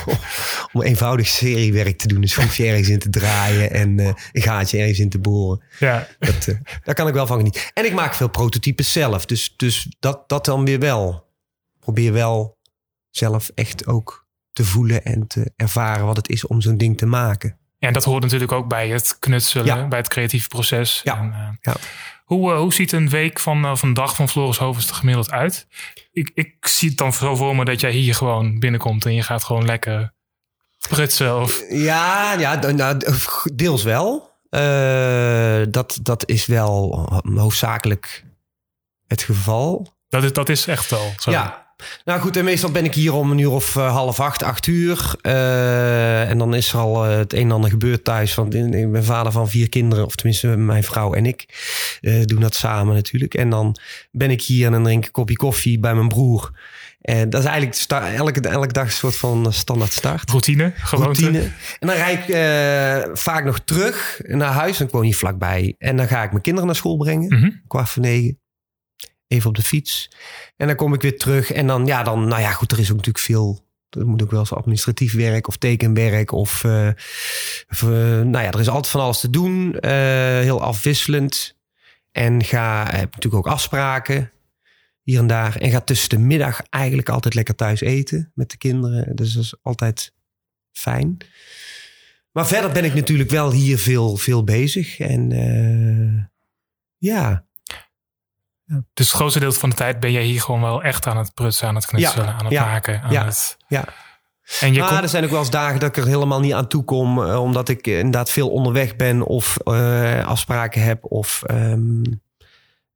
om, 0.05 0.17
om 0.73 0.81
eenvoudig 0.81 1.27
seriewerk 1.27 1.97
te 1.97 2.07
doen. 2.07 2.21
Een 2.21 2.27
schroefje 2.29 2.65
ergens 2.65 2.89
in 2.89 2.99
te 2.99 3.09
draaien 3.09 3.71
en 3.71 3.99
eh, 3.99 4.05
een 4.31 4.41
gaatje 4.41 4.77
ergens 4.77 4.99
in 4.99 5.09
te 5.09 5.19
boren. 5.19 5.63
Ja. 5.79 6.07
Dat, 6.19 6.47
eh, 6.47 6.55
daar 6.83 6.95
kan 6.95 7.07
ik 7.07 7.13
wel 7.13 7.27
van 7.27 7.37
genieten. 7.37 7.61
En 7.73 7.85
ik 7.85 7.93
maak 7.93 8.13
veel 8.13 8.29
prototypes 8.29 8.91
zelf. 8.91 9.25
Dus, 9.25 9.53
dus 9.57 9.87
dat, 9.99 10.29
dat 10.29 10.45
dan 10.45 10.65
weer 10.65 10.79
wel. 10.79 11.25
Probeer 11.79 12.13
wel 12.13 12.57
zelf 13.09 13.51
echt 13.55 13.87
ook 13.87 14.26
te 14.57 14.65
voelen 14.65 15.03
en 15.03 15.27
te 15.27 15.51
ervaren 15.55 16.05
wat 16.05 16.15
het 16.15 16.29
is 16.29 16.47
om 16.47 16.61
zo'n 16.61 16.77
ding 16.77 16.97
te 16.97 17.05
maken. 17.05 17.57
En 17.79 17.93
dat 17.93 18.03
hoort 18.03 18.23
natuurlijk 18.23 18.51
ook 18.51 18.67
bij 18.67 18.89
het 18.89 19.17
knutselen, 19.19 19.65
Ja. 19.65 19.87
bij 19.87 19.97
het 19.97 20.07
creatieve 20.07 20.47
proces. 20.47 21.01
Ja. 21.03 21.17
En, 21.17 21.33
eh, 21.33 21.47
Ja. 21.61 21.75
hoe, 22.25 22.51
eh, 22.53 22.57
hoe 22.59 22.73
ziet 22.73 22.91
een 22.91 23.09
week 23.09 23.39
van, 23.39 23.69
of 23.69 23.81
een 23.81 23.93
dag 23.93 24.15
van 24.15 24.29
Floris 24.29 24.57
Hovens 24.57 24.89
er 24.89 24.95
gemiddeld 24.95 25.31
uit? 25.31 25.67
Ik, 26.11 26.31
ik 26.33 26.67
zie 26.67 26.89
het 26.89 26.97
dan 26.97 27.13
zo 27.13 27.35
voor 27.35 27.55
me 27.55 27.65
dat 27.65 27.81
jij 27.81 27.91
hier 27.91 28.15
gewoon 28.15 28.59
binnenkomt 28.59 29.05
en 29.05 29.13
je 29.13 29.23
gaat 29.23 29.43
gewoon 29.43 29.65
lekker 29.65 30.13
prutsen. 30.89 31.39
Of, 31.41 31.61
Ja, 31.69 32.33
ja 32.33 32.55
nou, 32.71 32.97
deels 33.55 33.83
wel. 33.83 34.35
Dat, 35.71 35.99
dat 36.01 36.27
is 36.29 36.45
wel 36.45 37.05
hoofdzakelijk 37.35 38.23
het 39.07 39.21
geval. 39.21 39.93
dat, 40.09 40.23
is, 40.23 40.33
dat 40.33 40.49
is 40.49 40.67
echt 40.67 40.89
wel 40.89 41.13
zo. 41.17 41.31
Ja. 41.31 41.65
Nou 42.05 42.19
goed, 42.19 42.37
en 42.37 42.43
meestal 42.43 42.71
ben 42.71 42.85
ik 42.85 42.93
hier 42.93 43.13
om 43.13 43.31
een 43.31 43.37
uur 43.37 43.51
of 43.51 43.75
eh, 43.75 43.91
half 43.91 44.19
acht, 44.19 44.43
acht 44.43 44.67
uur. 44.67 45.15
Eh, 45.21 46.29
en 46.29 46.37
dan 46.37 46.55
is 46.55 46.73
er 46.73 46.79
al 46.79 47.05
eh, 47.05 47.17
het 47.17 47.33
een 47.33 47.39
en 47.39 47.51
ander 47.51 47.69
gebeurd 47.69 48.03
thuis. 48.03 48.35
Want 48.35 48.53
ik 48.55 48.91
ben 48.91 49.03
vader 49.03 49.31
van 49.31 49.49
vier 49.49 49.69
kinderen, 49.69 50.05
of 50.05 50.15
tenminste 50.15 50.47
mijn 50.47 50.83
vrouw 50.83 51.13
en 51.13 51.25
ik 51.25 51.45
doen 52.25 52.41
dat 52.41 52.55
samen 52.55 52.95
natuurlijk. 52.95 53.33
En 53.33 53.49
dan 53.49 53.75
ben 54.11 54.31
ik 54.31 54.41
hier 54.41 54.65
en 54.65 54.71
dan 54.71 54.83
drink 54.83 54.99
ik 54.99 55.05
een 55.05 55.11
kopje 55.11 55.35
koffie 55.35 55.79
bij 55.79 55.95
mijn 55.95 56.07
broer. 56.07 56.51
En 57.01 57.29
dat 57.29 57.41
is 57.41 57.47
eigenlijk 57.47 57.91
elke, 58.17 58.41
elke 58.41 58.73
dag 58.73 58.85
een 58.85 58.91
soort 58.91 59.15
van 59.15 59.53
standaard 59.53 59.93
start. 59.93 60.29
Routine, 60.29 60.73
gewoonte. 60.75 61.21
Routine. 61.21 61.51
En 61.79 61.87
dan 61.87 61.95
rijd 61.95 62.29
ik 62.29 63.17
vaak 63.17 63.45
nog 63.45 63.59
terug 63.59 64.19
naar 64.23 64.51
huis. 64.51 64.77
Dan 64.77 64.87
woon 64.91 65.03
hier 65.03 65.15
vlakbij. 65.15 65.75
En 65.77 65.97
dan 65.97 66.07
ga 66.07 66.23
ik 66.23 66.29
mijn 66.31 66.43
kinderen 66.43 66.67
naar 66.67 66.75
school 66.75 66.97
brengen 66.97 67.39
Mhm. 67.39 67.49
kwart 67.67 67.89
voor 67.89 68.01
negen. 68.01 68.39
Even 69.27 69.49
op 69.49 69.55
de 69.55 69.61
fiets. 69.61 70.09
En 70.55 70.67
dan 70.67 70.75
kom 70.75 70.93
ik 70.93 71.01
weer 71.01 71.17
terug. 71.17 71.51
En 71.51 71.67
dan, 71.67 71.85
ja, 71.85 72.03
dan, 72.03 72.27
nou 72.27 72.41
ja, 72.41 72.51
goed, 72.51 72.71
er 72.71 72.79
is 72.79 72.89
ook 72.89 72.95
natuurlijk 72.95 73.25
veel. 73.25 73.65
Er 73.89 74.07
moet 74.07 74.21
ook 74.23 74.31
wel 74.31 74.39
eens 74.39 74.53
administratief 74.53 75.13
werk 75.13 75.47
of 75.47 75.57
tekenwerk. 75.57 76.31
Of, 76.31 76.63
eh, 76.63 76.87
eh, 76.87 76.95
nou 78.23 78.39
ja, 78.39 78.51
er 78.51 78.59
is 78.59 78.67
altijd 78.67 78.87
van 78.87 79.01
alles 79.01 79.19
te 79.19 79.29
doen. 79.29 79.79
eh, 79.79 79.91
heel 80.39 80.61
afwisselend. 80.61 81.55
En 82.11 82.43
ga, 82.43 82.83
heb 82.83 83.13
natuurlijk 83.13 83.47
ook 83.47 83.53
afspraken 83.53 84.31
hier 85.07 85.19
en 85.19 85.27
daar. 85.27 85.55
En 85.55 85.71
ga 85.71 85.81
tussen 85.81 86.09
de 86.09 86.17
middag 86.17 86.61
eigenlijk 86.69 87.09
altijd 87.09 87.33
lekker 87.33 87.55
thuis 87.55 87.81
eten 87.81 88.31
met 88.35 88.51
de 88.51 88.57
kinderen. 88.57 89.15
Dus 89.15 89.33
dat 89.33 89.43
is 89.43 89.55
altijd 89.61 90.13
fijn. 90.71 91.17
Maar 92.31 92.47
verder 92.47 92.71
ben 92.71 92.83
ik 92.83 92.93
natuurlijk 92.93 93.29
wel 93.29 93.51
hier 93.51 93.77
veel, 93.77 94.17
veel 94.17 94.43
bezig. 94.43 94.99
En 94.99 95.31
eh, 95.31 96.23
ja, 98.67 98.83
Dus 98.93 99.07
het 99.07 99.15
grootste 99.15 99.39
deel 99.39 99.51
van 99.51 99.69
de 99.69 99.75
tijd 99.75 99.99
ben 99.99 100.11
jij 100.11 100.23
hier 100.23 100.41
gewoon 100.41 100.61
wel 100.61 100.83
echt 100.83 101.07
aan 101.07 101.17
het 101.17 101.33
prutsen, 101.33 101.67
aan 101.67 101.75
het 101.75 101.85
knutselen, 101.85 102.27
aan 102.27 102.45
het 102.45 102.53
maken. 102.53 103.01
Aan 103.01 103.11
ja, 103.11 103.25
het... 103.25 103.57
ja. 103.67 103.85
En 104.59 104.73
je 104.73 104.79
maar 104.79 104.89
komt... 104.89 105.01
er 105.01 105.09
zijn 105.09 105.23
ook 105.23 105.29
wel 105.29 105.39
eens 105.39 105.49
dagen 105.49 105.79
dat 105.79 105.89
ik 105.89 106.03
er 106.03 106.09
helemaal 106.09 106.39
niet 106.39 106.53
aan 106.53 106.67
toe 106.67 106.83
kom. 106.83 107.23
eh, 107.23 107.41
omdat 107.41 107.69
ik 107.69 107.87
inderdaad 107.87 108.29
veel 108.31 108.49
onderweg 108.49 108.95
ben. 108.95 109.25
Of 109.25 109.57
eh, 109.57 110.25
afspraken 110.25 110.83
heb. 110.83 111.05
Of 111.11 111.43
ehm, 111.43 112.03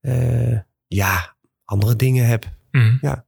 eh, 0.02 0.58
ja, 0.88 1.36
andere 1.66 1.96
dingen 1.96 2.26
heb. 2.26 2.46
Mhm. 2.72 2.98
Ja. 3.02 3.26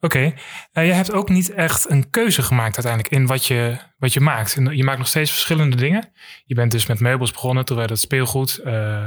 Oké. 0.00 0.34
Eh, 0.72 0.86
je 0.86 0.92
hebt 0.92 1.12
ook 1.12 1.28
niet 1.28 1.50
echt 1.50 1.90
een 1.90 2.10
keuze 2.10 2.42
gemaakt 2.42 2.74
uiteindelijk 2.74 3.14
in 3.14 3.26
wat 3.26 3.46
je, 3.46 3.78
wat 4.00 4.12
je 4.12 4.20
maakt. 4.20 4.56
En 4.56 4.76
Je 4.76 4.84
maakt 4.84 4.98
nog 4.98 5.08
steeds 5.08 5.30
verschillende 5.30 5.76
dingen. 5.76 6.12
Je 6.44 6.54
bent 6.54 6.70
dus 6.70 6.86
met 6.86 7.00
meubels 7.00 7.30
begonnen, 7.32 7.64
toen 7.64 7.76
werd 7.76 7.90
het 7.90 8.00
speelgoed. 8.00 8.58
eh, 8.58 9.04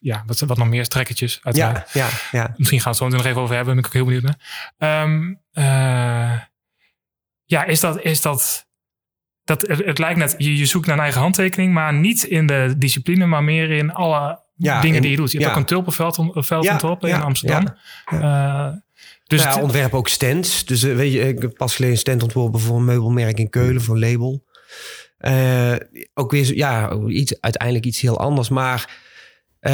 ja, 0.00 0.22
wat, 0.26 0.38
wat 0.40 0.56
nog 0.58 0.68
meer 0.68 0.84
strekkertjes 0.84 1.38
uiteraard. 1.42 1.92
Ja, 1.92 2.06
ja, 2.06 2.08
ja. 2.38 2.54
Misschien 2.56 2.80
gaan 2.80 2.92
we 2.92 2.98
het 3.04 3.10
zo 3.12 3.16
nog 3.16 3.26
even 3.26 3.40
over 3.42 3.54
hebben. 3.54 3.74
Ben 3.74 3.82
ik 3.84 3.88
ook 3.88 3.94
heel 3.96 4.04
benieuwd 4.04 4.22
naar. 4.22 4.70
Ehm, 4.78 5.34
eh, 5.52 6.40
ja, 7.44 7.64
is 7.64 7.80
dat... 7.80 8.02
Is 8.02 8.20
dat 8.22 8.66
dat, 9.44 9.60
het, 9.62 9.84
het 9.84 9.98
lijkt 9.98 10.18
net, 10.18 10.34
je, 10.38 10.56
je 10.56 10.66
zoekt 10.66 10.86
naar 10.86 10.96
een 10.96 11.02
eigen 11.02 11.20
handtekening, 11.20 11.72
maar 11.72 11.94
niet 11.94 12.22
in 12.22 12.46
de 12.46 12.74
discipline, 12.78 13.26
maar 13.26 13.44
meer 13.44 13.70
in 13.70 13.92
alle 13.92 14.40
Ja, 14.54 14.80
dingen 14.80 14.96
in- 14.96 15.02
die 15.02 15.10
je 15.10 15.16
doet. 15.16 15.32
Je 15.32 15.38
hebt 15.38 15.50
ook 15.50 15.56
een 15.56 15.64
tulpenveld 15.64 16.18
on- 16.18 16.32
veld 16.44 16.64
Ja, 16.64 16.72
ontworpen 16.72 17.08
in 17.08 17.20
Amsterdam. 17.22 17.76
Eh, 18.04 18.68
dus 19.28 19.42
ja, 19.42 19.50
het- 19.54 19.62
ontwerp 19.62 19.94
ook 19.94 20.08
stands. 20.08 20.64
Dus 20.64 20.82
eh, 20.82 20.94
weet 20.94 21.12
je, 21.12 21.20
ik 21.20 21.42
heb 21.42 21.54
pas 21.56 21.74
geleden 21.74 21.94
een 21.94 22.00
stand 22.00 22.22
ontworpen 22.22 22.60
voor 22.60 22.76
een 22.76 22.84
meubelmerk 22.84 23.38
in 23.38 23.50
Keulen, 23.50 23.82
voor 23.82 23.94
een 23.94 24.10
label. 24.10 24.44
Eh, 25.18 25.74
ook 26.14 26.30
weer, 26.30 26.56
ja, 26.56 26.98
iets, 27.06 27.40
uiteindelijk 27.40 27.84
iets 27.86 28.00
heel 28.00 28.18
anders. 28.18 28.48
Maar 28.48 29.06
eh, 29.60 29.72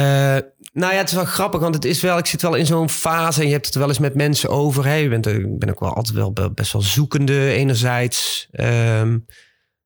nou 0.73 0.93
ja, 0.93 0.97
het 0.97 1.07
is 1.09 1.15
wel 1.15 1.25
grappig, 1.25 1.59
want 1.61 1.75
het 1.75 1.85
is 1.85 2.01
wel, 2.01 2.17
ik 2.17 2.25
zit 2.25 2.41
wel 2.41 2.55
in 2.55 2.65
zo'n 2.65 2.89
fase 2.89 3.39
en 3.41 3.45
je 3.47 3.53
hebt 3.53 3.65
het 3.65 3.75
wel 3.75 3.87
eens 3.87 3.99
met 3.99 4.15
mensen 4.15 4.49
over. 4.49 4.85
Hè? 4.85 4.93
Je 4.93 5.09
bent, 5.09 5.25
ik 5.27 5.59
ben 5.59 5.69
ook 5.69 5.79
wel 5.79 5.93
altijd 5.93 6.15
wel 6.15 6.31
be- 6.33 6.51
best 6.51 6.71
wel 6.73 6.81
zoekende 6.81 7.49
enerzijds. 7.51 8.47
Ehm, 8.51 9.17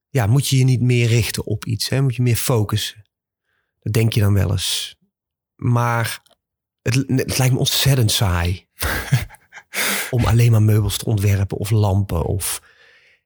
ja, 0.10 0.28
moet 0.28 0.48
je 0.48 0.58
je 0.58 0.64
niet 0.64 0.82
meer 0.82 1.08
richten 1.08 1.46
op 1.46 1.66
iets, 1.66 1.90
hè? 1.90 2.02
moet 2.02 2.16
je 2.16 2.22
meer 2.22 2.36
focussen. 2.36 3.10
Dat 3.80 3.94
denk 3.94 4.14
je 4.14 4.20
dan 4.20 4.34
wel 4.34 4.52
eens. 4.52 4.96
Maar 5.56 6.22
het, 6.82 6.96
het 7.08 7.38
lijkt 7.38 7.54
me 7.54 7.60
ontzettend 7.60 8.12
saai 8.12 8.68
om 10.10 10.26
alleen 10.26 10.52
maar 10.52 10.62
meubels 10.62 10.98
te 10.98 11.06
ontwerpen 11.06 11.58
of 11.58 11.70
lampen. 11.70 12.24
Of... 12.26 12.62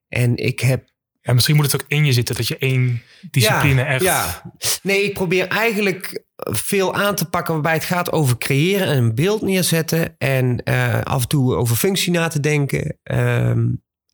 En 0.07 0.35
ik 0.37 0.59
heb. 0.59 0.89
ja, 1.21 1.33
misschien 1.33 1.55
moet 1.55 1.71
het 1.71 1.81
ook 1.81 1.87
in 1.89 2.05
je 2.05 2.13
zitten 2.13 2.35
dat 2.35 2.47
je 2.47 2.57
één 2.57 3.01
discipline 3.31 3.81
ja, 3.81 3.87
echt... 3.87 4.03
Ja. 4.03 4.51
Nee, 4.83 5.03
ik 5.03 5.13
probeer 5.13 5.47
eigenlijk 5.47 6.23
veel 6.35 6.93
aan 6.95 7.15
te 7.15 7.29
pakken 7.29 7.53
waarbij 7.53 7.73
het 7.73 7.83
gaat 7.83 8.11
over 8.11 8.37
creëren 8.37 8.87
en 8.87 8.97
een 8.97 9.15
beeld 9.15 9.41
neerzetten. 9.41 10.15
En 10.17 10.63
eh, 10.63 11.01
af 11.01 11.21
en 11.21 11.27
toe 11.27 11.55
over 11.55 11.75
functie 11.75 12.11
na 12.11 12.27
te 12.27 12.39
denken. 12.39 12.97
Ehm, 13.03 13.65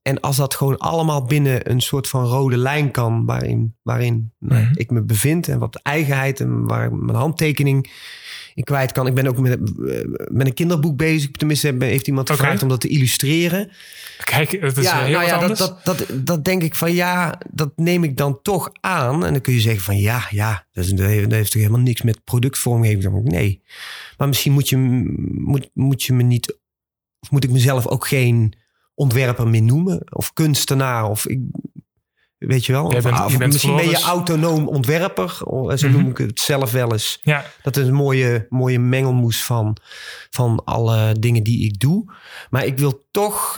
en 0.02 0.20
als 0.20 0.36
dat 0.36 0.56
gewoon 0.56 0.78
allemaal 0.78 1.24
binnen 1.26 1.70
een 1.72 1.82
soort 1.82 2.08
van 2.08 2.26
rode 2.26 2.58
lijn 2.58 2.92
kan, 2.92 3.26
waarin, 3.26 3.76
waarin 3.82 4.34
nou, 4.40 4.62
Mhm. 4.62 4.72
ik 4.76 4.90
me 4.92 5.04
bevind 5.04 5.48
en 5.48 5.60
wat 5.60 5.80
eigenheid 5.84 6.40
en 6.40 6.68
waar 6.68 6.94
mijn 6.94 7.18
handtekening 7.18 7.92
in 8.60 8.66
kwijt 8.66 8.92
kan. 8.92 9.08
Ik 9.08 9.14
ben 9.14 9.28
ook 9.28 9.38
met, 9.38 9.60
eh, 9.60 10.00
met 10.28 10.48
een 10.48 10.54
kinderboek 10.54 10.98
bezig. 10.98 11.32
Tenminste, 11.32 11.76
heeft 11.80 12.08
iemand 12.08 12.30
gevraagd 12.30 12.64
om 12.64 12.70
dat 12.70 12.82
te 12.82 12.88
illustreren. 12.88 13.72
Kijk, 14.24 14.52
het 14.52 14.78
is 14.78 14.84
ja, 14.84 15.04
heel 15.04 15.12
nou 15.12 15.26
ja, 15.26 15.32
dat, 15.32 15.42
anders. 15.42 15.60
dat, 15.60 15.86
dat, 15.86 16.26
dat 16.26 16.46
denk 16.46 16.64
ik 16.64 16.76
van 16.76 16.94
ja, 16.94 17.38
dat 17.52 17.72
neem 17.76 18.04
ik 18.04 18.18
dan 18.18 18.42
toch 18.42 18.70
aan. 18.80 19.26
En 19.26 19.32
dan 19.32 19.42
kun 19.42 19.54
je 19.54 19.60
zeggen 19.60 19.84
van 19.84 19.98
ja, 19.98 20.28
ja, 20.30 20.66
dat, 20.72 20.86
is, 20.86 20.92
dat 20.92 21.08
heeft 21.08 21.52
toch 21.52 21.62
helemaal 21.62 21.82
niks 21.82 22.02
met 22.02 22.24
productvormgeving. 22.24 23.04
Dan 23.04 23.24
nee, 23.24 23.62
maar 24.18 24.28
misschien 24.28 24.52
moet 24.52 24.70
je, 24.70 24.78
moet, 25.32 25.70
moet 25.74 26.04
je 26.04 26.14
me 26.14 26.24
niet, 26.24 26.58
of 27.20 27.32
moet 27.32 27.44
ik 27.44 27.52
mezelf 27.52 27.88
ook 27.88 28.08
geen 28.08 28.54
ontwerper 28.94 29.48
meer 29.48 29.62
noemen 29.62 30.02
of 30.16 30.34
kunstenaar 30.34 31.10
of 31.10 31.28
ik, 31.28 31.40
weet 32.40 32.66
je 32.66 32.72
wel. 32.72 32.88
Jij 32.90 32.98
Of- 32.98 33.04
bent- 33.04 33.26
of 33.26 33.32
je 33.32 33.38
bent 33.38 33.52
misschien 33.54 33.76
ben 33.76 33.90
je 33.90 34.00
autonoom 34.02 34.68
ontwerper, 34.68 35.30
zo 35.76 35.88
Mhm. 35.88 35.92
noem 35.92 36.10
ik 36.10 36.18
het 36.18 36.40
zelf 36.40 36.72
wel 36.72 36.92
eens. 36.92 37.20
Ja, 37.22 37.46
Dat 37.62 37.78
is 37.78 37.88
een 37.88 37.94
mooie, 37.94 38.46
mooie 38.50 38.80
mengelmoes 38.80 39.44
van, 39.44 39.78
van 40.30 40.62
alle 40.66 41.16
dingen 41.20 41.44
die 41.44 41.66
ik 41.66 41.80
doe. 41.80 42.14
Maar 42.50 42.66
ik 42.66 42.78
wil 42.78 43.04
toch, 43.12 43.58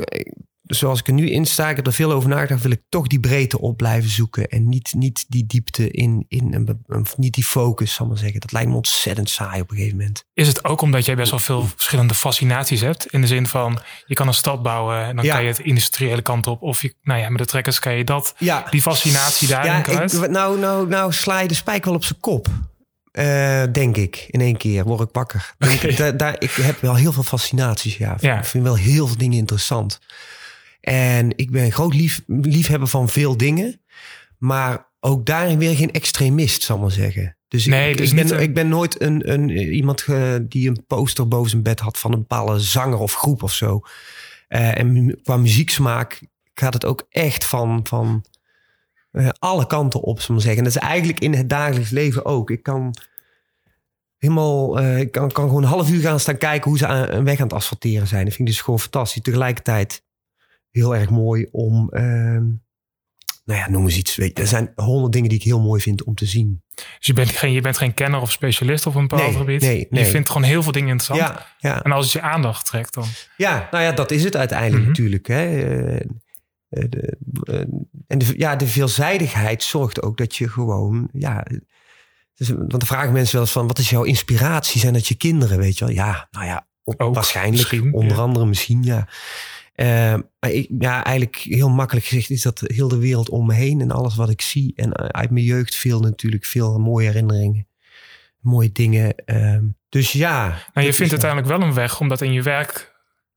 zoals 0.75 0.99
ik 0.99 1.07
er 1.07 1.13
nu 1.13 1.29
in 1.29 1.45
sta, 1.45 1.69
ik 1.69 1.75
heb 1.75 1.87
er 1.87 1.93
veel 1.93 2.11
over 2.11 2.29
nagedacht, 2.29 2.61
wil 2.61 2.71
ik 2.71 2.81
toch 2.89 3.07
die 3.07 3.19
breedte 3.19 3.59
op 3.61 3.77
blijven 3.77 4.09
zoeken. 4.09 4.47
En 4.47 4.69
niet, 4.69 4.93
niet 4.97 5.25
die 5.27 5.45
diepte 5.45 5.91
in, 5.91 6.25
in 6.27 6.53
een, 6.87 7.05
niet 7.17 7.33
die 7.33 7.43
focus, 7.43 7.93
zal 7.93 8.05
ik 8.05 8.11
maar 8.11 8.21
zeggen. 8.21 8.39
Dat 8.39 8.51
lijkt 8.51 8.69
me 8.69 8.75
ontzettend 8.75 9.29
saai 9.29 9.61
op 9.61 9.69
een 9.71 9.75
gegeven 9.75 9.97
moment. 9.97 10.25
Is 10.33 10.47
het 10.47 10.63
ook 10.65 10.81
omdat 10.81 11.05
jij 11.05 11.15
best 11.15 11.29
wel 11.31 11.39
veel 11.39 11.67
verschillende 11.75 12.15
fascinaties 12.15 12.81
hebt? 12.81 13.05
In 13.05 13.21
de 13.21 13.27
zin 13.27 13.47
van, 13.47 13.79
je 14.05 14.13
kan 14.15 14.27
een 14.27 14.33
stad 14.33 14.63
bouwen 14.63 15.03
en 15.05 15.15
dan 15.15 15.25
Ja. 15.25 15.33
kan 15.33 15.43
je 15.43 15.49
het 15.49 15.59
industriële 15.59 16.21
kant 16.21 16.47
op. 16.47 16.61
Of 16.61 16.81
je, 16.81 16.95
nou 17.01 17.19
ja, 17.19 17.29
met 17.29 17.39
de 17.39 17.45
trekkers 17.45 17.79
kan 17.79 17.93
je 17.95 18.03
dat, 18.03 18.33
Ja, 18.37 18.67
die 18.69 18.81
fascinatie 18.81 19.47
daarin 19.47 19.71
ja 19.71 20.01
ik, 20.01 20.29
nou, 20.29 20.59
nou, 20.59 20.87
nou 20.87 21.13
sla 21.13 21.39
je 21.39 21.47
de 21.47 21.53
spijk 21.53 21.85
wel 21.85 21.93
op 21.93 22.03
zijn 22.03 22.19
kop. 22.19 22.47
Eh, 23.11 23.63
denk 23.71 23.97
ik, 23.97 24.25
in 24.29 24.41
één 24.41 24.57
keer 24.57 24.83
word 24.83 25.01
ik 25.01 25.09
wakker. 25.11 25.53
Daar, 25.97 26.17
daar, 26.17 26.35
ik 26.39 26.51
heb 26.51 26.81
wel 26.81 26.95
heel 26.95 27.11
veel 27.13 27.23
fascinaties, 27.23 27.97
ja. 27.97 28.15
Ja. 28.19 28.37
Ik 28.37 28.45
vind 28.45 28.63
wel 28.63 28.75
heel 28.75 29.07
veel 29.07 29.17
dingen 29.17 29.37
interessant. 29.37 29.99
En 30.81 31.37
ik 31.37 31.51
ben 31.51 31.63
een 31.63 31.71
groot 31.71 31.93
lief, 31.93 32.21
liefhebber 32.27 32.87
van 32.87 33.09
veel 33.09 33.37
dingen. 33.37 33.81
Maar 34.37 34.89
ook 34.99 35.25
daarin 35.25 35.57
weer 35.57 35.75
geen 35.75 35.91
extremist, 35.91 36.61
zal 36.63 36.75
ik 36.75 36.81
maar 36.81 36.91
zeggen. 36.91 37.37
Dus, 37.47 37.65
Nee, 37.65 37.91
ik, 37.91 37.97
dus 37.97 38.09
ik, 38.11 38.15
ben, 38.15 38.33
een- 38.37 38.41
ik 38.43 38.53
ben 38.53 38.67
nooit 38.69 39.01
een, 39.01 39.31
een, 39.31 39.49
iemand 39.49 40.01
ge- 40.01 40.45
die 40.49 40.69
een 40.69 40.85
poster 40.87 41.27
boven 41.27 41.49
zijn 41.49 41.63
bed 41.63 41.79
had... 41.79 41.97
van 41.97 42.11
een 42.11 42.19
bepaalde 42.19 42.59
zanger 42.59 42.97
of 42.99 43.13
groep 43.13 43.43
of 43.43 43.53
zo. 43.53 43.81
Eh, 44.47 44.77
en 44.77 45.19
qua 45.23 45.37
muzieksmaak 45.37 46.21
gaat 46.53 46.73
het 46.73 46.85
ook 46.85 47.05
echt 47.09 47.45
van... 47.45 47.79
van 47.83 48.25
eh, 49.11 49.29
alle 49.39 49.67
kanten 49.67 50.01
op, 50.01 50.21
zullen 50.21 50.35
we 50.35 50.47
zeggen. 50.47 50.63
En 50.65 50.71
dat 50.71 50.81
is 50.83 50.87
eigenlijk 50.89 51.19
in 51.19 51.33
het 51.33 51.49
dagelijks 51.49 51.89
leven 51.89 52.25
ook. 52.25 52.49
Ik 52.49 52.63
kan 52.63 52.95
helemaal, 54.17 54.79
eh, 54.79 54.99
ik 54.99 55.11
kan, 55.11 55.31
kan 55.31 55.47
gewoon 55.47 55.63
een 55.63 55.69
half 55.69 55.89
uur 55.91 56.01
gaan 56.01 56.19
staan 56.19 56.37
kijken 56.37 56.69
hoe 56.69 56.77
ze 56.79 56.87
aan, 56.87 57.09
een 57.09 57.23
weg 57.23 57.37
aan 57.37 57.43
het 57.47 57.53
asfalteren 57.53 58.07
zijn. 58.07 58.25
Dat 58.25 58.33
vind 58.33 58.47
ik 58.47 58.53
dus 58.53 58.63
gewoon 58.63 58.79
fantastisch. 58.79 59.21
Tegelijkertijd 59.21 60.03
heel 60.71 60.95
erg 60.95 61.09
mooi 61.09 61.47
om, 61.51 61.89
ehm, 61.89 62.43
nou 63.45 63.59
ja, 63.59 63.69
noem 63.69 63.83
eens 63.83 63.97
iets. 63.97 64.15
Weet 64.15 64.37
je, 64.37 64.41
er 64.43 64.47
zijn 64.49 64.71
honderd 64.75 65.13
dingen 65.13 65.29
die 65.29 65.37
ik 65.37 65.43
heel 65.43 65.61
mooi 65.61 65.81
vind 65.81 66.03
om 66.03 66.15
te 66.15 66.25
zien. 66.25 66.63
Dus 66.75 66.83
je 66.99 67.13
bent, 67.13 67.29
geen, 67.29 67.51
je 67.51 67.61
bent 67.61 67.77
geen 67.77 67.93
kenner 67.93 68.21
of 68.21 68.31
specialist 68.31 68.85
op 68.85 68.95
een 68.95 69.07
bepaald 69.07 69.29
Nee, 69.29 69.37
gebied. 69.37 69.61
nee, 69.61 69.77
Je 69.79 69.87
nee. 69.89 70.05
vindt 70.05 70.27
gewoon 70.27 70.47
heel 70.47 70.63
veel 70.63 70.71
dingen 70.71 70.89
interessant. 70.89 71.19
Ja, 71.59 71.69
ja. 71.69 71.83
En 71.83 71.91
als 71.91 72.03
het 72.03 72.13
je 72.13 72.21
aandacht 72.21 72.65
trekt, 72.65 72.93
dan... 72.93 73.05
Ja, 73.37 73.67
nou 73.71 73.83
ja, 73.83 73.91
dat 73.91 74.11
is 74.11 74.23
het 74.23 74.35
uiteindelijk 74.35 74.79
Mhm. 74.79 74.87
natuurlijk. 74.87 75.27
Hè. 75.27 75.43
Eh, 75.45 75.95
eh, 76.69 76.85
de, 76.89 77.17
eh, 77.43 77.59
en 78.07 78.17
de, 78.17 78.33
ja, 78.37 78.55
de 78.55 78.67
veelzijdigheid 78.67 79.63
zorgt 79.63 80.01
ook 80.01 80.17
dat 80.17 80.35
je 80.35 80.49
gewoon, 80.49 81.09
ja, 81.13 81.45
dus, 82.35 82.49
want 82.49 82.69
dan 82.71 82.85
vragen 82.85 83.11
mensen 83.13 83.33
wel 83.33 83.43
eens 83.43 83.51
van, 83.51 83.67
wat 83.67 83.77
is 83.79 83.89
jouw 83.89 84.03
inspiratie? 84.03 84.79
Zijn 84.81 84.93
dat 84.93 85.07
je 85.07 85.15
kinderen, 85.15 85.57
weet 85.57 85.77
je 85.77 85.85
wel? 85.85 85.93
Ja, 85.93 86.27
nou 86.31 86.45
ja, 86.45 86.67
op- 86.83 87.01
Ook, 87.01 87.15
waarschijnlijk, 87.15 87.71
onder 87.93 88.15
ja. 88.15 88.21
andere 88.21 88.45
misschien, 88.45 88.83
ja. 88.83 89.07
Eh, 89.81 90.19
maar 90.39 90.51
ik, 90.51 90.67
ja, 90.79 91.03
eigenlijk 91.03 91.35
heel 91.35 91.69
makkelijk 91.69 92.05
gezegd 92.05 92.29
is 92.29 92.41
dat 92.41 92.63
heel 92.65 92.87
de 92.87 92.97
wereld 92.97 93.29
om 93.29 93.45
me 93.45 93.53
heen 93.53 93.81
en 93.81 93.91
alles 93.91 94.15
wat 94.15 94.29
ik 94.29 94.41
zie. 94.41 94.73
En 94.75 94.91
eh, 94.91 95.05
uit 95.05 95.29
mijn 95.31 95.45
jeugd 95.45 95.75
veel 95.75 95.99
natuurlijk, 95.99 96.45
veel 96.45 96.79
mooie 96.79 97.07
herinneringen, 97.07 97.67
mooie 98.39 98.71
dingen. 98.71 99.15
ehm. 99.25 99.63
dus 99.89 100.11
ja. 100.11 100.57
Maar 100.73 100.83
je 100.83 100.93
vindt 100.93 101.11
uiteindelijk 101.11 101.51
wel 101.57 101.61
een 101.67 101.73
weg 101.73 101.99
om 101.99 102.07
dat 102.07 102.21
in 102.21 102.33
je 102.33 102.41
werk 102.41 102.89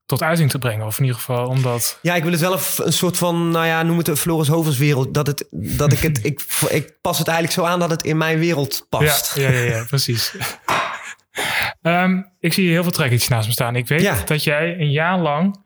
tot 0.05 0.21
uiting 0.21 0.49
te 0.49 0.57
brengen. 0.57 0.85
Of 0.85 0.97
in 0.97 1.03
ieder 1.05 1.19
geval 1.19 1.47
omdat... 1.47 1.99
Ja, 2.01 2.15
ik 2.15 2.23
wil 2.23 2.31
het 2.31 2.41
wel 2.41 2.59
een, 2.85 2.93
soort 2.93 3.17
van, 3.17 3.49
nou 3.49 3.65
ja, 3.65 3.83
noem 3.83 3.97
het 3.97 4.07
een 4.07 4.17
Floris 4.17 4.47
Hovers 4.47 4.77
wereld. 4.77 5.13
Dat, 5.13 5.27
het, 5.27 5.47
dat 5.51 5.91
ik 5.93 5.99
het, 5.99 6.19
ik, 6.29 6.41
ik 6.69 6.97
pas 7.01 7.17
het 7.17 7.27
eigenlijk 7.27 7.57
zo 7.59 7.65
aan 7.73 7.79
dat 7.79 7.89
het 7.89 8.03
in 8.03 8.17
mijn 8.17 8.39
wereld 8.39 8.85
past. 8.89 9.35
Ja, 9.35 9.49
ja, 9.49 9.57
ja, 9.59 9.75
ja 9.75 9.83
precies. 9.83 10.31
Ehm, 11.81 12.21
ik 12.39 12.53
zie 12.53 12.63
hier 12.63 12.73
heel 12.73 12.83
veel 12.83 12.91
trekkertjes 12.91 13.29
naast 13.29 13.47
me 13.47 13.53
staan. 13.53 13.75
Ik 13.75 13.87
weet 13.87 14.01
Ja. 14.01 14.23
dat 14.25 14.43
jij 14.43 14.79
een 14.79 14.91
jaar 14.91 15.19
lang 15.19 15.63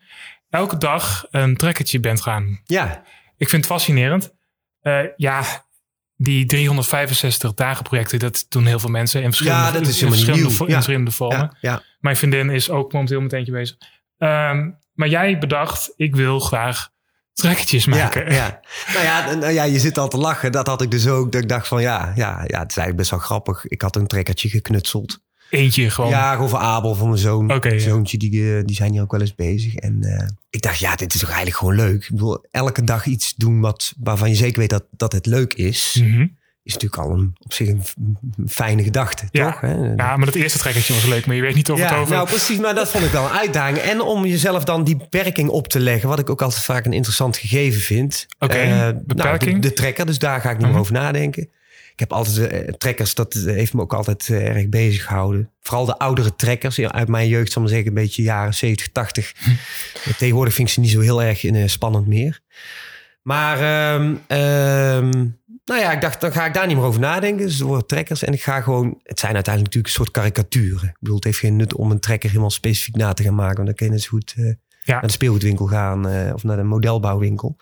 elke 0.50 0.78
dag 0.78 1.26
een 1.32 1.58
trekkertje 1.58 2.00
bent 2.00 2.22
gaan. 2.22 2.62
Ja, 2.66 3.04
Ik 3.38 3.50
vind 3.50 3.64
het 3.64 3.72
fascinerend. 3.74 4.34
Eh, 4.82 5.00
ja, 5.16 5.44
die 6.16 6.46
365 6.46 7.54
dagen 7.54 7.84
projecten, 7.84 8.20
dat 8.20 8.46
doen 8.50 8.66
heel 8.66 8.80
veel 8.80 8.90
mensen 8.90 9.22
in 9.22 9.28
verschillende, 9.28 9.66
Ja, 9.66 9.72
dat 9.72 9.82
is 9.82 10.02
in 10.02 10.08
verschillende, 10.08 10.66
in 10.66 11.06
Ja. 11.06 11.12
vormen. 11.12 11.40
ja, 11.62 11.72
ja. 11.72 11.84
Mijn 12.00 12.18
vriendin 12.18 12.50
is 12.50 12.70
ook 12.70 12.94
momenteel 12.94 13.22
met 13.22 13.34
eentje 13.34 13.52
bezig. 13.52 13.78
Ehm, 14.18 14.70
maar 14.94 15.08
jij 15.08 15.38
bedacht, 15.38 15.94
ik 15.96 16.16
wil 16.16 16.40
graag 16.40 16.90
trekkertjes 17.34 17.86
maken. 17.86 18.26
Ja, 18.26 18.34
ja. 18.36 18.60
Nou 18.94 19.06
ja, 19.06 19.34
nou 19.34 19.52
ja, 19.54 19.64
je 19.64 19.80
zit 19.80 19.98
al 19.98 20.08
te 20.08 20.18
lachen. 20.18 20.52
Dat 20.52 20.68
had 20.68 20.82
ik 20.82 20.92
dus 20.92 21.08
ook. 21.08 21.32
Dat 21.32 21.42
ik 21.42 21.50
dacht 21.50 21.68
van 21.68 21.82
ja, 21.82 22.12
ja, 22.16 22.30
ja, 22.48 22.60
het 22.60 22.70
is 22.72 22.78
eigenlijk 22.78 22.96
best 22.96 23.10
wel 23.10 23.20
grappig. 23.20 23.66
Ik 23.68 23.82
had 23.82 23.96
een 23.96 24.08
trekkertje 24.08 24.50
geknutseld. 24.50 25.20
Eentje 25.50 25.90
gewoon. 25.90 26.10
Ja, 26.10 26.34
gewoon 26.34 26.50
voor 26.50 26.60
Abel, 26.60 26.96
voor 26.96 27.08
mijn 27.08 27.20
zoon. 27.20 27.48
Ja. 27.62 27.80
Zoontje, 27.80 28.18
die, 28.18 28.58
eh, 28.58 28.64
die 28.66 28.76
zijn 28.76 28.92
hier 28.92 29.02
ook 29.02 29.12
wel 29.12 29.22
eens 29.22 29.36
bezig. 29.36 29.76
En 29.76 30.04
eh, 30.04 30.28
ik 30.50 30.62
dacht, 30.62 30.80
ja, 30.80 30.96
dit 30.96 31.14
is 31.14 31.20
toch 31.20 31.30
eigenlijk 31.30 31.58
gewoon 31.58 31.76
leuk. 31.76 32.04
Ik 32.04 32.10
bedoel, 32.12 32.46
elke 32.52 32.84
dag 32.84 33.06
iets 33.06 33.36
doen 33.36 33.60
wat, 33.60 33.94
waarvan 34.00 34.30
je 34.30 34.36
zeker 34.36 34.60
weet 34.60 34.70
dat, 34.70 34.84
dat 34.92 35.12
het 35.12 35.26
leuk 35.26 35.54
is. 35.54 35.98
Mhm. 36.04 36.26
Is 36.64 36.74
natuurlijk 36.74 37.02
al 37.02 37.12
een, 37.18 37.36
op 37.40 37.54
zich 37.54 37.68
een, 37.68 37.84
fijne 38.48 38.84
gedachte, 38.84 39.28
Ja. 39.32 39.52
toch? 39.52 39.62
Hè? 39.62 39.74
ja, 39.74 40.18
maar 40.18 40.26
dat 40.26 40.36
eerste 40.36 40.60
trekkertje 40.60 40.94
was 40.94 41.06
leuk, 41.06 41.26
maar 41.26 41.36
je 41.36 41.42
weet 41.42 41.56
niet 41.56 41.72
of 41.72 41.80
het 41.82 41.94
over... 41.94 42.14
nou 42.16 42.28
precies, 42.28 42.58
maar 42.60 42.76
dat 42.76 42.90
vond 42.92 43.04
ik 43.06 43.12
wel 43.12 43.24
een 43.24 43.38
uitdaging. 43.38 43.78
En 43.78 44.02
om 44.02 44.26
jezelf 44.26 44.64
dan 44.64 44.84
die 44.84 44.96
beperking 44.98 45.50
op 45.50 45.68
te 45.68 45.80
leggen, 45.80 46.10
wat 46.10 46.20
ik 46.20 46.30
ook 46.30 46.42
altijd 46.42 46.64
vaak 46.64 46.86
een 46.86 46.94
interessant 46.94 47.38
gegeven 47.38 47.82
vind. 47.82 48.26
Oké, 48.40 48.54
Eh, 48.58 48.70
nou, 48.70 48.94
beperking? 49.06 49.62
de, 49.62 49.68
de 49.68 49.74
trekker, 49.74 50.06
dus 50.06 50.20
daar 50.20 50.42
ga 50.42 50.50
ik 50.50 50.56
niet 50.56 50.62
Mhm. 50.62 50.72
meer 50.72 50.80
over 50.82 50.94
nadenken. 50.94 51.50
Ik 52.00 52.10
heb 52.10 52.18
altijd 52.18 52.52
eh, 52.52 52.74
trekkers, 52.74 53.16
dat 53.16 53.34
heeft 53.34 53.74
me 53.74 53.82
ook 53.82 53.94
altijd 53.94 54.30
eh, 54.30 54.56
erg 54.56 54.70
bezig 54.70 55.06
gehouden. 55.06 55.52
Vooral 55.62 55.86
de 55.86 55.98
oudere 55.98 56.36
trekkers 56.36 56.80
uit 56.80 57.08
mijn 57.08 57.28
jeugd, 57.28 57.52
zal 57.52 57.62
ik 57.62 57.68
maar 57.68 57.78
zeggen, 57.78 57.98
een 57.98 58.04
beetje 58.04 58.22
jaren 58.22 58.54
70, 58.54 58.92
80. 58.92 59.34
Hm. 59.38 59.50
Eh, 59.50 60.14
Tegenwoordig 60.18 60.54
vind 60.54 60.68
ik 60.68 60.74
ze 60.74 60.80
niet 60.80 60.90
zo 60.90 61.00
heel 61.00 61.24
erg 61.24 61.44
eh, 61.44 61.68
spannend 61.68 62.08
meer. 62.08 62.40
Maar 63.22 63.58
ehm, 63.58 64.16
ehm, 64.28 65.10
nou 65.66 65.82
ja, 65.82 65.92
ik 65.92 66.02
dacht, 66.02 66.22
dan 66.22 66.32
ga 66.32 66.46
ik 66.46 66.54
daar 66.54 66.68
niet 66.68 66.76
meer 66.76 66.86
over 66.86 67.00
nadenken. 67.00 67.46
Dus 67.46 67.60
worden 67.60 67.88
trekkers. 67.88 68.24
En 68.24 68.34
ik 68.34 68.42
ga 68.42 68.62
gewoon, 68.62 69.00
het 69.04 69.20
zijn 69.20 69.34
uiteindelijk 69.34 69.76
natuurlijk 69.76 69.86
een 69.86 70.04
soort 70.04 70.12
karikaturen. 70.12 70.90
Ik 70.90 71.00
bedoel, 71.00 71.16
het 71.16 71.24
heeft 71.24 71.40
geen 71.40 71.56
nut 71.56 71.74
om 71.74 71.92
een 71.92 72.00
trekker 72.00 72.30
helemaal 72.30 72.50
specifiek 72.50 72.96
na 72.96 73.14
te 73.14 73.24
gaan 73.24 73.36
maken. 73.36 73.56
Want 73.56 73.68
dan 73.68 73.76
kun 73.76 73.86
je 73.86 73.92
net 73.92 74.02
zo 74.02 74.10
goed 74.10 74.34
eh, 74.38 74.52
Ja. 74.90 74.96
naar 75.00 75.08
de 75.08 75.12
speelgoedwinkel 75.12 75.66
gaan 75.66 76.08
eh, 76.08 76.34
of 76.34 76.44
naar 76.44 76.58
de 76.58 76.64
modelbouwwinkel. 76.64 77.56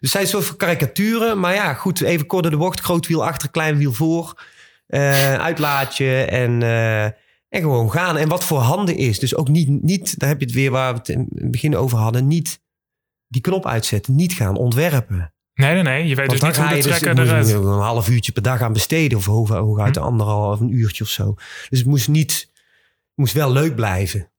Dus 0.00 0.10
zijn 0.10 0.26
soort 0.26 0.44
van 0.44 0.56
karikaturen. 0.56 1.40
Maar 1.40 1.54
ja, 1.54 1.74
goed, 1.74 2.00
even 2.00 2.26
kort 2.26 2.42
door 2.42 2.52
de 2.52 2.58
bocht. 2.58 2.80
Groot 2.80 3.06
wiel 3.06 3.24
achter, 3.26 3.50
klein 3.50 3.76
wiel 3.78 3.92
voor. 3.92 4.42
eh, 4.86 5.34
uitlaatje 5.34 6.22
en, 6.22 6.62
eh, 6.62 7.04
en 7.04 7.60
gewoon 7.60 7.90
gaan. 7.90 8.16
En 8.16 8.28
wat 8.28 8.44
voor 8.44 8.58
handen 8.58 8.96
is. 8.96 9.18
Dus 9.18 9.34
ook 9.36 9.48
niet, 9.48 9.82
niet, 9.82 10.18
daar 10.18 10.28
heb 10.28 10.38
je 10.40 10.46
het 10.46 10.54
weer 10.54 10.70
waar 10.70 10.92
we 10.92 10.98
het 10.98 11.08
in 11.08 11.28
het 11.34 11.50
begin 11.50 11.76
over 11.76 11.98
hadden. 11.98 12.26
Niet 12.26 12.60
die 13.28 13.40
knop 13.42 13.66
uitzetten. 13.66 14.14
Niet 14.14 14.32
gaan 14.32 14.56
ontwerpen. 14.56 15.32
Nee, 15.54 15.74
nee, 15.74 15.82
nee. 15.82 16.06
Je 16.06 16.14
weet 16.14 16.30
dus 16.30 16.40
niet 16.40 16.56
hoe 16.56 16.68
de 16.68 16.74
dus- 16.74 17.00
eruit... 17.28 17.48
een 17.50 17.64
half 17.64 18.08
uurtje 18.08 18.32
per 18.32 18.42
dag 18.42 18.60
aan 18.60 18.72
besteden. 18.72 19.18
Of 19.18 19.24
hoog- 19.26 19.48
hooguit 19.48 19.96
Hm. 19.96 20.02
een 20.02 20.08
anderhalf, 20.08 20.60
een 20.60 20.74
uurtje 20.74 21.04
of 21.04 21.10
zo. 21.10 21.34
Dus 21.68 21.78
het 21.78 21.88
moest 21.88 22.08
niet, 22.08 22.50
moest 23.14 23.32
wel 23.32 23.52
leuk 23.52 23.74
blijven. 23.74 24.30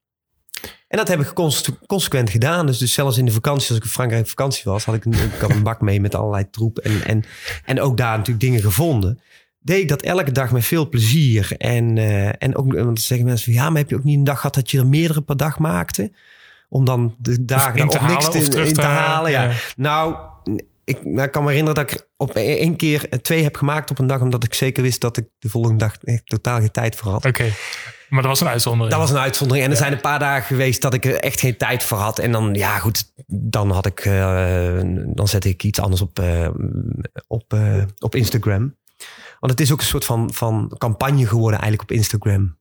En 0.96 1.02
dat 1.06 1.10
heb 1.18 1.28
ik 1.28 1.34
cons- 1.34 1.70
consequent 1.88 2.30
gedaan. 2.30 2.66
Dus, 2.66 2.78
dus 2.78 2.94
zelfs 2.94 3.18
in 3.18 3.26
de 3.26 3.32
vakantie, 3.32 3.70
als 3.70 3.78
ik 3.78 3.84
in 3.84 3.90
Frankrijk 3.90 4.22
op 4.22 4.30
vakantie 4.30 4.62
was, 4.66 4.86
had 4.86 4.96
ik 4.96 5.06
een, 5.06 5.14
ik 5.14 5.40
had 5.40 5.50
een 5.50 5.64
bak 5.64 5.82
mee 5.82 6.02
met 6.02 6.16
allerlei 6.16 6.50
troep. 6.50 6.78
En, 6.78 7.02
en, 7.06 7.24
en 7.66 7.82
ook 7.82 7.98
daar 7.98 8.18
natuurlijk 8.18 8.46
dingen 8.46 8.62
gevonden. 8.62 9.20
Deed 9.60 9.82
ik 9.82 9.90
dat 9.90 10.02
elke 10.02 10.32
dag 10.32 10.52
met 10.52 10.66
veel 10.66 10.90
plezier. 10.90 11.52
En, 11.58 11.98
eh, 11.98 12.44
en 12.44 12.56
ook, 12.56 12.74
want 12.74 12.86
dan 12.86 12.98
zeggen 12.98 13.28
mensen 13.28 13.54
van 13.54 13.62
ja, 13.62 13.70
maar 13.70 13.82
heb 13.82 13.90
je 13.90 13.96
ook 13.96 14.04
niet 14.04 14.18
een 14.18 14.24
dag 14.24 14.36
gehad 14.36 14.54
dat 14.54 14.72
je 14.72 14.78
er 14.78 14.88
meerdere 14.88 15.22
per 15.22 15.38
dag 15.38 15.60
maakte? 15.60 16.12
Om 16.70 16.86
dan 16.86 17.16
de 17.18 17.46
dagen 17.46 17.88
daarop 17.88 18.10
niks 18.10 18.30
te, 18.30 18.38
in 18.38 18.50
te 18.50 18.72
te 18.72 18.82
halen. 18.82 19.32
Ja. 19.32 19.44
ja. 19.44 19.54
Nou, 19.76 20.16
ik, 20.84 21.06
nou, 21.06 21.26
ik 21.26 21.32
kan 21.32 21.44
me 21.44 21.50
herinneren 21.50 21.84
dat 21.84 21.92
ik 21.92 22.08
op 22.18 22.36
e- 22.36 22.58
één 22.58 22.76
keer 22.76 23.10
twee 23.22 23.44
heb 23.44 23.56
gemaakt 23.56 23.92
op 23.92 24.00
een 24.00 24.08
dag. 24.08 24.22
Omdat 24.22 24.44
ik 24.44 24.54
zeker 24.54 24.84
wist 24.84 25.02
dat 25.02 25.18
ik 25.18 25.26
de 25.40 25.50
volgende 25.50 25.78
dag 25.78 25.98
echt 26.04 26.26
totaal 26.26 26.60
geen 26.60 26.72
tijd 26.72 26.96
voor 26.96 27.12
had. 27.12 27.26
Oké, 27.26 27.52
maar 28.10 28.22
dat 28.22 28.32
was 28.32 28.42
een 28.42 28.48
uitzondering. 28.48 28.92
Dat 28.98 29.08
was 29.08 29.12
een 29.18 29.24
uitzondering. 29.24 29.66
En 29.66 29.72
er 29.72 29.78
zijn 29.78 29.92
een 29.94 30.02
paar 30.02 30.20
dagen 30.20 30.46
geweest 30.46 30.82
dat 30.82 30.94
ik 30.94 31.06
er 31.06 31.16
echt 31.20 31.40
geen 31.40 31.58
tijd 31.58 31.84
voor 31.84 31.98
had. 31.98 32.20
En 32.20 32.32
dan, 32.32 32.54
ja 32.54 32.78
goed, 32.80 33.04
dan 33.28 33.72
had 33.72 33.86
ik, 33.86 34.00
eh, 34.00 34.80
dan 35.14 35.28
zette 35.28 35.50
ik 35.50 35.64
iets 35.64 35.80
anders 35.80 36.02
op, 36.02 36.20
eh, 36.20 36.48
op, 37.28 37.54
eh, 37.54 37.84
op 38.00 38.16
Instagram. 38.16 38.76
Want 39.40 39.52
het 39.52 39.62
is 39.62 39.72
ook 39.72 39.80
een 39.80 39.86
soort 39.86 40.06
van, 40.06 40.34
van 40.34 40.76
campagne 40.78 41.26
geworden 41.28 41.60
eigenlijk 41.60 41.82
op 41.92 41.98
Instagram. 41.98 42.58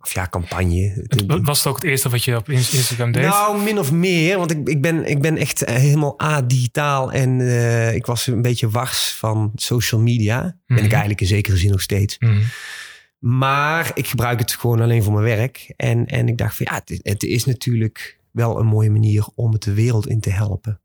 Of 0.00 0.14
ja, 0.14 0.26
campagne. 0.28 1.04
Het- 1.08 1.24
Was 1.42 1.58
het 1.58 1.66
ook 1.66 1.74
het 1.74 1.84
eerste 1.84 2.08
wat 2.08 2.24
je 2.24 2.36
op 2.36 2.48
Ins- 2.48 2.72
Instagram 2.74 3.12
deed? 3.12 3.24
Nou, 3.24 3.62
min 3.62 3.78
of 3.78 3.92
meer. 3.92 4.38
Want 4.38 4.50
ik, 4.50 4.68
ik, 4.68 4.80
ben, 4.82 5.04
ik 5.04 5.20
ben 5.20 5.36
echt 5.36 5.64
helemaal 5.70 6.18
adigitaal. 6.18 7.12
En 7.12 7.40
ik 7.94 8.06
was 8.06 8.26
een 8.26 8.42
beetje 8.42 8.70
wars 8.70 9.14
van 9.18 9.52
social 9.54 10.00
media. 10.00 10.40
Ben 10.42 10.76
Mhm. 10.76 10.84
ik 10.84 10.90
eigenlijk 10.90 11.20
in 11.20 11.26
zekere 11.26 11.56
zin 11.56 11.70
nog 11.70 11.80
steeds. 11.80 12.18
Mhm. 12.18 12.40
Maar 13.20 13.90
ik 13.94 14.06
gebruik 14.06 14.38
het 14.38 14.52
gewoon 14.52 14.80
alleen 14.80 15.02
voor 15.02 15.12
mijn 15.12 15.24
werk. 15.36 15.72
En, 15.76 16.06
en 16.06 16.28
ik 16.28 16.38
dacht 16.38 16.56
van 16.56 16.66
ja, 16.70 16.74
het, 16.84 17.00
het 17.02 17.22
is 17.22 17.44
natuurlijk 17.44 18.18
wel 18.30 18.58
een 18.58 18.66
mooie 18.66 18.90
manier 18.90 19.26
om 19.34 19.52
het 19.52 19.62
de 19.62 19.74
wereld 19.74 20.08
in 20.08 20.20
te 20.20 20.30
helpen. 20.30 20.80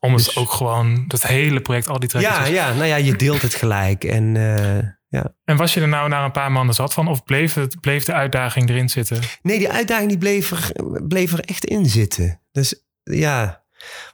Om 0.00 0.14
het 0.14 0.24
Dus- 0.24 0.36
ook 0.36 0.50
gewoon, 0.50 1.04
dat 1.06 1.22
hele 1.22 1.60
project, 1.60 1.88
al 1.88 1.98
die 1.98 2.08
trekkers. 2.08 2.36
Ja, 2.36 2.44
ja, 2.46 2.72
nou 2.74 2.86
ja, 2.86 2.96
je 2.96 3.16
deelt 3.16 3.42
het 3.42 3.54
gelijk. 3.54 4.04
En 4.04 4.36
eh, 4.36 4.88
ja. 5.08 5.34
En 5.44 5.56
was 5.56 5.74
je 5.74 5.80
er 5.80 5.88
nou 5.88 6.08
na 6.08 6.24
een 6.24 6.32
paar 6.32 6.52
maanden 6.52 6.74
zat 6.74 6.94
van? 6.94 7.08
Of 7.08 7.24
bleef, 7.24 7.54
het, 7.54 7.80
bleef 7.80 8.04
de 8.04 8.12
uitdaging 8.12 8.68
erin 8.68 8.88
zitten? 8.88 9.20
Nee, 9.42 9.58
die 9.58 9.70
uitdaging 9.70 10.08
die 10.08 10.18
bleef, 10.18 10.50
er, 10.50 10.72
bleef 11.06 11.32
er 11.32 11.40
echt 11.40 11.64
in 11.64 11.86
zitten. 11.86 12.40
Dus 12.52 12.82
ja, 13.02 13.64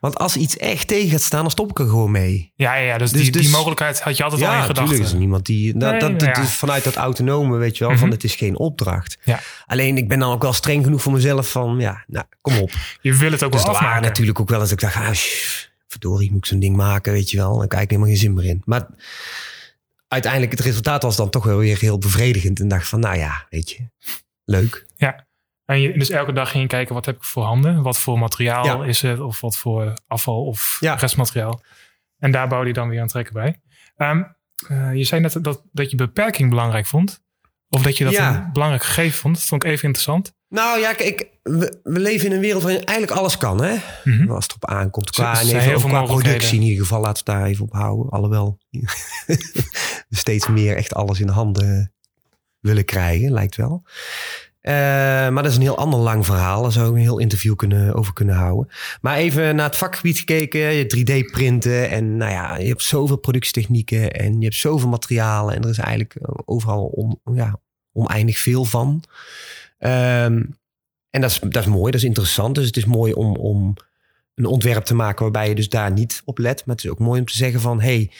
Want 0.01 0.19
als 0.19 0.37
iets 0.37 0.57
echt 0.57 0.89
tegen 0.89 1.11
gaat 1.11 1.23
staan, 1.23 1.41
dan 1.43 1.51
stop 1.51 1.71
ik 1.71 1.79
er 1.79 1.89
gewoon 1.89 2.11
mee. 2.11 2.53
Ja, 2.57 2.75
ja, 2.75 2.83
ja 2.87 2.99
dus, 2.99 3.11
Dus- 3.11 3.23
die, 3.23 3.31
die 3.33 3.43
dus- 3.43 3.51
mogelijkheid 3.51 4.01
had 4.01 4.17
je 4.17 4.23
altijd 4.25 4.43
al 4.43 4.47
in 4.49 4.53
Ja, 4.53 4.59
gedachten. 4.61 4.83
natuurlijk 4.83 5.07
is 5.09 5.13
er 5.15 5.19
niemand 5.21 5.47
die... 5.47 5.73
Dat, 5.79 5.91
Nee, 5.91 6.01
dat, 6.01 6.09
nou 6.11 6.25
dat 6.25 6.37
ja. 6.37 6.43
is 6.43 6.51
vanuit 6.55 6.85
dat 6.85 6.95
autonome, 6.97 7.57
weet 7.57 7.79
je 7.79 7.85
wel, 7.87 7.93
van 7.97 8.03
Mhm. 8.07 8.15
het 8.15 8.25
is 8.25 8.35
geen 8.35 8.59
opdracht. 8.59 9.19
Ja. 9.25 9.41
Alleen 9.67 9.97
ik 9.97 10.09
ben 10.09 10.19
dan 10.19 10.33
ook 10.33 10.43
wel 10.43 10.53
streng 10.53 10.85
genoeg 10.85 11.03
voor 11.03 11.13
mezelf 11.13 11.51
van, 11.51 11.77
ja, 11.79 12.05
nou, 12.07 12.25
kom 12.41 12.59
op. 12.59 12.71
Je 13.01 13.15
wil 13.17 13.31
het 13.31 13.43
ook 13.43 13.53
Dus 13.53 13.63
wel 13.63 13.75
afmaken. 13.75 14.03
natuurlijk 14.03 14.41
ook 14.41 14.49
wel 14.49 14.61
eens 14.61 14.71
dat 14.71 14.83
ik 14.83 14.93
dacht, 14.93 15.07
ah, 15.09 15.15
verdorie, 15.89 16.31
moet 16.31 16.39
ik 16.39 16.47
zo'n 16.47 16.61
ding 16.61 16.77
maken, 16.77 17.13
weet 17.13 17.31
je 17.31 17.37
wel. 17.37 17.59
Dan 17.59 17.69
kijk 17.69 17.83
ik 17.83 17.89
helemaal 17.91 18.11
geen 18.11 18.19
zin 18.21 18.35
meer 18.35 18.45
in. 18.45 18.63
Maar 18.65 18.87
uiteindelijk, 20.09 20.53
het 20.53 20.61
resultaat 20.61 21.03
was 21.03 21.17
dan 21.17 21.31
toch 21.31 21.45
wel 21.45 21.59
weer 21.59 21.79
heel 21.79 21.99
bevredigend. 21.99 22.61
En 22.61 22.69
dacht 22.69 22.89
van, 22.89 23.01
nou 23.01 23.17
ja, 23.19 23.47
weet 23.51 23.71
je, 23.71 23.89
leuk. 24.45 24.87
En 25.65 25.81
je, 25.81 25.99
dus 25.99 26.11
elke 26.11 26.33
dag 26.33 26.51
ging 26.51 26.63
je 26.63 26.69
kijken, 26.69 26.95
wat 26.95 27.07
heb 27.07 27.17
ik 27.17 27.25
voor 27.25 27.43
handen? 27.45 27.83
Wat 27.83 27.99
voor 27.99 28.19
materiaal 28.19 28.65
Ja. 28.83 28.89
is 28.89 29.03
het? 29.03 29.21
Of 29.21 29.41
wat 29.41 29.57
voor 29.59 29.93
afval 30.07 30.45
of 30.45 30.77
Ja. 30.81 30.95
restmateriaal? 30.95 31.61
En 32.19 32.31
daar 32.31 32.49
bouwde 32.49 32.69
je 32.69 32.75
dan 32.75 32.89
weer 32.89 33.01
aan 33.01 33.07
trekken 33.09 33.35
bij. 33.35 33.61
Ehm, 33.97 34.23
eh, 34.69 34.95
je 34.95 35.05
zei 35.05 35.21
net 35.21 35.37
dat, 35.45 35.63
dat 35.73 35.91
je 35.91 35.97
beperking 35.97 36.51
belangrijk 36.51 36.87
vond. 36.87 37.23
Of 37.69 37.83
dat 37.83 37.97
je 37.99 38.05
dat 38.05 38.13
Ja. 38.13 38.35
een 38.35 38.53
belangrijk 38.53 38.83
gegeven 38.85 39.19
vond. 39.19 39.35
Dat 39.35 39.45
vond 39.45 39.65
ik 39.65 39.71
even 39.71 39.85
interessant. 39.85 40.35
Nou 40.49 40.81
ja, 40.81 40.93
kijk, 40.93 41.29
we, 41.43 41.81
we 41.83 41.99
leven 42.01 42.27
in 42.27 42.33
een 42.33 42.41
wereld 42.41 42.63
waarin 42.63 42.85
eigenlijk 42.85 43.19
alles 43.19 43.37
kan, 43.37 43.63
hè? 43.63 43.77
Mhm. 44.05 44.31
Als 44.31 44.45
het 44.45 44.55
op 44.55 44.65
aankomt. 44.67 45.11
Qua, 45.11 45.41
en 45.41 45.47
even 45.57 45.81
qua 45.89 46.03
productie 46.03 46.57
in 46.59 46.63
ieder 46.65 46.83
geval, 46.83 47.01
laten 47.01 47.25
we 47.25 47.31
daar 47.31 47.45
even 47.45 47.65
op 47.65 47.73
houden. 47.73 48.11
Alhoewel 48.11 48.59
we 50.09 50.17
steeds 50.17 50.49
meer 50.49 50.77
echt 50.77 50.95
alles 50.95 51.21
in 51.21 51.29
handen 51.29 51.93
willen 52.61 52.85
krijgen, 52.85 53.33
lijkt 53.33 53.57
wel. 53.57 53.83
Eh, 54.65 54.73
maar 55.29 55.43
dat 55.43 55.47
is 55.47 55.57
een 55.57 55.63
heel 55.63 55.79
ander 55.79 56.01
lang 56.01 56.27
verhaal. 56.27 56.63
Daar 56.63 56.73
zou 56.73 56.89
ik 56.89 56.95
een 56.95 57.01
heel 57.01 57.19
interview 57.19 57.57
kunnen, 57.57 57.95
over 57.95 58.13
kunnen 58.13 58.35
houden. 58.35 58.73
Maar 59.01 59.17
even 59.17 59.57
naar 59.57 59.67
het 59.67 59.77
vakgebied 59.77 60.19
gekeken. 60.19 60.61
Je 60.61 60.85
3D-printen 60.97 61.91
en 61.91 62.17
nou 62.17 62.33
ja, 62.33 62.57
je 62.57 62.67
hebt 62.67 62.83
zoveel 62.83 63.17
productietechnieken 63.17 64.13
en 64.13 64.39
je 64.39 64.45
hebt 64.45 64.57
zoveel 64.57 64.89
materialen. 64.89 65.55
En 65.55 65.63
er 65.63 65.69
is 65.69 65.79
eigenlijk 65.79 66.17
overal 66.45 66.85
on, 66.85 67.21
ja, 67.35 67.61
oneindig 67.93 68.39
veel 68.39 68.65
van. 68.65 69.03
Ehm, 69.79 70.43
en 71.11 71.21
dat 71.21 71.31
is, 71.31 71.39
dat 71.39 71.63
is 71.63 71.69
mooi, 71.69 71.91
dat 71.91 72.01
is 72.01 72.07
interessant. 72.07 72.55
Dus 72.55 72.67
het 72.67 72.77
is 72.77 72.85
mooi 72.85 73.13
om, 73.13 73.37
om 73.37 73.77
een 74.35 74.47
ontwerp 74.47 74.85
te 74.85 74.95
maken 74.95 75.23
waarbij 75.23 75.49
je 75.49 75.55
dus 75.55 75.69
daar 75.69 75.93
niet 75.93 76.23
op 76.25 76.39
let. 76.39 76.67
Maar 76.67 76.75
het 76.77 76.85
is 76.85 76.91
ook 76.91 76.99
mooi 76.99 77.21
om 77.21 77.27
te 77.27 77.37
zeggen 77.37 77.61
van... 77.61 77.81
hey, 77.81 78.11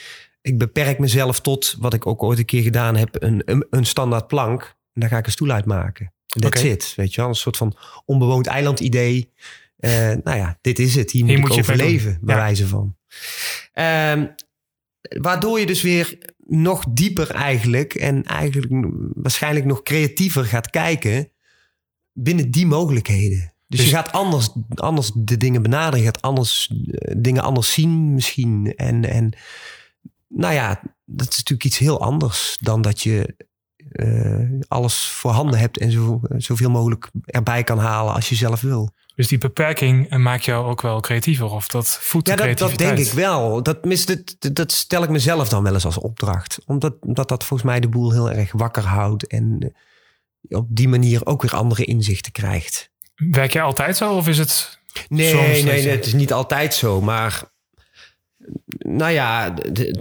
ik 0.41 0.59
beperk 0.59 0.99
mezelf 0.99 1.41
tot 1.41 1.77
wat 1.79 1.95
ik 1.95 2.07
ook 2.07 2.23
ooit 2.23 2.39
een 2.39 2.45
keer 2.45 2.63
gedaan 2.63 2.97
heb... 2.97 3.23
een, 3.23 3.43
een, 3.45 3.67
een 3.71 3.87
standaard 3.87 4.27
plank. 4.27 4.63
En 4.93 5.01
daar 5.01 5.11
ga 5.11 5.19
ik 5.19 5.27
een 5.27 5.33
stoel 5.33 5.51
uit 5.51 5.65
maken. 5.65 6.14
That's 6.27 6.61
Oké. 6.61 6.69
it, 6.69 6.93
weet 6.97 7.15
je 7.15 7.21
wel. 7.21 7.31
Een 7.31 7.35
soort 7.37 7.57
van 7.57 7.77
onbewoond 8.05 8.47
eiland 8.47 8.81
idee. 8.81 9.33
Eh, 9.77 9.91
nou 10.01 10.37
ja, 10.37 10.59
dit 10.61 10.79
is 10.79 10.95
het. 10.95 11.11
Hier 11.11 11.21
moet, 11.21 11.31
Hier 11.31 11.39
ik 11.39 11.47
moet 11.47 11.55
je 11.55 11.61
overleven, 11.61 12.19
bij 12.21 12.35
Ja. 12.35 12.41
wijze 12.41 12.67
van. 12.69 12.97
Ehm, 13.73 14.27
waardoor 15.01 15.61
je 15.61 15.67
dus 15.67 15.83
weer 15.83 16.19
nog 16.47 16.85
dieper 16.91 17.31
eigenlijk... 17.31 17.95
en 17.95 18.23
eigenlijk 18.23 18.73
waarschijnlijk 19.15 19.67
nog 19.67 19.83
creatiever 19.83 20.45
gaat 20.45 20.71
kijken... 20.71 21.31
binnen 22.13 22.51
die 22.51 22.67
mogelijkheden. 22.67 23.55
Dus, 23.67 23.79
Dus- 23.81 23.89
je 23.89 23.95
gaat 23.95 24.13
anders, 24.13 24.49
anders 24.75 25.11
de 25.15 25.37
dingen 25.37 25.63
benaderen. 25.63 25.99
Je 25.99 26.05
gaat 26.05 26.23
anders, 26.23 26.73
eh, 26.91 27.15
dingen 27.19 27.43
anders 27.43 27.73
zien 27.73 28.15
misschien. 28.15 28.73
En, 28.77 29.05
en 29.11 29.33
nou 30.29 30.55
ja, 30.55 30.81
dat 31.05 31.29
is 31.31 31.37
natuurlijk 31.37 31.65
iets 31.65 31.79
heel 31.79 32.01
anders 32.01 32.57
dan 32.61 32.83
dat 32.83 33.03
je 33.03 33.37
eh, 33.95 34.61
alles 34.69 35.07
voorhanden 35.07 35.59
hebt 35.59 35.79
en 35.79 35.91
zo, 35.91 36.21
zoveel 36.37 36.71
mogelijk 36.71 37.11
erbij 37.25 37.65
kan 37.65 37.79
halen 37.79 38.15
als 38.15 38.29
je 38.29 38.35
zelf 38.35 38.61
wil. 38.61 38.93
Dus 39.15 39.29
die 39.29 39.39
beperking 39.39 40.11
eh, 40.11 40.19
maakt 40.19 40.45
jou 40.45 40.67
ook 40.67 40.81
wel 40.81 41.01
creatiever. 41.01 41.51
Of 41.51 41.69
dat 41.69 41.89
voedt 41.89 42.29
Ja, 42.29 42.37
de 42.37 42.55
dat, 42.55 42.79
denk 42.79 42.99
ik 42.99 43.13
wel. 43.13 43.63
Dat, 43.63 43.85
mis, 43.85 44.07
dat, 44.07 44.37
dat 44.53 44.73
stel 44.73 45.03
ik 45.03 45.09
mezelf 45.09 45.49
dan 45.49 45.63
wel 45.63 45.75
eens 45.75 45.85
als 45.85 45.99
opdracht. 45.99 46.59
Omdat, 46.65 46.95
omdat 47.01 47.29
dat 47.29 47.45
volgens 47.45 47.69
mij 47.69 47.81
de 47.81 47.89
boel 47.89 48.13
heel 48.13 48.31
erg 48.31 48.53
wakker 48.53 48.85
houdt. 48.85 49.27
En 49.27 49.75
eh, 50.49 50.59
op 50.59 50.67
die 50.69 50.89
manier 50.89 51.27
ook 51.27 51.43
weer 51.43 51.55
andere 51.55 51.85
inzichten 51.85 52.33
krijgt. 52.33 52.91
Werk 53.15 53.53
jij 53.53 53.63
altijd 53.63 53.97
zo? 53.97 54.17
Of 54.17 54.29
is 54.29 54.39
het... 54.39 54.79
Nee, 55.09 55.31
Soms 55.31 55.43
nee, 55.43 55.63
nee, 55.63 55.89
het 55.89 56.07
is 56.07 56.13
niet 56.13 56.33
altijd 56.33 56.75
zo. 56.75 57.01
Maar 57.01 57.43
nou 58.79 59.13
ja, 59.13 59.55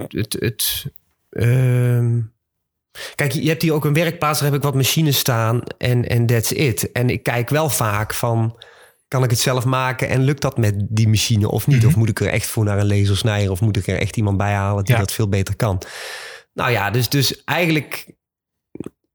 het... 0.08 0.36
het 0.40 0.86
ehm, 1.30 2.20
kijk, 3.16 3.32
je 3.32 3.50
hebt 3.50 3.62
hier 3.62 3.74
ook 3.74 3.86
een 3.86 3.94
werkplaats, 3.94 4.40
daar 4.40 4.50
heb 4.50 4.58
ik 4.58 4.64
wat 4.64 4.76
machines 4.76 5.18
staan 5.18 5.62
en 5.78 6.08
en 6.10 6.26
that's 6.26 6.52
it. 6.52 6.92
En 6.92 7.10
ik 7.10 7.24
kijk 7.24 7.50
wel 7.50 7.70
vaak 7.70 8.14
van, 8.14 8.58
kan 9.08 9.24
ik 9.24 9.30
het 9.30 9.40
zelf 9.40 9.66
maken 9.66 10.10
en 10.10 10.24
lukt 10.24 10.42
dat 10.42 10.58
met 10.58 10.76
die 10.90 11.08
machine 11.08 11.50
of 11.50 11.68
niet? 11.68 11.78
Mhm. 11.78 11.88
Of 11.88 11.96
moet 11.96 12.10
ik 12.10 12.20
er 12.20 12.28
echt 12.28 12.48
voor 12.48 12.64
naar 12.64 12.78
een 12.78 12.88
lasersnijer 12.88 13.52
of 13.52 13.62
moet 13.62 13.78
ik 13.78 13.88
er 13.88 14.00
echt 14.00 14.18
iemand 14.18 14.38
bij 14.38 14.54
halen 14.54 14.84
die 14.84 14.94
Ja. 14.94 15.00
dat 15.00 15.12
veel 15.12 15.30
beter 15.30 15.56
kan? 15.56 15.82
Nou 16.54 16.72
ja, 16.72 16.90
dus, 16.90 17.10
dus 17.10 17.44
eigenlijk... 17.44 18.12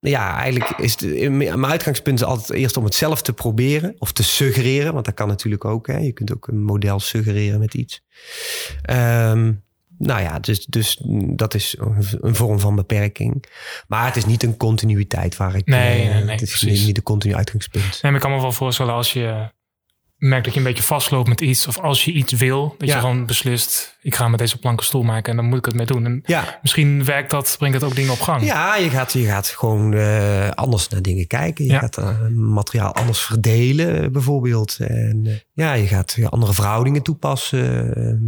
Ja, 0.00 0.38
eigenlijk 0.38 0.78
is 0.78 0.96
de, 0.96 1.30
mijn 1.30 1.66
uitgangspunt 1.66 2.20
is 2.20 2.26
altijd 2.26 2.58
eerst 2.58 2.76
om 2.76 2.84
het 2.84 2.94
zelf 2.94 3.22
te 3.22 3.32
proberen 3.32 3.94
of 3.98 4.12
te 4.12 4.22
suggereren, 4.22 4.92
want 4.92 5.04
dat 5.04 5.14
kan 5.14 5.28
natuurlijk 5.28 5.64
ook. 5.64 5.86
Hè. 5.86 5.96
Je 5.96 6.12
kunt 6.12 6.34
ook 6.34 6.48
een 6.48 6.62
model 6.62 7.00
suggereren 7.00 7.58
met 7.58 7.74
iets. 7.74 8.02
Ehm, 8.82 9.52
nou 9.98 10.20
ja, 10.20 10.38
dus, 10.38 10.64
dus 10.66 10.98
dat 11.36 11.54
is 11.54 11.76
een- 11.78 12.34
vorm 12.34 12.58
van 12.60 12.74
beperking. 12.76 13.44
Maar 13.88 14.04
het 14.06 14.16
is 14.16 14.24
niet 14.24 14.42
een 14.42 14.56
continuïteit 14.56 15.36
waar 15.36 15.54
ik. 15.54 15.66
Nee, 15.66 16.02
eh, 16.02 16.14
nee, 16.14 16.22
nee, 16.24 16.30
het 16.32 16.42
is 16.42 16.58
precies. 16.58 16.86
niet 16.86 16.96
een 16.96 17.02
continu 17.02 17.34
uitgangspunt. 17.34 17.84
Nee, 17.84 18.00
maar 18.02 18.14
ik 18.14 18.20
kan 18.20 18.30
me 18.30 18.40
wel 18.40 18.52
voorstellen 18.52 18.94
als 18.94 19.12
je 19.12 19.50
merkt 20.18 20.44
dat 20.44 20.52
je 20.54 20.60
een 20.60 20.66
beetje 20.66 20.82
vastloopt 20.82 21.28
met 21.28 21.40
iets. 21.40 21.66
Of 21.66 21.78
als 21.78 22.04
je 22.04 22.12
iets 22.12 22.32
wil, 22.32 22.74
dat 22.78 22.88
Ja. 22.88 22.94
je 22.94 23.00
gewoon 23.00 23.26
beslist... 23.26 23.96
ik 24.02 24.14
ga 24.14 24.28
met 24.28 24.38
deze 24.38 24.58
plank 24.58 24.78
een 24.78 24.84
stoel 24.84 25.02
maken 25.02 25.30
en 25.30 25.36
dan 25.36 25.46
moet 25.48 25.58
ik 25.58 25.64
het 25.64 25.74
mee 25.74 25.86
doen. 25.86 26.04
En 26.04 26.22
Ja, 26.24 26.58
misschien 26.62 27.04
werkt 27.04 27.30
dat, 27.30 27.54
brengt 27.58 27.80
dat 27.80 27.90
ook 27.90 27.96
dingen 27.96 28.12
op 28.12 28.20
gang. 28.20 28.44
ja 28.44 28.76
je, 28.76 28.90
gaat, 28.90 29.12
je 29.12 29.24
gaat 29.24 29.46
gewoon 29.48 29.92
eh, 29.94 30.48
anders 30.50 30.88
naar 30.88 31.02
dingen 31.02 31.26
kijken. 31.26 31.64
Je 31.64 31.72
Ja. 31.72 31.78
gaat 31.78 31.96
eh, 31.98 32.28
materiaal 32.34 32.94
anders 32.94 33.20
verdelen, 33.20 34.12
bijvoorbeeld. 34.12 34.76
En 34.80 35.20
eh, 35.24 35.32
ja, 35.52 35.72
je 35.72 35.86
gaat 35.86 36.16
andere 36.28 36.52
verhoudingen 36.54 37.02
toepassen. 37.02 37.58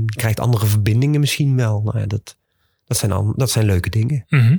Je 0.07 0.16
krijgt 0.16 0.41
andere 0.41 0.66
verbindingen 0.66 1.20
misschien 1.20 1.57
wel. 1.57 1.80
Nou 1.84 1.99
ja, 1.99 2.07
dat, 2.07 2.36
dat, 2.84 2.97
zijn 2.97 3.12
al, 3.12 3.32
dat 3.36 3.51
zijn 3.51 3.64
leuke 3.66 3.91
dingen. 3.91 4.24
Mhm. 4.28 4.57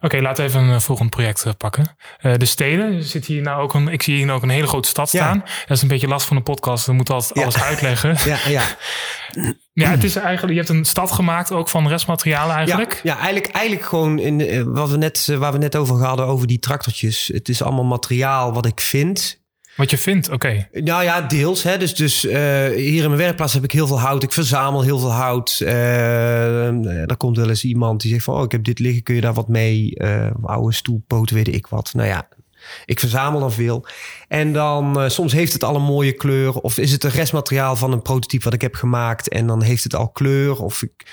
Oké, 0.00 0.20
laten 0.20 0.44
we 0.44 0.50
even 0.50 0.62
een 0.62 0.74
eh, 0.74 0.80
volgend 0.80 1.10
project 1.10 1.44
eh, 1.44 1.52
pakken. 1.58 1.96
Eh, 2.18 2.34
de 2.36 2.44
steden. 2.46 3.02
Zit 3.04 3.26
hier 3.26 3.42
nou 3.42 3.62
ook 3.62 3.74
een, 3.74 3.88
ik 3.88 4.02
zie 4.02 4.16
hier 4.16 4.24
nou 4.24 4.36
ook 4.36 4.42
een 4.42 4.48
hele 4.48 4.66
grote 4.66 4.88
stad 4.88 5.10
Ja. 5.12 5.18
staan. 5.22 5.38
Dat 5.66 5.76
is 5.76 5.82
een 5.82 5.88
beetje 5.88 6.08
last 6.08 6.26
van 6.26 6.36
een 6.36 6.42
podcast. 6.42 6.86
We 6.86 6.92
moeten 6.92 7.14
altijd 7.14 7.34
Ja. 7.34 7.42
alles 7.42 7.62
uitleggen. 7.62 8.16
Ja, 8.24 8.38
ja. 8.48 8.62
Ja, 9.72 9.90
het 9.90 10.04
is 10.04 10.16
eigenlijk, 10.16 10.52
je 10.52 10.58
hebt 10.58 10.68
een 10.68 10.84
stad 10.84 11.12
gemaakt 11.12 11.52
ook 11.52 11.68
van 11.68 11.88
restmaterialen 11.88 12.56
eigenlijk. 12.56 12.92
Ja, 12.92 13.00
ja 13.02 13.14
eigenlijk, 13.14 13.46
eigenlijk 13.46 13.86
gewoon 13.86 14.18
in, 14.18 14.72
wat 14.72 14.90
we 14.90 14.96
net, 14.96 15.26
waar 15.38 15.52
we 15.52 15.58
net 15.58 15.76
over 15.76 16.04
hadden, 16.04 16.26
over 16.26 16.46
die 16.46 16.58
tractortjes. 16.58 17.30
Het 17.32 17.48
is 17.48 17.62
allemaal 17.62 17.84
materiaal 17.84 18.52
wat 18.52 18.66
ik 18.66 18.80
vind. 18.80 19.40
Wat 19.78 19.90
je 19.90 19.98
vindt, 19.98 20.30
oké. 20.30 20.68
Nou 20.72 21.02
ja, 21.02 21.20
deels. 21.20 21.62
Hè. 21.62 21.76
Dus, 21.76 21.94
dus 21.94 22.26
eh, 22.26 22.66
hier 22.66 23.02
in 23.02 23.08
mijn 23.08 23.16
werkplaats 23.16 23.52
heb 23.52 23.64
ik 23.64 23.72
heel 23.72 23.86
veel 23.86 24.00
hout. 24.00 24.22
Ik 24.22 24.32
verzamel 24.32 24.82
heel 24.82 24.98
veel 24.98 25.12
hout. 25.12 25.60
Er 25.60 27.16
komt 27.16 27.36
wel 27.36 27.48
eens 27.48 27.64
iemand 27.64 28.00
die 28.00 28.10
zegt 28.10 28.24
van... 28.24 28.34
oh, 28.34 28.42
ik 28.42 28.52
heb 28.52 28.64
dit 28.64 28.78
liggen, 28.78 29.02
kun 29.02 29.14
je 29.14 29.20
daar 29.20 29.34
wat 29.34 29.48
mee? 29.48 29.94
Eh 29.94 30.30
oude 30.42 30.74
stoelpoot, 30.74 31.30
weet 31.30 31.48
ik 31.48 31.66
wat. 31.66 31.90
Nou 31.94 32.08
ja, 32.08 32.28
ik 32.84 33.00
verzamel 33.00 33.40
dan 33.40 33.52
veel. 33.52 33.86
En 34.28 34.52
dan 34.52 35.10
soms 35.10 35.32
heeft 35.32 35.52
het 35.52 35.64
al 35.64 35.74
een 35.74 35.82
mooie 35.82 36.12
kleur. 36.12 36.52
Of 36.54 36.78
is 36.78 36.92
het 36.92 37.04
een 37.04 37.10
restmateriaal 37.10 37.76
van 37.76 37.92
een 37.92 38.02
prototype 38.02 38.44
wat 38.44 38.54
ik 38.54 38.60
heb 38.60 38.74
gemaakt. 38.74 39.28
En 39.28 39.46
dan 39.46 39.62
heeft 39.62 39.84
het 39.84 39.94
al 39.94 40.08
kleur. 40.08 40.62
Of 40.62 40.82
ik, 40.82 41.06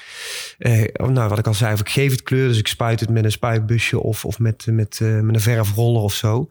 nou, 0.96 1.30
wat 1.30 1.40
ik 1.40 1.48
al 1.48 1.54
zei, 1.54 1.74
of 1.74 1.80
ik 1.80 1.90
geef 1.90 2.12
het 2.12 2.24
kleur. 2.24 2.48
Dus 2.48 2.60
ik 2.60 2.68
spuit 2.68 3.00
het 3.00 3.10
met 3.10 3.24
een 3.24 3.32
spuitbusje 3.32 4.00
of, 4.00 4.26
of 4.26 4.40
met, 4.40 4.66
met, 4.70 5.00
eh, 5.02 5.20
met 5.20 5.36
een 5.36 5.42
verfroller 5.42 6.02
of 6.02 6.14
zo. 6.14 6.50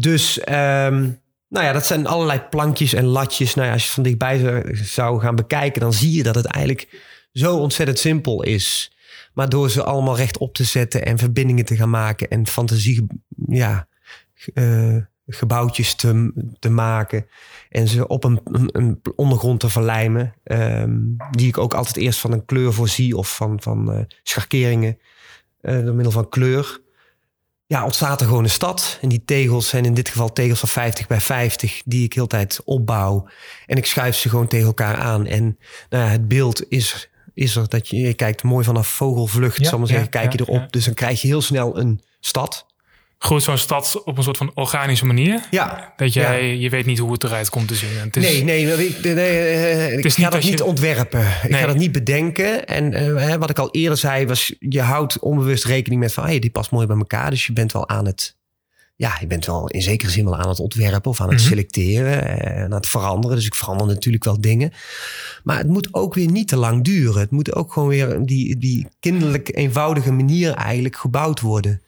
Dus 0.00 0.40
ehm, 0.40 1.10
nou 1.48 1.64
ja, 1.64 1.72
dat 1.72 1.86
zijn 1.86 2.06
allerlei 2.06 2.40
plankjes 2.50 2.92
en 2.92 3.04
latjes. 3.04 3.54
Nou 3.54 3.66
ja, 3.66 3.72
als 3.72 3.84
je 3.84 3.90
van 3.90 4.02
dichtbij 4.02 4.64
zou- 4.72 5.20
gaan 5.20 5.36
bekijken, 5.36 5.80
dan 5.80 5.92
zie 5.92 6.12
je 6.12 6.22
dat 6.22 6.34
het 6.34 6.46
eigenlijk 6.46 7.02
zo 7.32 7.56
ontzettend 7.56 7.98
simpel 7.98 8.42
is. 8.42 8.92
Maar 9.34 9.48
door 9.48 9.70
ze 9.70 9.84
allemaal 9.84 10.16
recht 10.16 10.38
op 10.38 10.54
te 10.54 10.64
zetten 10.64 11.04
en 11.04 11.18
verbindingen 11.18 11.64
te 11.64 11.76
gaan 11.76 11.90
maken 11.90 12.28
en 12.28 12.46
fantasie, 12.46 13.06
ja, 13.46 13.88
eh, 14.54 14.96
gebouwtjes 15.26 15.94
te, 15.94 16.32
te 16.58 16.70
maken 16.70 17.26
en 17.70 17.88
ze 17.88 18.06
op 18.06 18.24
een, 18.24 18.40
een, 18.44 18.68
een 18.72 19.00
ondergrond 19.16 19.60
te 19.60 19.68
verlijmen, 19.68 20.34
ehm, 20.42 20.98
die 21.30 21.48
ik 21.48 21.58
ook 21.58 21.74
altijd 21.74 21.96
eerst 21.96 22.20
van 22.20 22.32
een 22.32 22.44
kleur 22.44 22.72
voorzie 22.72 23.16
of 23.16 23.36
van, 23.36 23.62
van 23.62 23.92
eh, 23.92 24.00
schakeringen 24.22 24.98
eh, 25.60 25.84
door 25.84 25.94
middel 25.94 26.12
van 26.12 26.28
kleur 26.28 26.80
ja, 27.66 27.84
ontstaat 27.84 28.20
er 28.20 28.26
gewoon 28.26 28.44
een 28.44 28.50
stad. 28.50 28.98
En 29.00 29.08
die 29.08 29.24
tegels 29.24 29.68
zijn 29.68 29.84
in 29.84 29.94
dit 29.94 30.08
geval 30.08 30.32
tegels 30.32 30.60
van 30.60 30.68
50 30.68 31.06
bij 31.06 31.20
50, 31.20 31.82
die 31.84 32.04
ik 32.04 32.12
heel 32.12 32.26
tijd 32.26 32.60
opbouw. 32.64 33.28
En 33.66 33.76
ik 33.76 33.86
schuif 33.86 34.16
ze 34.16 34.28
gewoon 34.28 34.48
tegen 34.48 34.66
elkaar 34.66 34.96
aan. 34.96 35.26
En 35.26 35.58
nou 35.88 36.04
ja, 36.04 36.10
het 36.10 36.28
beeld 36.28 36.70
is, 36.70 37.08
is 37.34 37.56
er 37.56 37.68
dat 37.68 37.88
je, 37.88 37.96
je 37.96 38.14
kijkt 38.14 38.42
mooi 38.42 38.64
vanaf 38.64 38.88
vogelvlucht, 38.88 39.58
Ja, 39.58 39.68
zal 39.68 39.78
maar 39.78 39.86
zeggen, 39.86 40.08
ja, 40.12 40.20
kijk 40.20 40.32
je 40.32 40.40
erop. 40.40 40.72
Dus 40.72 40.84
dan 40.84 40.94
krijg 40.94 41.20
je 41.20 41.28
heel 41.28 41.42
snel 41.42 41.78
een 41.78 42.02
stad. 42.20 42.66
Groeit 43.18 43.42
zo'n 43.42 43.58
stad 43.58 44.02
op 44.04 44.16
een 44.16 44.22
soort 44.22 44.36
van 44.36 44.50
organische 44.54 45.06
manier. 45.06 45.40
Ja. 45.50 45.92
Dat 45.96 46.12
jij, 46.12 46.46
Ja. 46.46 46.60
je 46.60 46.68
weet 46.70 46.86
niet 46.86 46.98
hoe 46.98 47.12
het 47.12 47.24
eruit 47.24 47.48
komt 47.50 47.68
te 47.68 47.74
zien. 47.74 47.88
En 47.98 48.04
Het 48.04 48.16
is, 48.16 48.22
Nee, 48.22 48.42
nee, 48.42 48.86
ik, 48.86 49.04
nee, 49.04 49.14
eh, 49.14 49.98
ik 49.98 50.04
is 50.04 50.14
ga 50.14 50.20
niet 50.22 50.32
dat 50.32 50.42
niet 50.44 50.62
ontwerpen. 50.62 51.26
Ik 51.42 51.50
Nee. 51.50 51.60
ga 51.60 51.66
dat 51.66 51.76
niet 51.76 51.92
bedenken. 51.92 52.66
En 52.66 52.92
eh, 52.92 53.28
hè, 53.28 53.38
wat 53.38 53.50
ik 53.50 53.58
al 53.58 53.70
eerder 53.70 53.98
zei, 53.98 54.26
was 54.26 54.54
je 54.58 54.80
houdt 54.80 55.18
onbewust 55.18 55.64
rekening 55.64 56.00
met 56.00 56.12
van, 56.12 56.24
hey, 56.24 56.38
die 56.38 56.50
past 56.50 56.70
mooi 56.70 56.86
bij 56.86 56.96
elkaar. 56.96 57.30
Dus 57.30 57.46
je 57.46 57.52
bent 57.52 57.72
wel 57.72 57.88
aan 57.88 58.06
het, 58.06 58.36
ja, 58.96 59.16
je 59.20 59.26
bent 59.26 59.46
wel 59.46 59.68
in 59.68 59.82
zekere 59.82 60.10
zin 60.10 60.24
wel 60.24 60.36
aan 60.36 60.48
het 60.48 60.60
ontwerpen 60.60 61.10
of 61.10 61.20
aan 61.20 61.28
het 61.28 61.38
Mhm. 61.38 61.46
selecteren 61.48 62.40
en 62.40 62.64
aan 62.64 62.72
het 62.72 62.88
veranderen. 62.88 63.36
Dus 63.36 63.46
ik 63.46 63.54
verander 63.54 63.86
natuurlijk 63.86 64.24
wel 64.24 64.40
dingen. 64.40 64.72
Maar 65.44 65.58
het 65.58 65.68
moet 65.68 65.88
ook 65.94 66.14
weer 66.14 66.30
niet 66.30 66.48
te 66.48 66.56
lang 66.56 66.84
duren. 66.84 67.20
Het 67.20 67.30
moet 67.30 67.54
ook 67.54 67.72
gewoon 67.72 67.88
weer 67.88 68.18
die, 68.26 68.58
die 68.58 68.86
kinderlijk 69.00 69.56
eenvoudige 69.56 70.12
manier 70.12 70.52
eigenlijk 70.54 70.96
gebouwd 70.96 71.40
worden. 71.40 71.80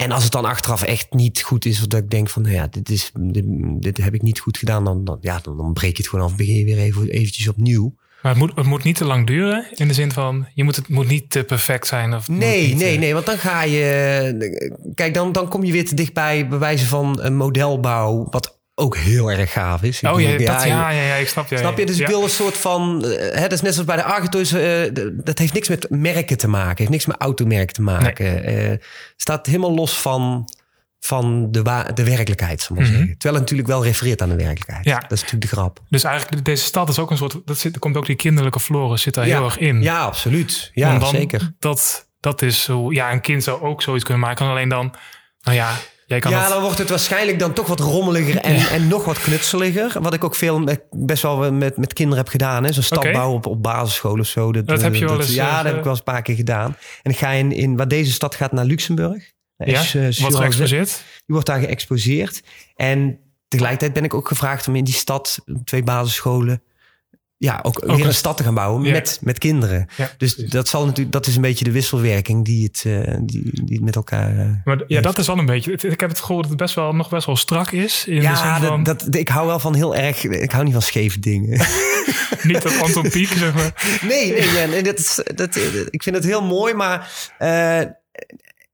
En 0.00 0.12
als 0.12 0.22
het 0.22 0.32
dan 0.32 0.44
achteraf 0.44 0.82
echt 0.82 1.12
niet 1.12 1.42
goed 1.42 1.64
is, 1.64 1.80
of 1.80 1.86
dat 1.86 2.02
ik 2.02 2.10
denk 2.10 2.28
van, 2.28 2.42
nou 2.42 2.54
ja, 2.54 2.66
dit, 2.66 2.90
is, 2.90 3.10
dit, 3.20 3.44
dit 3.82 3.96
heb 3.96 4.14
ik 4.14 4.22
niet 4.22 4.38
goed 4.38 4.58
gedaan, 4.58 4.84
dan, 4.84 5.04
dan, 5.04 5.18
ja, 5.20 5.40
dan, 5.42 5.56
dan 5.56 5.72
breek 5.72 5.96
je 5.96 6.02
het 6.02 6.08
gewoon 6.08 6.24
af 6.24 6.30
en 6.30 6.36
begin 6.36 6.54
je 6.54 6.64
weer 6.64 6.78
even, 6.78 7.08
eventjes 7.08 7.48
opnieuw. 7.48 7.94
Maar 8.22 8.32
het 8.32 8.40
moet, 8.40 8.52
het 8.54 8.66
moet 8.66 8.84
niet 8.84 8.96
te 8.96 9.04
lang 9.04 9.26
duren. 9.26 9.66
In 9.74 9.88
de 9.88 9.94
zin 9.94 10.12
van, 10.12 10.46
je 10.54 10.64
moet, 10.64 10.76
het 10.76 10.88
moet 10.88 11.08
niet 11.08 11.30
te 11.30 11.44
perfect 11.44 11.86
zijn. 11.86 12.14
Of 12.14 12.28
Nee, 12.28 12.68
niet, 12.68 12.76
nee, 12.76 12.94
eh, 12.94 13.00
nee, 13.00 13.14
want 13.14 13.26
dan 13.26 13.38
ga 13.38 13.62
je, 13.62 14.92
kijk, 14.94 15.14
dan, 15.14 15.32
dan 15.32 15.48
kom 15.48 15.64
je 15.64 15.72
weer 15.72 15.84
te 15.84 15.94
dichtbij 15.94 16.48
bij 16.48 16.58
wijze 16.58 16.86
van 16.86 17.20
een 17.20 17.36
modelbouw, 17.36 18.26
wat 18.30 18.59
ook 18.80 18.96
heel 18.96 19.30
erg 19.30 19.52
gaaf 19.52 19.82
is. 19.82 20.02
Ik 20.02 20.12
Oh 20.12 20.20
ja, 20.20 20.30
dat, 20.30 20.40
ja, 20.40 20.64
ja, 20.64 20.90
ja, 20.90 21.14
ik 21.14 21.28
snap 21.28 21.50
je. 21.50 21.58
Snap 21.58 21.78
je? 21.78 21.86
Dus 21.86 21.98
ik 21.98 22.06
wil 22.06 22.22
een 22.22 22.30
soort 22.30 22.56
van. 22.56 23.04
eh, 23.04 23.34
Hè, 23.34 23.40
dat 23.42 23.52
is 23.52 23.60
net 23.60 23.72
zoals 23.72 23.86
bij 23.88 23.96
de 23.96 24.04
Argos. 24.04 24.52
eh, 24.52 24.82
d- 24.82 25.26
dat 25.26 25.38
heeft 25.38 25.52
niks 25.52 25.68
met 25.68 25.86
merken 25.90 26.36
te 26.38 26.48
maken. 26.48 26.76
Heeft 26.76 26.90
niks 26.90 27.06
met 27.06 27.16
automerk 27.20 27.70
te 27.70 27.82
maken. 27.82 28.44
Eh, 28.44 28.76
staat 29.16 29.46
helemaal 29.46 29.74
los 29.74 30.00
van, 30.00 30.48
van 31.00 31.52
de, 31.52 31.62
de 31.94 32.04
werkelijkheid, 32.04 32.60
zal 32.60 32.76
ik 32.76 32.82
Mhm. 32.82 32.90
zeggen. 32.90 33.08
Terwijl 33.10 33.34
het 33.34 33.42
natuurlijk 33.42 33.68
wel 33.68 33.84
refereert 33.84 34.22
aan 34.22 34.28
de 34.28 34.36
werkelijkheid. 34.36 34.84
Ja. 34.84 34.98
Dat 34.98 35.12
is 35.12 35.20
natuurlijk 35.22 35.50
de 35.50 35.56
grap. 35.56 35.80
Dus 35.88 36.04
eigenlijk, 36.04 36.44
deze 36.44 36.64
stad 36.64 36.88
is 36.88 36.98
ook 36.98 37.10
een 37.10 37.16
soort... 37.16 37.36
Dat 37.44 37.58
zit, 37.58 37.74
er 37.74 37.80
komt 37.80 37.96
ook 37.96 38.06
die 38.06 38.16
kinderlijke 38.16 38.60
flora 38.60 38.96
zit 38.96 39.14
daar 39.14 39.24
heel 39.24 39.44
erg 39.44 39.58
in. 39.58 39.82
Ja, 39.82 40.00
absoluut. 40.00 40.70
Ja, 40.74 40.98
dan- 40.98 41.08
zeker. 41.08 41.52
Dat, 41.58 42.08
dat 42.20 42.42
is 42.42 42.62
zo... 42.62 42.92
Ja, 42.92 43.12
een 43.12 43.20
kind 43.20 43.42
zou 43.44 43.62
ook 43.62 43.82
zoiets 43.82 44.04
kunnen 44.04 44.22
maken. 44.22 44.46
Alleen 44.46 44.68
dan... 44.68 44.94
Nou 45.42 45.56
ja, 45.56 45.72
jij 46.10 46.18
kan 46.20 46.30
ja, 46.30 46.40
dat... 46.40 46.50
dan 46.52 46.62
wordt 46.62 46.78
het 46.78 46.88
waarschijnlijk 46.88 47.38
dan 47.38 47.52
toch 47.52 47.66
wat 47.66 47.80
rommeliger 47.80 48.36
en, 48.36 48.54
Ja. 48.54 48.70
en 48.70 48.88
nog 48.88 49.04
wat 49.04 49.20
knutseliger. 49.20 50.02
Wat 50.02 50.14
ik 50.14 50.24
ook 50.24 50.34
veel 50.34 50.60
met, 50.60 50.82
best 50.90 51.22
wel 51.22 51.52
met, 51.52 51.76
met 51.76 51.92
kinderen 51.92 52.18
heb 52.18 52.28
gedaan. 52.28 52.72
Zo'n 52.72 52.82
stadbouw 52.82 53.32
op, 53.32 53.46
op 53.46 53.62
basisschool 53.62 54.18
of 54.18 54.26
zo. 54.26 54.52
Dat, 54.52 54.66
Dat 54.66 54.82
heb 54.82 54.94
je 54.94 55.04
eh, 55.04 55.10
wel 55.10 55.20
eens, 55.20 55.34
Ja, 55.34 55.48
eh, 55.48 55.56
dat 55.56 55.64
heb 55.64 55.76
ik 55.76 55.82
wel 55.82 55.90
eens 55.90 55.98
een 55.98 56.12
paar 56.12 56.22
keer 56.22 56.34
gedaan. 56.34 56.76
En 57.02 57.14
ga 57.14 57.30
je 57.30 57.38
in, 57.38 57.52
in 57.52 57.76
waar 57.76 57.88
deze 57.88 58.12
stad 58.12 58.34
gaat 58.34 58.52
naar 58.52 58.64
Luxemburg. 58.64 59.32
ja, 59.56 59.80
Is, 59.80 59.94
eh, 59.94 60.02
geëxposeerd. 60.10 60.88
Die 60.88 61.22
wordt 61.26 61.46
daar 61.46 61.60
geëxposeerd. 61.60 62.42
En 62.74 63.18
tegelijkertijd 63.48 63.92
ben 63.92 64.04
ik 64.04 64.14
ook 64.14 64.28
gevraagd 64.28 64.68
om 64.68 64.76
in 64.76 64.84
die 64.84 64.94
stad, 64.94 65.38
twee 65.64 65.82
basisscholen, 65.82 66.62
ja, 67.42 67.60
ook, 67.62 67.84
weer 67.84 68.06
een- 68.06 68.14
stad 68.14 68.36
te 68.36 68.42
gaan 68.42 68.54
bouwen 68.54 68.82
Ja. 68.84 68.92
met, 68.92 69.18
met 69.22 69.38
kinderen. 69.38 69.86
Ja, 69.96 70.10
Dus 70.18 70.34
precies. 70.34 70.52
dat, 70.52 70.68
zal 70.68 70.84
natuurlijk, 70.86 71.12
dat 71.12 71.26
is 71.26 71.36
een 71.36 71.42
beetje 71.42 71.64
de 71.64 71.70
wisselwerking 71.70 72.44
die 72.44 72.64
het, 72.64 72.82
eh, 72.86 73.14
die, 73.20 73.42
die 73.64 73.74
het 73.76 73.84
met 73.84 73.96
elkaar. 73.96 74.38
eh, 74.38 74.46
Maar 74.64 74.82
ja, 74.86 75.00
dat 75.00 75.18
is 75.18 75.26
wel 75.26 75.38
een 75.38 75.46
beetje... 75.46 75.72
Ik 75.72 76.00
heb 76.00 76.10
het 76.10 76.20
gehoord 76.20 76.42
dat 76.42 76.50
het 76.50 76.60
best 76.60 76.74
wel, 76.74 76.92
nog 76.92 77.08
best 77.10 77.26
wel 77.26 77.36
strak 77.36 77.70
is. 77.70 78.04
In 78.06 78.14
de 78.14 78.20
ja, 78.22 78.58
zin 78.58 78.68
van, 78.68 78.82
dat, 78.82 79.00
dat, 79.00 79.14
ik 79.14 79.28
hou 79.28 79.46
wel 79.46 79.58
van 79.58 79.74
heel 79.74 79.96
erg. 79.96 80.24
Ik 80.24 80.50
hou 80.50 80.64
niet 80.64 80.72
van 80.72 80.82
scheve 80.82 81.18
dingen. 81.20 81.48
niet 82.42 82.62
dat 82.62 82.80
Anton 82.80 83.08
Pieck, 83.10 83.28
zeg 83.28 83.54
maar. 83.54 83.98
nee, 84.08 84.32
nee, 84.32 84.52
ja, 84.52 84.66
nee 84.66 84.82
dat 84.82 84.98
is, 84.98 85.20
dat, 85.34 85.56
ik 85.90 86.02
vind 86.02 86.16
het 86.16 86.24
heel 86.24 86.42
mooi, 86.42 86.74
maar 86.74 87.30
eh, 87.38 87.80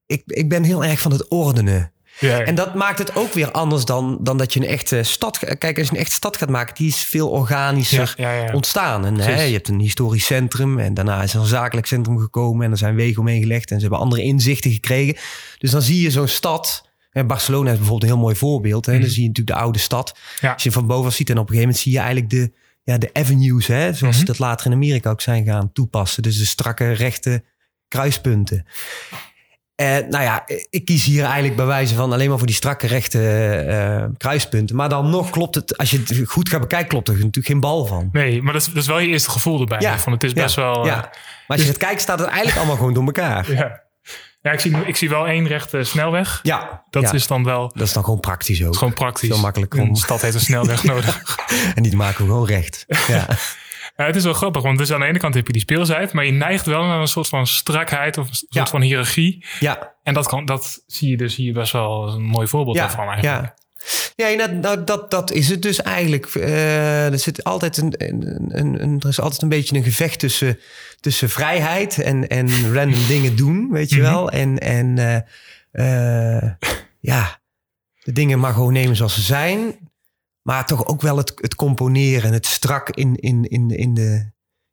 ik, 0.07 0.23
ik 0.27 0.49
ben 0.49 0.63
heel 0.63 0.85
erg 0.85 1.01
van 1.01 1.13
het 1.13 1.29
ordenen. 1.29 1.93
Ja, 2.19 2.41
En 2.41 2.55
dat 2.55 2.75
maakt 2.75 2.99
het 2.99 3.17
ook 3.17 3.33
weer 3.33 3.51
anders 3.51 3.85
dan, 3.85 4.19
dan 4.21 4.39
dat 4.39 4.53
je 4.53 4.61
een 4.61 4.67
echte 4.67 5.03
stad... 5.03 5.39
Kijk, 5.59 5.79
als 5.79 5.87
je 5.87 5.93
een 5.95 6.01
echte 6.01 6.15
stad 6.15 6.37
gaat 6.37 6.49
maken, 6.49 6.75
die 6.75 6.89
is 6.89 6.97
veel 7.05 7.31
organischer 7.31 8.15
ja, 8.17 8.53
ontstaan. 8.53 9.07
En, 9.07 9.17
hè, 9.19 9.43
je 9.43 9.53
hebt 9.53 9.69
een 9.69 9.81
historisch 9.81 10.27
centrum 10.27 10.79
en 10.79 10.95
daarna 10.95 11.23
is 11.23 11.35
er 11.35 11.41
een 11.41 11.47
zakelijk 11.47 11.87
centrum 11.87 12.19
gekomen... 12.19 12.65
en 12.67 12.71
er 12.71 12.79
zijn 12.79 12.95
wegen 12.95 13.21
omheen 13.21 13.41
gelegd 13.41 13.71
en 13.71 13.77
ze 13.77 13.81
hebben 13.83 14.01
andere 14.01 14.23
inzichten 14.23 14.71
gekregen. 14.71 15.17
Dus 15.59 15.71
dan 15.71 15.83
zie 15.83 16.01
je 16.03 16.11
zo'n 16.11 16.29
stad... 16.29 16.85
En 17.11 17.27
Barcelona 17.27 17.71
is 17.71 17.77
bijvoorbeeld 17.77 18.03
een 18.11 18.17
heel 18.17 18.25
mooi 18.25 18.37
voorbeeld. 18.37 18.87
Hè? 18.87 18.93
Mhm. 18.93 19.01
Dan 19.01 19.11
zie 19.11 19.23
je 19.23 19.29
natuurlijk 19.29 19.57
de 19.57 19.63
oude 19.63 19.79
stad. 19.79 20.19
Als 20.43 20.63
je 20.63 20.73
van 20.73 20.87
boven 20.87 21.13
ziet 21.13 21.31
en 21.31 21.39
op 21.39 21.49
een 21.51 21.55
gegeven 21.55 21.69
moment 21.69 21.83
zie 21.83 21.93
je 21.93 21.99
eigenlijk 21.99 22.31
de, 22.31 22.53
ja, 22.83 22.99
de 22.99 23.11
avenues... 23.13 23.67
Hè? 23.67 23.93
zoals 23.93 24.15
ze 24.15 24.21
Mhm. 24.23 24.31
dat 24.31 24.39
later 24.39 24.67
in 24.67 24.73
Amerika 24.73 25.11
ook 25.11 25.21
zijn 25.21 25.45
gaan 25.45 25.73
toepassen. 25.73 26.23
Dus 26.23 26.39
de 26.39 26.47
strakke, 26.47 26.91
rechte 26.93 27.45
kruispunten. 27.89 28.67
Eh, 29.77 29.87
nou 29.87 30.23
ja, 30.25 30.45
ik 30.71 30.85
kies 30.85 31.05
hier 31.05 31.25
eigenlijk 31.25 31.57
bij 31.57 31.67
wijze 31.67 31.95
van 31.95 32.13
alleen 32.13 32.29
maar 32.29 32.39
voor 32.39 32.47
die 32.47 32.57
strakke 32.57 32.87
rechte 32.87 33.21
eh, 33.69 34.05
kruispunten. 34.19 34.77
Maar 34.77 34.89
dan 34.89 35.11
nog 35.11 35.31
klopt 35.31 35.55
het, 35.55 35.77
als 35.77 35.91
je 35.91 35.99
het 36.07 36.29
goed 36.29 36.49
gaat 36.49 36.61
bekijken, 36.61 36.89
klopt 36.89 37.09
er 37.09 37.15
natuurlijk 37.15 37.47
geen 37.47 37.61
bal 37.61 37.87
van. 37.87 38.09
Nee, 38.13 38.43
maar 38.43 38.53
dat 38.53 38.63
is, 38.63 38.69
dat 38.69 38.77
is 38.77 38.87
wel 38.87 38.99
je 38.99 39.09
eerste 39.09 39.31
gevoel 39.31 39.61
erbij. 39.61 39.81
Ja, 39.81 39.99
Van 39.99 40.13
het 40.13 40.25
is 40.25 40.33
best 40.33 40.57
ja, 40.57 40.63
wel... 40.63 40.87
ja. 40.87 40.93
eh, 40.97 41.01
Maar 41.47 41.57
als 41.57 41.61
je 41.61 41.67
het 41.69 41.77
kijkt, 41.77 42.01
staat 42.01 42.19
het 42.19 42.29
eigenlijk 42.29 42.57
allemaal 42.59 42.77
gewoon 42.77 42.95
door 42.95 43.05
elkaar. 43.05 43.53
ja. 43.53 43.81
ja 44.43 44.53
ik, 44.53 44.61
zie, 44.61 44.77
ik 44.87 44.97
zie 44.97 45.09
wel 45.09 45.27
één 45.27 45.47
rechte 45.47 45.85
snelweg. 45.85 46.41
Ja, 46.43 46.83
Dat 46.91 47.03
ja. 47.03 47.13
is 47.13 47.27
dan 47.27 47.45
wel 47.45 47.73
dat 47.75 47.87
is 47.87 47.93
dan 47.93 48.05
gewoon 48.05 48.21
praktisch 48.21 48.65
ook. 48.65 48.77
gewoon 48.77 48.95
praktisch. 48.95 49.29
Zo 49.29 49.39
makkelijk 49.39 49.75
om- 49.75 49.89
Een 49.89 49.97
stad 49.97 50.21
heeft 50.21 50.35
een 50.35 50.41
snelweg 50.41 50.85
nodig. 50.93 51.37
En 51.75 51.83
die 51.83 51.97
maken 51.97 52.25
we 52.25 52.31
gewoon 52.31 52.47
recht. 52.47 52.85
Ja, 53.09 53.27
Ja, 53.97 54.05
het 54.07 54.17
is 54.17 54.25
wel 54.25 54.33
grappig, 54.33 54.63
want 54.63 54.79
dus 54.79 54.93
aan 54.93 55.01
de 55.01 55.07
ene 55.07 55.19
kant 55.19 55.35
heb 55.35 55.47
je 55.47 55.53
die 55.53 55.63
speelsheid, 55.63 56.13
maar 56.13 56.25
je 56.25 56.33
neigt 56.33 56.67
wel 56.67 56.85
naar 56.85 57.01
een 57.01 57.09
soort 57.09 57.29
van 57.29 57.47
strakheid 57.47 58.19
of 58.19 58.29
een 58.29 58.35
soort 58.35 58.53
Ja. 58.55 58.67
van 58.67 58.81
hiërarchie. 58.81 59.45
ja, 59.61 59.95
En 60.03 60.15
dat, 60.15 60.27
kan, 60.27 60.45
dat 60.45 60.83
zie 60.87 61.11
je 61.11 61.17
dus 61.17 61.37
hier 61.37 61.53
best 61.53 61.73
wel 61.73 62.03
als 62.05 62.15
een 62.15 62.23
mooi 62.25 62.47
voorbeeld 62.47 62.77
ja, 62.77 62.83
daarvan 62.87 63.09
eigenlijk. 63.09 63.45
ja. 63.45 63.55
Ja, 64.17 64.47
nou, 64.47 64.85
dat, 64.85 65.11
dat 65.11 65.31
is 65.31 65.49
het 65.49 65.63
dus 65.63 65.83
eigenlijk. 65.83 66.27
Eh, 66.27 67.07
er, 67.13 67.19
zit 67.19 67.45
altijd 67.45 67.77
een, 67.77 67.95
een, 67.97 68.45
een, 68.59 68.83
een- 68.83 69.01
er 69.01 69.09
is 69.09 69.21
altijd 69.21 69.43
een 69.43 69.49
beetje 69.49 69.77
een 69.77 69.83
gevecht 69.83 70.19
tussen, 70.19 70.59
tussen 71.01 71.31
vrijheid 71.31 71.99
en, 72.03 72.29
en 72.29 72.73
random 72.75 73.07
dingen 73.15 73.37
doen, 73.37 73.69
weet 73.71 73.91
je 73.91 74.01
Mhm. 74.01 74.11
wel. 74.11 74.31
En, 74.31 74.59
en 74.59 74.99
eh, 75.73 76.37
eh, 76.37 76.53
ja, 77.01 77.41
de 78.03 78.13
dingen 78.13 78.39
maar 78.41 78.53
gewoon 78.53 78.73
nemen 78.73 78.97
zoals 78.97 79.15
ze 79.15 79.21
zijn. 79.23 79.75
Maar 80.47 80.67
toch 80.67 80.87
ook 80.87 81.01
wel 81.01 81.17
het, 81.17 81.33
het 81.37 81.55
componeren, 81.55 82.33
het 82.33 82.47
strak 82.47 82.91
in, 82.91 83.15
in, 83.17 83.45
in, 83.45 83.71
in, 83.71 83.95
de, 83.95 84.31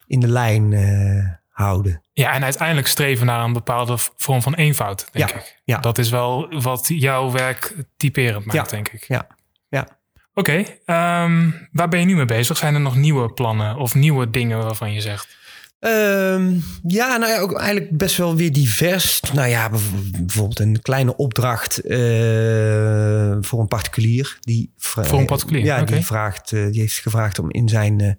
in 0.07 0.19
de 0.19 0.27
lijn 0.27 0.73
eh, 0.73 1.29
houden. 1.49 2.01
Ja, 2.11 2.31
en 2.33 2.43
uiteindelijk 2.43 2.87
streven 2.87 3.25
naar 3.25 3.43
een 3.43 3.53
bepaalde 3.53 3.97
vorm 4.17 4.41
van 4.41 4.53
eenvoud, 4.53 5.07
denk 5.11 5.29
Ja, 5.29 5.35
ik. 5.35 5.59
ja. 5.63 5.77
Dat 5.79 5.97
is 5.97 6.09
wel 6.09 6.61
wat 6.61 6.85
jouw 6.87 7.31
werk 7.31 7.75
typerend 7.97 8.45
maakt, 8.45 8.57
Ja, 8.57 8.75
denk 8.75 8.89
ik. 8.89 9.03
ja, 9.07 9.27
ja. 9.67 9.87
Oké, 10.33 10.63
ehm, 10.85 11.49
waar 11.71 11.89
ben 11.89 11.99
je 11.99 12.05
nu 12.05 12.15
mee 12.15 12.25
bezig? 12.25 12.57
Zijn 12.57 12.73
er 12.73 12.81
nog 12.81 12.95
nieuwe 12.95 13.33
plannen 13.33 13.75
of 13.75 13.95
nieuwe 13.95 14.29
dingen 14.29 14.63
waarvan 14.63 14.93
je 14.93 15.01
zegt? 15.01 15.37
Ehm, 15.83 16.53
ja, 16.87 17.17
nou 17.17 17.31
ja, 17.31 17.39
ook 17.39 17.57
eigenlijk 17.59 17.97
best 17.97 18.17
wel 18.17 18.35
weer 18.35 18.53
divers. 18.53 19.21
Nou 19.33 19.47
ja, 19.47 19.69
bijv- 19.69 20.11
bijvoorbeeld 20.11 20.59
een 20.59 20.81
kleine 20.81 21.15
opdracht 21.15 21.77
eh, 21.79 23.37
voor 23.41 23.59
een 23.59 23.67
particulier. 23.67 24.37
Die 24.39 24.71
Voor 24.77 25.19
een 25.19 25.25
particulier, 25.25 25.63
Ja, 25.65 25.83
die, 25.83 26.05
vraagt, 26.05 26.51
eh, 26.51 26.65
die 26.71 26.79
heeft 26.81 26.97
gevraagd 26.99 27.39
om 27.39 27.51
in 27.51 27.69
zijn 27.69 28.01
eh, 28.01 28.11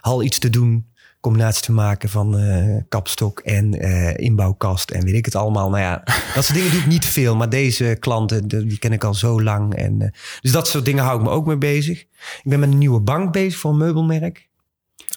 hal 0.00 0.22
iets 0.22 0.38
te 0.38 0.50
doen. 0.50 0.86
Combinatie 1.20 1.62
te 1.62 1.72
maken 1.72 2.08
van 2.08 2.40
kapstok 2.88 3.40
en 3.40 3.72
inbouwkast 4.18 4.90
en 4.90 5.04
weet 5.04 5.14
ik 5.14 5.24
het 5.24 5.34
allemaal. 5.34 5.70
Nou 5.70 5.82
ja, 5.82 6.02
dat 6.34 6.44
soort 6.44 6.54
dingen 6.58 6.70
doe 6.70 6.80
ik 6.80 6.86
niet 6.86 7.04
veel. 7.06 7.36
Maar 7.36 7.48
deze 7.48 7.96
klanten, 7.98 8.48
die 8.48 8.78
ken 8.78 8.92
ik 8.92 9.04
al 9.04 9.14
zo 9.14 9.42
lang. 9.42 9.74
En, 9.74 10.12
dus 10.40 10.52
dat 10.52 10.68
soort 10.68 10.84
dingen 10.84 11.04
hou 11.04 11.18
ik 11.18 11.24
me 11.24 11.30
ook 11.30 11.46
mee 11.46 11.58
bezig. 11.58 12.00
Ik 12.00 12.40
ben 12.44 12.60
met 12.60 12.68
een 12.72 12.78
nieuwe 12.78 13.00
bank 13.00 13.32
bezig 13.32 13.58
voor 13.60 13.70
een 13.70 13.76
meubelmerk. 13.76 14.48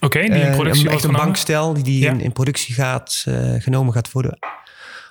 Oké, 0.03 0.19
die 0.19 0.29
in 0.29 0.33
Eh, 0.41 0.53
productie 0.55 0.63
een, 0.63 0.63
wordt 0.63 0.83
echt 0.85 0.93
een 0.93 0.99
genomen? 0.99 1.21
bankstel 1.25 1.73
die, 1.73 1.83
die 1.83 1.99
Ja. 1.99 2.11
in, 2.11 2.19
in 2.21 2.31
productie 2.33 2.73
gaat, 2.75 3.23
eh, 3.27 3.53
genomen 3.57 3.93
gaat 3.93 4.11
worden. 4.11 4.39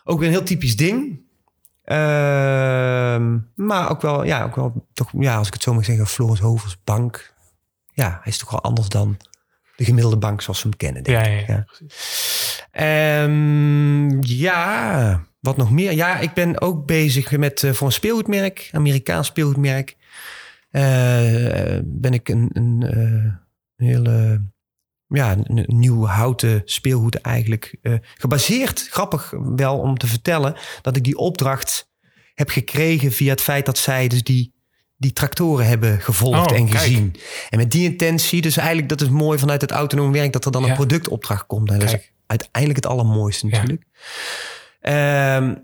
Ook 0.05 0.19
weer 0.19 0.29
een 0.29 0.35
heel 0.35 0.43
typisch 0.45 0.77
ding. 0.77 1.21
Ehm, 1.85 3.39
maar 3.55 3.91
ook 3.91 4.01
wel, 4.03 4.25
ja, 4.25 4.45
ook 4.45 4.57
wel 4.57 4.87
toch, 4.95 5.11
ja, 5.19 5.37
als 5.37 5.47
ik 5.47 5.53
het 5.53 5.63
zo 5.63 5.75
mag 5.75 5.85
zeggen, 5.85 6.07
Floris 6.07 6.41
Hovers 6.41 6.77
bank. 6.85 7.35
Ja, 7.93 8.09
hij 8.09 8.33
is 8.33 8.39
toch 8.39 8.51
wel 8.51 8.63
anders 8.63 8.89
dan 8.89 9.17
de 9.77 9.85
gemiddelde 9.85 10.17
bank 10.19 10.43
zoals 10.43 10.63
we 10.63 10.69
hem 10.69 10.79
kennen. 10.79 11.03
Denk 11.03 11.25
Ja, 11.25 11.31
ik. 11.33 11.47
ja, 11.47 11.55
ja. 11.55 11.65
Ehm, 12.71 14.21
ja, 14.21 15.23
wat 15.41 15.57
nog 15.57 15.71
meer? 15.71 15.93
Ja, 15.93 16.19
ik 16.19 16.33
ben 16.33 16.61
ook 16.61 16.87
bezig 16.87 17.37
met 17.37 17.63
eh, 17.63 17.73
voor 17.73 17.87
een 17.87 17.93
speelgoedmerk, 17.93 18.69
Amerikaans 18.73 19.27
speelgoedmerk. 19.27 19.97
Ben 21.85 22.13
ik 22.13 22.29
een, 22.29 22.51
een 22.53 22.83
eh, 22.83 23.87
hele 23.87 24.43
ja, 25.13 25.37
een, 25.45 25.65
nieuw 25.67 26.05
houten 26.07 26.63
speelgoed 26.65 27.15
eigenlijk 27.21 27.77
eh, 27.83 27.95
gebaseerd. 28.19 28.87
Grappig 28.91 29.33
wel 29.55 29.79
om 29.79 29.99
te 29.99 30.07
vertellen 30.07 30.57
dat 30.83 30.97
ik 30.97 31.05
die 31.05 31.17
opdracht 31.17 31.91
heb 32.35 32.49
gekregen 32.49 33.13
via 33.13 33.31
het 33.31 33.41
feit 33.41 33.67
dat 33.67 33.79
zij 33.79 34.09
dus 34.09 34.23
die, 34.23 34.53
die 34.97 35.13
tractoren 35.13 35.67
hebben 35.67 36.01
gevolgd 36.01 36.51
Oh, 36.51 36.57
en 36.57 36.67
kijk. 36.69 36.79
gezien. 36.79 37.15
En 37.51 37.59
met 37.59 37.71
die 37.71 37.85
intentie, 37.91 38.41
dus 38.43 38.57
eigenlijk 38.57 38.89
dat 38.89 39.01
is 39.01 39.09
mooi 39.09 39.39
vanuit 39.39 39.61
het 39.61 39.71
autonoom 39.71 40.13
werk 40.13 40.33
dat 40.33 40.45
er 40.45 40.53
dan 40.53 40.63
Ja. 40.63 40.69
een 40.69 40.75
productopdracht 40.75 41.47
komt. 41.47 41.71
En 41.71 41.79
dat 41.79 41.93
is 41.93 42.13
uiteindelijk 42.27 42.85
het 42.85 42.93
allermooiste 42.93 43.47
natuurlijk. 43.47 43.83
Ehm, 44.81 45.55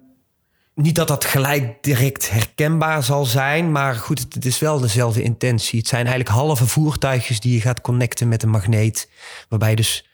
niet 0.79 0.95
dat 0.95 1.09
dat 1.09 1.25
gelijk 1.25 1.83
direct 1.83 2.31
herkenbaar 2.31 3.03
zal 3.03 3.25
zijn, 3.25 3.73
maar 3.73 3.95
goed, 3.95 4.19
het, 4.19 4.45
is 4.45 4.59
wel 4.59 4.81
dezelfde 4.81 5.23
intentie. 5.23 5.79
Het 5.79 5.89
zijn 5.89 6.07
eigenlijk 6.07 6.37
halve 6.37 6.67
voertuigjes 6.67 7.41
die 7.41 7.55
je 7.55 7.61
gaat 7.61 7.81
connecten 7.81 8.29
met 8.29 8.43
een 8.43 8.49
magneet, 8.49 9.11
waarbij 9.49 9.71
je 9.71 9.77
dus 9.77 10.09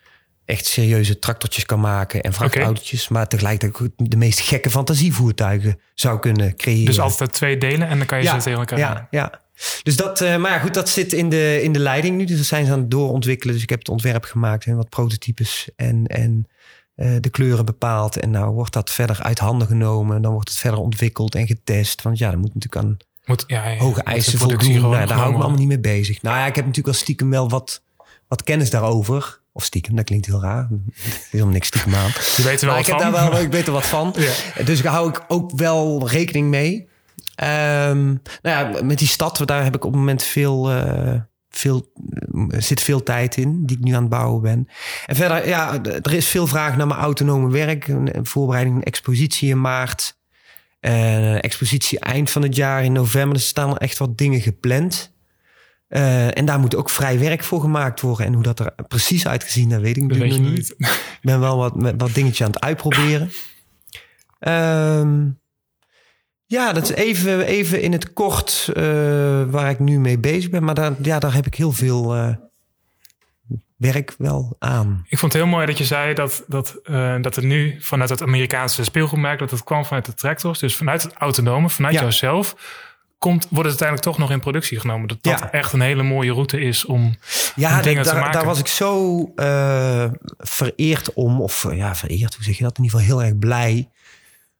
echt 0.45 0.65
serieuze 0.65 1.19
tractortjes 1.19 1.65
kan 1.65 1.79
maken 1.79 2.21
en 2.21 2.33
vrachtautootjes, 2.33 3.07
maar 3.07 3.27
tegelijkertijd 3.27 3.91
de 3.95 4.17
meest 4.17 4.39
gekke 4.39 4.69
fantasievoertuigen 4.69 5.79
zou 5.93 6.19
kunnen 6.19 6.55
creëren. 6.55 6.85
Dus 6.85 6.99
altijd 6.99 7.33
twee 7.33 7.57
delen 7.57 7.87
en 7.87 7.97
dan 7.97 8.07
kan 8.07 8.21
je 8.21 8.27
ze 8.27 8.37
tegen 8.37 8.59
elkaar. 8.59 8.79
Ja, 8.79 9.07
ja. 9.11 9.43
Dus 9.83 9.95
dat, 9.95 10.21
eh, 10.21 10.37
maar 10.37 10.51
ja, 10.51 10.59
goed, 10.59 10.73
dat 10.73 10.89
zit 10.89 11.13
in 11.13 11.29
de, 11.29 11.59
in 11.61 11.71
de 11.71 11.79
leiding 11.79 12.17
nu. 12.17 12.25
Dus 12.25 12.37
dat 12.37 12.45
zijn 12.45 12.65
ze 12.65 12.71
aan 12.71 12.79
het 12.79 12.91
doorontwikkelen. 12.91 13.53
Dus 13.53 13.63
ik 13.63 13.69
heb 13.69 13.79
het 13.79 13.89
ontwerp 13.89 14.23
gemaakt 14.23 14.65
en 14.65 14.75
wat 14.75 14.89
prototypes 14.89 15.69
en, 15.75 16.05
en 16.07 16.47
eh, 16.95 17.15
de 17.19 17.29
kleuren 17.29 17.65
bepaald. 17.65 18.19
En 18.19 18.31
nou 18.31 18.53
wordt 18.53 18.73
dat 18.73 18.89
verder 18.89 19.21
uit 19.21 19.39
handen 19.39 19.67
genomen. 19.67 20.21
Dan 20.21 20.31
wordt 20.31 20.49
het 20.49 20.57
verder 20.57 20.79
ontwikkeld 20.79 21.35
en 21.35 21.47
getest. 21.47 22.01
Want 22.01 22.17
ja, 22.17 22.29
dat 22.29 22.39
moet 22.39 22.53
natuurlijk 22.53 22.85
aan 22.85 22.97
moet, 23.25 23.43
ja, 23.47 23.67
ja, 23.67 23.77
hoge 23.77 24.03
eisen 24.03 24.39
voldoen. 24.39 24.81
Nou, 24.81 25.05
daar 25.05 25.17
hou 25.17 25.29
ik 25.29 25.35
me 25.35 25.41
allemaal 25.41 25.59
niet 25.59 25.67
mee 25.67 25.79
bezig. 25.79 26.21
Nou 26.21 26.37
ja, 26.37 26.45
ik 26.45 26.55
heb 26.55 26.65
natuurlijk 26.65 26.95
wel 26.95 27.03
stiekem 27.03 27.29
wel 27.29 27.49
wat, 27.49 27.81
wat 28.27 28.43
kennis 28.43 28.69
daarover. 28.69 29.39
Of 29.51 29.63
stiekem, 29.63 29.95
dat 29.95 30.05
klinkt 30.05 30.25
heel 30.25 30.41
raar. 30.41 30.69
Is 30.95 31.27
helemaal 31.29 31.53
niks 31.53 31.67
stiekem 31.67 31.95
aan. 31.95 32.11
Je 32.35 32.43
weet 32.43 32.61
er 32.61 32.67
wel 32.67 32.77
ik 32.77 32.85
heb 32.85 32.99
daar 32.99 33.11
wel, 33.11 33.39
ik 33.39 33.51
weet 33.51 33.67
er 33.67 33.73
wat 33.73 33.85
van. 33.85 34.13
ja. 34.55 34.63
Dus 34.63 34.81
daar 34.81 34.93
hou 34.93 35.09
ik 35.09 35.23
ook 35.27 35.51
wel 35.55 36.09
rekening 36.09 36.49
mee. 36.49 36.87
Um, 37.43 38.21
nou 38.41 38.73
ja, 38.73 38.83
met 38.83 38.97
die 38.97 39.07
stad, 39.07 39.41
daar 39.45 39.63
heb 39.63 39.75
ik 39.75 39.85
op 39.85 39.91
het 39.91 39.99
moment 39.99 40.23
veel, 40.23 40.71
uh, 40.71 41.13
veel, 41.57 41.91
zit 42.47 42.81
veel 42.81 43.03
tijd 43.03 43.37
in, 43.37 43.65
die 43.65 43.77
ik 43.77 43.83
nu 43.83 43.91
aan 43.91 44.01
het 44.01 44.09
bouwen 44.09 44.41
ben. 44.41 44.67
En 45.05 45.15
verder, 45.15 45.47
ja, 45.47 45.83
er 45.83 46.13
is 46.13 46.27
veel 46.27 46.47
vraag 46.47 46.77
naar 46.77 46.87
mijn 46.87 46.99
autonome 46.99 47.51
werk. 47.51 47.87
Een 47.87 48.25
voorbereiding, 48.25 48.75
een 48.75 48.83
expositie 48.83 49.49
in 49.49 49.61
maart. 49.61 50.17
Uh, 50.81 51.43
expositie 51.43 51.99
eind 51.99 52.29
van 52.29 52.41
het 52.41 52.55
jaar 52.55 52.83
in 52.83 52.91
november. 52.91 53.35
Er 53.35 53.43
staan 53.43 53.69
er 53.69 53.77
echt 53.77 53.97
wat 53.97 54.17
dingen 54.17 54.41
gepland. 54.41 55.13
Uh, 55.89 56.37
en 56.37 56.45
daar 56.45 56.59
moet 56.59 56.75
ook 56.75 56.89
vrij 56.89 57.19
werk 57.19 57.43
voor 57.43 57.61
gemaakt 57.61 58.01
worden. 58.01 58.25
En 58.25 58.33
hoe 58.33 58.43
dat 58.43 58.59
er 58.59 58.73
precies 58.87 59.27
uitgezien, 59.27 59.69
dat 59.69 59.81
weet 59.81 59.97
ik 59.97 60.09
dat 60.09 60.17
nog 60.17 60.39
niet. 60.39 60.75
Ik 60.77 61.19
ben 61.21 61.39
wel 61.39 61.57
wat, 61.57 61.93
wat 61.97 62.13
dingetje 62.13 62.43
aan 62.43 62.51
het 62.51 62.61
uitproberen. 62.61 63.31
Um, 64.39 65.39
ja, 66.45 66.73
dat 66.73 66.83
is 66.83 66.89
even, 66.89 67.45
even 67.45 67.81
in 67.81 67.91
het 67.91 68.13
kort 68.13 68.69
uh, 68.69 68.83
waar 69.43 69.69
ik 69.69 69.79
nu 69.79 69.99
mee 69.99 70.19
bezig 70.19 70.49
ben. 70.49 70.63
Maar 70.63 70.75
daar, 70.75 70.93
ja, 71.01 71.19
daar 71.19 71.33
heb 71.33 71.45
ik 71.45 71.55
heel 71.55 71.71
veel 71.71 72.15
uh, 72.15 72.29
werk 73.75 74.15
wel 74.17 74.55
aan. 74.59 75.05
Ik 75.09 75.19
vond 75.19 75.33
het 75.33 75.41
heel 75.41 75.51
mooi 75.51 75.65
dat 75.65 75.77
je 75.77 75.85
zei 75.85 76.13
dat, 76.13 76.43
dat, 76.47 76.79
uh, 76.83 77.15
dat 77.21 77.35
het 77.35 77.45
nu 77.45 77.75
vanuit 77.79 78.09
het 78.09 78.21
Amerikaanse 78.21 78.83
speelgoedmerk... 78.83 79.39
dat 79.39 79.51
het 79.51 79.63
kwam 79.63 79.85
vanuit 79.85 80.05
de 80.05 80.13
tractors. 80.13 80.59
Dus 80.59 80.75
vanuit 80.75 81.03
het 81.03 81.13
autonome, 81.13 81.69
vanuit 81.69 81.93
ja. 81.93 82.01
jouzelf... 82.01 82.55
Komt, 83.17 83.47
wordt 83.49 83.69
het 83.69 83.81
uiteindelijk 83.81 84.07
toch 84.07 84.17
nog 84.17 84.31
in 84.31 84.39
productie 84.39 84.79
genomen. 84.79 85.07
Dat 85.07 85.17
dat 85.21 85.39
ja. 85.39 85.51
echt 85.51 85.73
een 85.73 85.81
hele 85.81 86.03
mooie 86.03 86.31
route 86.31 86.59
is 86.59 86.85
om, 86.85 87.15
ja, 87.55 87.77
om 87.77 87.81
dingen 87.81 88.03
daar, 88.03 88.13
te 88.13 88.19
maken. 88.19 88.33
Daar 88.33 88.45
was 88.45 88.59
ik 88.59 88.67
zo 88.67 89.31
vereerd 90.37 91.13
om. 91.13 91.41
Of 91.41 91.73
ja, 91.73 91.95
vereerd, 91.95 92.35
hoe 92.35 92.43
zeg 92.43 92.57
je 92.57 92.63
dat? 92.63 92.77
In 92.77 92.83
ieder 92.83 92.99
geval 92.99 93.15
heel 93.15 93.27
erg 93.27 93.39
blij 93.39 93.89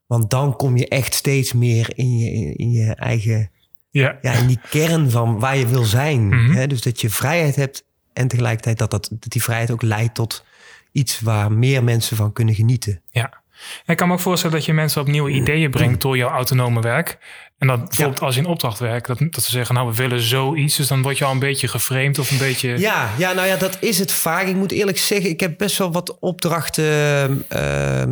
want 0.06 0.30
dan 0.30 0.56
kom 0.56 0.78
je 0.78 0.88
echt 0.88 1.14
steeds 1.14 1.54
meer 1.54 1.92
in 1.96 2.18
je, 2.18 2.54
in 2.54 2.72
je 2.72 2.96
eigen, 2.96 3.52
ja. 3.90 4.18
ja. 4.22 4.32
in 4.32 4.48
die 4.48 4.60
kern 4.70 5.12
van 5.12 5.40
waar 5.40 5.58
je 5.58 5.68
wil 5.68 5.84
zijn. 5.84 6.28
Mhm. 6.28 6.52
Hè? 6.52 6.68
Dus 6.68 6.82
dat 6.82 7.02
je 7.02 7.10
vrijheid 7.10 7.56
hebt 7.56 7.84
en 8.14 8.28
tegelijkertijd 8.28 8.78
dat, 8.78 8.92
dat, 8.92 9.10
dat 9.12 9.32
die 9.32 9.44
vrijheid 9.44 9.72
ook 9.72 9.82
leidt 9.82 10.16
tot 10.16 10.44
iets 10.92 11.20
waar 11.20 11.52
meer 11.52 11.84
mensen 11.84 12.18
van 12.18 12.34
kunnen 12.34 12.56
genieten. 12.56 13.02
Ja. 13.12 13.44
En 13.86 13.92
ik 13.92 13.98
kan 13.98 14.08
me 14.08 14.14
ook 14.14 14.20
voorstellen 14.20 14.56
dat 14.56 14.66
je 14.66 14.74
mensen 14.74 15.02
op 15.02 15.08
nieuwe 15.08 15.30
ideeën 15.32 15.72
brengt 15.72 16.02
door 16.02 16.18
jouw 16.18 16.30
autonome 16.30 16.82
werk. 16.82 17.18
En 17.58 17.68
dat 17.68 17.86
bijvoorbeeld 17.86 18.22
als 18.22 18.36
je 18.36 18.42
in 18.42 18.48
opdracht 18.48 18.80
werkt, 18.80 19.08
dat, 19.08 19.18
dat 19.20 19.44
ze 19.44 19.52
zeggen, 19.52 19.76
nou 19.76 19.88
we 19.88 19.96
willen 19.96 20.22
zoiets. 20.22 20.76
Dus 20.76 20.88
dan 20.88 21.02
word 21.02 21.18
je 21.18 21.26
al 21.26 21.32
een 21.32 21.40
beetje 21.40 21.68
geframed 21.68 22.20
of 22.20 22.32
een 22.32 22.38
beetje... 22.38 22.80
Ja, 22.80 23.10
ja, 23.18 23.34
nou 23.34 23.48
ja, 23.48 23.58
dat 23.58 23.78
is 23.80 24.00
het 24.00 24.12
vaak. 24.12 24.48
Ik 24.48 24.56
moet 24.56 24.72
eerlijk 24.72 24.98
zeggen, 24.98 25.30
ik 25.30 25.40
heb 25.40 25.58
best 25.58 25.78
wel 25.78 25.92
wat 25.92 26.20
opdrachten 26.20 27.46
uh, 27.54 28.04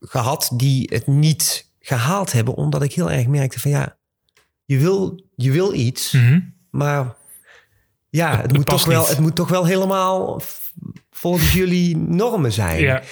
gehad 0.00 0.50
die 0.52 0.90
het 0.92 1.06
niet 1.06 1.70
gehaald 1.80 2.32
hebben, 2.32 2.54
omdat 2.54 2.82
ik 2.82 2.92
heel 2.92 3.10
erg 3.10 3.26
merkte 3.26 3.60
van 3.60 3.70
ja, 3.70 3.96
je 4.64 4.78
wil, 4.78 5.24
je 5.34 5.50
wil 5.50 5.72
iets, 5.72 6.12
mm 6.12 6.26
-hmm. 6.26 6.54
maar 6.70 7.14
ja, 8.08 8.30
het, 8.30 8.42
het 8.42 8.52
moet 8.52 8.66
toch 8.66 8.84
wel, 8.84 9.08
het 9.08 9.18
moet 9.18 9.34
toch 9.34 9.48
wel 9.48 9.64
helemaal 9.64 10.40
volgens 11.10 11.52
jullie 11.52 11.96
normen 11.96 12.52
zijn. 12.52 12.80
Ja. 12.80 13.02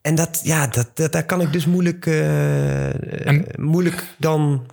En 0.00 0.14
dat, 0.14 0.40
ja, 0.42 0.66
dat, 0.66 0.90
dat, 0.94 1.12
daar 1.12 1.24
kan 1.24 1.40
ik 1.40 1.52
dus 1.52 1.66
moeilijk, 1.66 2.06
uh, 2.06 3.26
en, 3.26 3.46
moeilijk 3.56 4.04
dan 4.16 4.66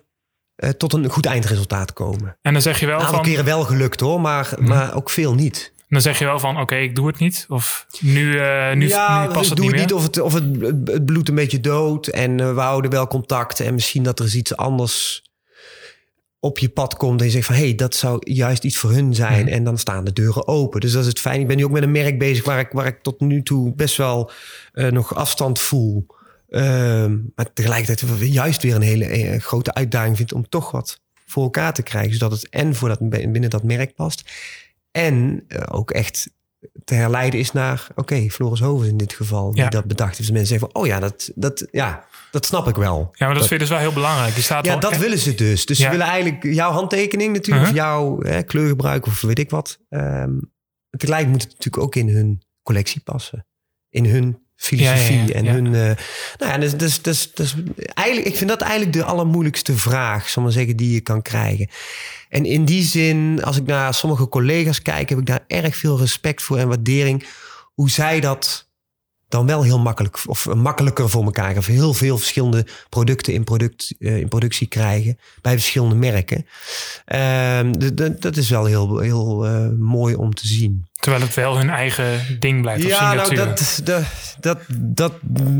uh, 0.56 0.70
tot 0.70 0.94
een 0.94 1.10
goed 1.10 1.26
eindresultaat 1.26 1.94
komen. 1.94 2.38
En 2.42 2.54
dan 2.54 2.62
zeg 2.62 2.80
je 2.80 2.86
wel 2.86 3.00
een 3.00 3.08
van... 3.08 3.22
keren 3.22 3.46
wel 3.46 3.64
gelukt 3.64 4.00
hoor, 4.00 4.22
maar, 4.22 4.54
mm. 4.58 4.68
maar 4.68 4.96
ook 4.96 5.10
veel 5.10 5.34
niet. 5.34 5.74
Dan 5.88 6.02
zeg 6.02 6.20
je 6.20 6.26
wel 6.26 6.40
van, 6.40 6.52
oké, 6.52 6.62
okay, 6.62 6.84
ik 6.84 6.96
doe 6.96 7.08
het 7.08 7.20
niet. 7.20 7.46
Of 7.50 7.86
nu, 8.00 8.34
uh, 8.34 8.74
nu, 8.74 8.88
ja, 8.88 9.26
nu 9.28 9.34
past 9.34 9.50
het 9.50 9.60
niet 9.60 9.68
doe 9.68 9.72
meer. 9.72 9.80
het 9.80 9.90
niet. 9.90 9.94
Of, 9.94 10.04
het, 10.04 10.20
of 10.20 10.34
het, 10.34 10.44
het 10.86 11.06
bloedt 11.06 11.30
een 11.30 11.36
beetje 11.36 11.60
dood. 11.60 12.08
En 12.08 12.38
uh, 12.40 12.54
we 12.54 12.60
houden 12.60 12.92
wel 12.92 13.08
contact. 13.08 13.60
En 13.60 13.74
misschien 13.74 14.04
dat 14.04 14.20
er 14.20 14.26
eens 14.26 14.36
iets 14.36 14.56
anders 14.56 15.24
op 16.40 16.60
je 16.60 16.70
pad 16.70 16.96
komt. 16.96 17.20
En 17.20 17.26
je 17.26 17.32
zegt 17.32 17.46
van, 17.46 17.56
hé, 17.56 17.62
hey, 17.62 17.76
dat 17.76 17.96
zou 17.96 18.18
juist 18.20 18.64
iets 18.64 18.78
voor 18.78 18.92
hun 18.92 19.16
zijn. 19.16 19.46
Mhm. 19.46 19.54
En 19.54 19.64
dan 19.64 19.78
staan 19.78 20.04
de 20.04 20.14
deuren 20.14 20.48
open. 20.48 20.80
Dus 20.80 20.92
dat 20.92 21.02
is 21.02 21.08
het 21.08 21.20
fijn. 21.20 21.42
Ik 21.42 21.48
ben 21.48 21.58
nu 21.58 21.66
ook 21.66 21.72
met 21.72 21.84
een 21.84 21.92
merk 21.92 22.20
bezig 22.20 22.46
waar 22.46 22.60
ik, 22.60 22.70
waar 22.72 22.88
ik 22.88 23.02
tot 23.02 23.20
nu 23.20 23.44
toe 23.44 23.74
best 23.76 23.98
wel 23.98 24.32
uh, 24.74 24.92
nog 24.92 25.16
afstand 25.16 25.60
voel. 25.60 26.06
Ehm, 26.50 27.18
maar 27.36 27.54
tegelijkertijd 27.54 28.32
juist 28.32 28.62
weer 28.62 28.76
een 28.76 28.82
hele 28.82 29.06
eh, 29.06 29.40
grote 29.40 29.74
uitdaging 29.74 30.18
vind 30.18 30.34
om 30.34 30.50
toch 30.50 30.72
wat 30.72 31.02
voor 31.26 31.44
elkaar 31.44 31.74
te 31.74 31.84
krijgen. 31.84 32.14
Zodat 32.14 32.32
het 32.32 32.50
en 32.50 32.76
voor 32.76 32.90
dat, 32.90 33.10
binnen 33.10 33.50
dat 33.50 33.64
merk 33.64 33.96
past. 33.96 34.24
En 34.96 35.44
uh, 35.48 35.60
ook 35.72 35.92
echt 35.92 36.30
te 36.84 36.94
herleiden 36.94 37.40
is 37.40 37.52
naar, 37.52 37.88
oké, 37.92 38.00
okay, 38.02 38.30
Floris 38.30 38.60
Hovens 38.60 38.90
in 38.90 38.98
dit 38.98 39.14
geval, 39.14 39.52
die 39.52 39.62
Ja. 39.64 39.70
dat 39.70 39.86
bedacht 39.86 40.10
heeft. 40.10 40.20
Dus 40.20 40.30
mensen 40.32 40.48
zeggen 40.48 40.70
van, 40.72 40.82
oh 40.82 40.88
ja, 40.88 41.00
dat, 41.00 41.32
dat, 41.36 41.68
ja, 41.72 42.06
dat 42.32 42.46
snap 42.46 42.68
ik 42.68 42.76
wel. 42.76 43.10
Ja, 43.14 43.26
maar 43.26 43.36
dat, 43.36 43.48
vind 43.48 43.52
ik 43.54 43.60
dus 43.60 43.70
wel 43.70 43.80
heel 43.80 43.94
belangrijk. 43.94 44.34
Staat 44.34 44.66
Ja, 44.66 44.72
wel 44.72 44.80
dat 44.80 44.92
echt- 44.92 45.02
willen 45.02 45.18
ze 45.20 45.36
dus. 45.36 45.66
Dus 45.66 45.78
Ja. 45.78 45.84
ze 45.84 45.90
willen 45.92 46.06
eigenlijk 46.06 46.44
jouw 46.44 46.72
handtekening 46.72 47.34
natuurlijk, 47.34 47.68
Uh-huh. 47.72 47.84
of 47.84 47.90
jouw 47.90 48.20
hè, 48.22 48.44
kleurgebruik 48.44 49.06
of 49.06 49.22
weet 49.22 49.40
ik 49.40 49.50
wat. 49.50 49.80
Ehm 49.90 50.32
tegelijk 50.98 51.28
moet 51.28 51.42
het 51.42 51.52
natuurlijk 51.52 51.84
ook 51.84 51.96
in 51.96 52.10
hun 52.10 52.42
collectie 52.64 53.02
passen. 53.02 53.46
In 53.90 54.06
hun 54.06 54.38
filosofie 54.56 55.28
Ja, 55.28 55.34
en 55.34 55.46
hun... 55.46 55.66
eh, 55.66 55.82
nou 56.38 56.52
ja, 56.52 56.58
dus, 56.58 56.78
dus, 56.78 57.02
dus, 57.02 57.34
dus 57.34 57.56
eigenlijk, 57.94 58.28
ik 58.28 58.36
vind 58.36 58.50
dat 58.50 58.62
eigenlijk 58.62 58.94
de 58.94 59.04
allermoeilijkste 59.04 59.74
vraag, 59.78 60.30
zal 60.30 60.44
maar 60.44 60.52
zeggen, 60.52 60.76
die 60.78 60.92
je 60.94 61.02
kan 61.02 61.22
krijgen. 61.22 61.70
En 62.36 62.46
in 62.46 62.66
die 62.66 62.84
zin, 62.84 63.44
als 63.44 63.58
ik 63.58 63.66
naar 63.66 63.94
sommige 63.94 64.28
collega's 64.28 64.82
kijk, 64.82 65.10
heb 65.10 65.20
ik 65.20 65.26
daar 65.26 65.44
erg 65.48 65.76
veel 65.76 65.98
respect 65.98 66.42
voor 66.42 66.58
en 66.58 66.68
waardering. 66.68 67.26
Hoe 67.74 67.90
zij 67.90 68.20
dat 68.20 68.70
dan 69.28 69.46
wel 69.46 69.64
heel 69.64 69.80
makkelijk 69.80 70.20
of 70.26 70.54
makkelijker 70.54 71.10
voor 71.10 71.24
elkaar 71.24 71.52
krijgen. 71.52 71.74
Of 71.74 71.80
heel 71.80 71.94
veel 71.94 72.18
verschillende 72.18 72.66
producten 72.90 73.34
in, 73.34 73.44
product, 73.44 73.96
eh, 74.00 74.18
in 74.18 74.28
productie 74.28 74.68
krijgen 74.68 75.18
bij 75.42 75.54
verschillende 75.54 75.96
merken. 75.96 76.46
Ehm, 77.06 77.72
dat 78.20 78.38
is 78.38 78.50
wel 78.50 78.66
heel, 78.66 79.00
heel 79.00 79.46
eh, 79.46 79.70
mooi 79.78 80.16
om 80.16 80.34
te 80.34 80.48
zien. 80.48 80.86
Terwijl 80.94 81.24
het 81.24 81.34
wel 81.34 81.58
hun 81.58 81.70
eigen 81.70 82.40
ding 82.40 82.62
blijft. 82.62 82.84
of 82.86 82.90
Ja, 82.90 83.14
nou, 83.14 83.36
dat, 83.36 83.82
dat, 83.84 84.04
dat, 84.40 84.60
dat 84.76 85.14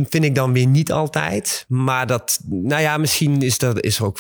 vind 0.10 0.24
ik 0.24 0.36
dan 0.36 0.54
weer 0.54 0.68
niet 0.68 0.92
altijd. 0.92 1.66
Maar 1.68 2.08
dat, 2.08 2.40
nou 2.46 2.82
ja, 2.82 2.98
misschien 2.98 3.42
is 3.42 3.58
dat 3.58 3.84
is 3.84 3.98
er 3.98 4.06
ook. 4.06 4.20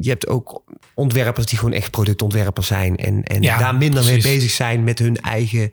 Je 0.00 0.08
hebt 0.08 0.26
ook 0.26 0.62
ontwerpers 0.94 1.46
die 1.46 1.58
gewoon 1.58 1.72
echt 1.74 1.90
productontwerpers 1.90 2.66
zijn. 2.66 2.96
En, 2.96 3.22
en 3.22 3.42
Ja, 3.42 3.58
daar 3.58 3.76
minder 3.76 4.02
precies. 4.04 4.24
mee 4.24 4.34
bezig 4.34 4.50
zijn 4.50 4.84
met 4.84 4.98
hun 4.98 5.16
eigen 5.16 5.72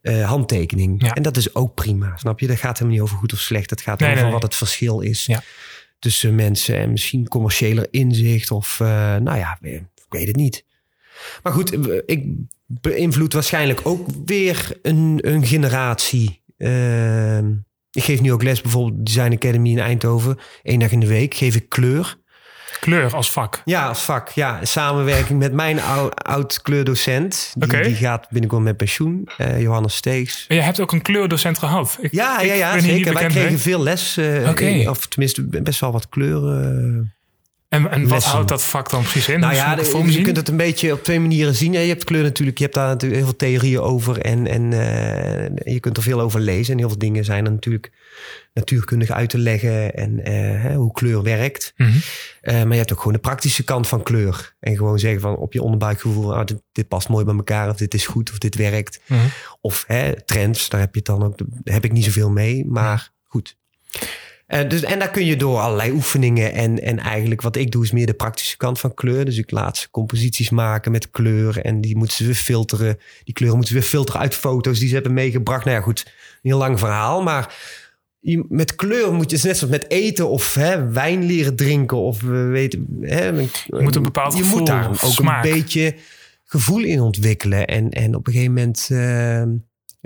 eh, 0.00 0.28
handtekening. 0.28 1.02
Ja. 1.04 1.12
En 1.14 1.22
dat 1.22 1.36
is 1.36 1.54
ook 1.54 1.74
prima, 1.74 2.16
snap 2.16 2.40
je? 2.40 2.46
Dat 2.46 2.56
gaat 2.58 2.72
helemaal 2.78 2.92
niet 2.92 3.00
over 3.08 3.16
goed 3.16 3.32
of 3.32 3.38
slecht. 3.40 3.70
Het 3.70 3.80
gaat 3.80 3.98
Nee, 4.00 4.08
over 4.08 4.22
nee, 4.22 4.30
nee. 4.32 4.40
wat 4.40 4.48
het 4.50 4.58
verschil 4.58 5.00
is 5.00 5.26
Ja. 5.26 5.42
tussen 5.98 6.34
mensen. 6.34 6.76
En 6.78 6.90
misschien 6.90 7.28
commerciëler 7.28 7.86
inzicht 7.90 8.50
of, 8.50 8.80
eh, 8.80 8.86
nou 9.16 9.36
ja, 9.38 9.58
ik 9.62 9.82
weet 10.08 10.26
het 10.26 10.36
niet. 10.36 10.64
Maar 11.42 11.52
goed, 11.52 11.72
ik 12.06 12.24
beïnvloed 12.66 13.32
waarschijnlijk 13.32 13.80
ook 13.84 14.06
weer 14.24 14.72
een, 14.82 15.18
een 15.20 15.46
generatie. 15.46 16.42
Ehm, 16.58 17.50
ik 17.92 18.02
geef 18.02 18.20
nu 18.20 18.32
ook 18.32 18.42
les 18.42 18.60
bijvoorbeeld 18.60 19.06
Design 19.06 19.32
Academy 19.32 19.70
in 19.70 19.78
Eindhoven. 19.78 20.38
Eén 20.62 20.78
dag 20.78 20.90
in 20.90 21.00
de 21.00 21.06
week 21.06 21.34
geef 21.34 21.54
ik 21.54 21.68
kleur. 21.68 22.17
Kleur 22.80 23.14
als 23.14 23.30
vak. 23.32 23.62
Ja, 23.64 23.86
als 23.88 24.02
vak. 24.02 24.28
Ja, 24.28 24.58
in 24.60 24.66
samenwerking 24.66 25.38
met 25.38 25.52
mijn 25.52 25.80
ou- 25.80 26.10
oud 26.22 26.62
kleurdocent. 26.62 27.52
Die, 27.56 27.82
die 27.82 27.94
gaat 27.94 28.26
binnenkort 28.30 28.62
met 28.62 28.76
pensioen. 28.76 29.28
eh, 29.36 29.60
Johannes 29.60 29.94
Steegs. 29.96 30.44
En 30.48 30.56
je 30.56 30.62
hebt 30.62 30.80
ook 30.80 30.92
een 30.92 31.02
kleurdocent 31.02 31.58
gehad. 31.58 31.98
Ik, 32.00 32.12
Ja, 32.12 32.40
ik 32.40 32.46
ja, 32.48 32.54
ja 32.54 32.80
zeker. 32.80 33.12
Wij 33.14 33.26
kregen 33.26 33.48
mee. 33.50 33.58
veel 33.58 33.82
les. 33.82 34.16
in- 34.16 34.88
Of 34.88 35.06
tenminste 35.06 35.42
best 35.62 35.80
wel 35.80 35.92
wat 35.92 36.08
kleuren. 36.08 37.12
En, 37.68 37.90
en 37.90 38.02
wat 38.02 38.10
lessen. 38.10 38.32
houdt 38.32 38.48
dat 38.48 38.62
vak 38.62 38.90
dan 38.90 39.02
precies 39.02 39.28
in? 39.28 39.40
Nou 39.40 39.54
ja, 39.54 39.78
je 40.06 40.22
kunt 40.22 40.36
het 40.36 40.48
een 40.48 40.56
beetje 40.56 40.92
op 40.92 41.04
twee 41.04 41.20
manieren 41.20 41.54
zien. 41.54 41.72
Je 41.72 41.78
hebt 41.78 42.04
kleur 42.04 42.22
natuurlijk, 42.22 42.58
je 42.58 42.64
hebt 42.64 42.76
daar 42.76 42.88
natuurlijk 42.88 43.20
heel 43.20 43.28
veel 43.28 43.38
theorieën 43.38 43.80
over. 43.80 44.20
En, 44.20 44.46
en 44.46 44.72
eh, 44.72 45.72
je 45.72 45.80
kunt 45.80 45.96
er 45.96 46.02
veel 46.02 46.20
over 46.20 46.40
lezen. 46.40 46.72
En 46.72 46.78
heel 46.78 46.88
veel 46.88 46.98
dingen 46.98 47.24
zijn 47.24 47.44
er 47.44 47.50
natuurlijk 47.52 47.92
natuurkundig 48.54 49.10
uit 49.10 49.30
te 49.30 49.38
leggen. 49.38 49.94
En 49.94 50.24
eh, 50.24 50.76
hoe 50.76 50.92
kleur 50.92 51.22
werkt. 51.22 51.72
Mhm. 51.76 51.90
Eh, 52.40 52.54
maar 52.54 52.72
je 52.72 52.78
hebt 52.78 52.92
ook 52.92 52.98
gewoon 52.98 53.12
de 53.12 53.18
praktische 53.18 53.64
kant 53.64 53.88
van 53.88 54.02
kleur. 54.02 54.54
En 54.60 54.76
gewoon 54.76 54.98
zeggen 54.98 55.20
van 55.20 55.36
op 55.36 55.52
je 55.52 55.62
onderbuikgevoel, 55.62 56.36
ah, 56.36 56.46
dit, 56.46 56.62
dit 56.72 56.88
past 56.88 57.08
mooi 57.08 57.24
bij 57.24 57.34
elkaar, 57.34 57.68
of 57.68 57.76
dit 57.76 57.94
is 57.94 58.06
goed, 58.06 58.30
of 58.30 58.38
dit 58.38 58.54
werkt. 58.54 59.00
Mhm. 59.06 59.20
Of 59.60 59.86
trends, 60.24 60.68
daar 60.68 60.80
heb 60.80 60.94
je 60.94 61.02
dan 61.02 61.22
ook, 61.22 61.38
daar 61.38 61.74
heb 61.74 61.84
ik 61.84 61.92
niet 61.92 62.04
zoveel 62.04 62.30
mee, 62.30 62.66
maar 62.66 63.10
goed. 63.24 63.56
Eh, 64.48 64.68
dus, 64.68 64.82
en 64.82 64.98
daar 64.98 65.10
kun 65.10 65.24
je 65.24 65.36
door 65.36 65.58
allerlei 65.58 65.90
oefeningen 65.90 66.52
en, 66.52 66.82
en 66.82 66.98
eigenlijk 66.98 67.42
wat 67.42 67.56
ik 67.56 67.70
doe 67.70 67.84
is 67.84 67.90
meer 67.90 68.06
de 68.06 68.14
praktische 68.14 68.56
kant 68.56 68.80
van 68.80 68.94
kleur. 68.94 69.24
Dus 69.24 69.38
ik 69.38 69.50
laat 69.50 69.76
ze 69.76 69.90
composities 69.90 70.50
maken 70.50 70.92
met 70.92 71.10
kleur 71.10 71.60
en 71.60 71.80
die 71.80 71.96
moeten 71.96 72.16
ze 72.16 72.24
weer 72.24 72.34
filteren. 72.34 72.98
Die 73.24 73.34
kleuren 73.34 73.56
moeten 73.56 73.74
ze 73.74 73.80
weer 73.80 73.90
filteren 73.90 74.20
uit 74.20 74.34
foto's 74.34 74.78
die 74.78 74.88
ze 74.88 74.94
hebben 74.94 75.12
meegebracht. 75.12 75.64
Nou 75.64 75.76
ja, 75.76 75.82
goed, 75.82 76.02
een 76.06 76.12
heel 76.50 76.58
lang 76.58 76.78
verhaal, 76.78 77.22
maar 77.22 77.54
met 78.48 78.74
kleur 78.74 79.12
moet 79.12 79.30
je, 79.30 79.36
het 79.36 79.44
is 79.44 79.50
net 79.50 79.56
zoals 79.56 79.72
met 79.72 79.90
eten 79.90 80.28
of 80.28 80.54
hè, 80.54 80.90
wijn 80.90 81.24
leren 81.24 81.56
drinken 81.56 81.96
of 81.96 82.20
we 82.20 82.42
weten. 82.42 82.86
Hè, 83.00 83.24
je 83.26 83.48
moet 83.66 83.96
een 83.96 84.02
bepaald 84.02 84.32
je 84.32 84.42
gevoel 84.42 84.58
moet 84.58 84.66
daar 84.66 84.88
ook 84.88 84.98
smaak. 84.98 85.44
een 85.44 85.50
beetje 85.50 85.94
gevoel 86.44 86.82
in 86.82 87.00
ontwikkelen 87.00 87.66
en, 87.66 87.90
en 87.90 88.14
op 88.14 88.26
een 88.26 88.32
gegeven 88.32 88.54
moment 88.54 88.88
eh, 88.90 89.42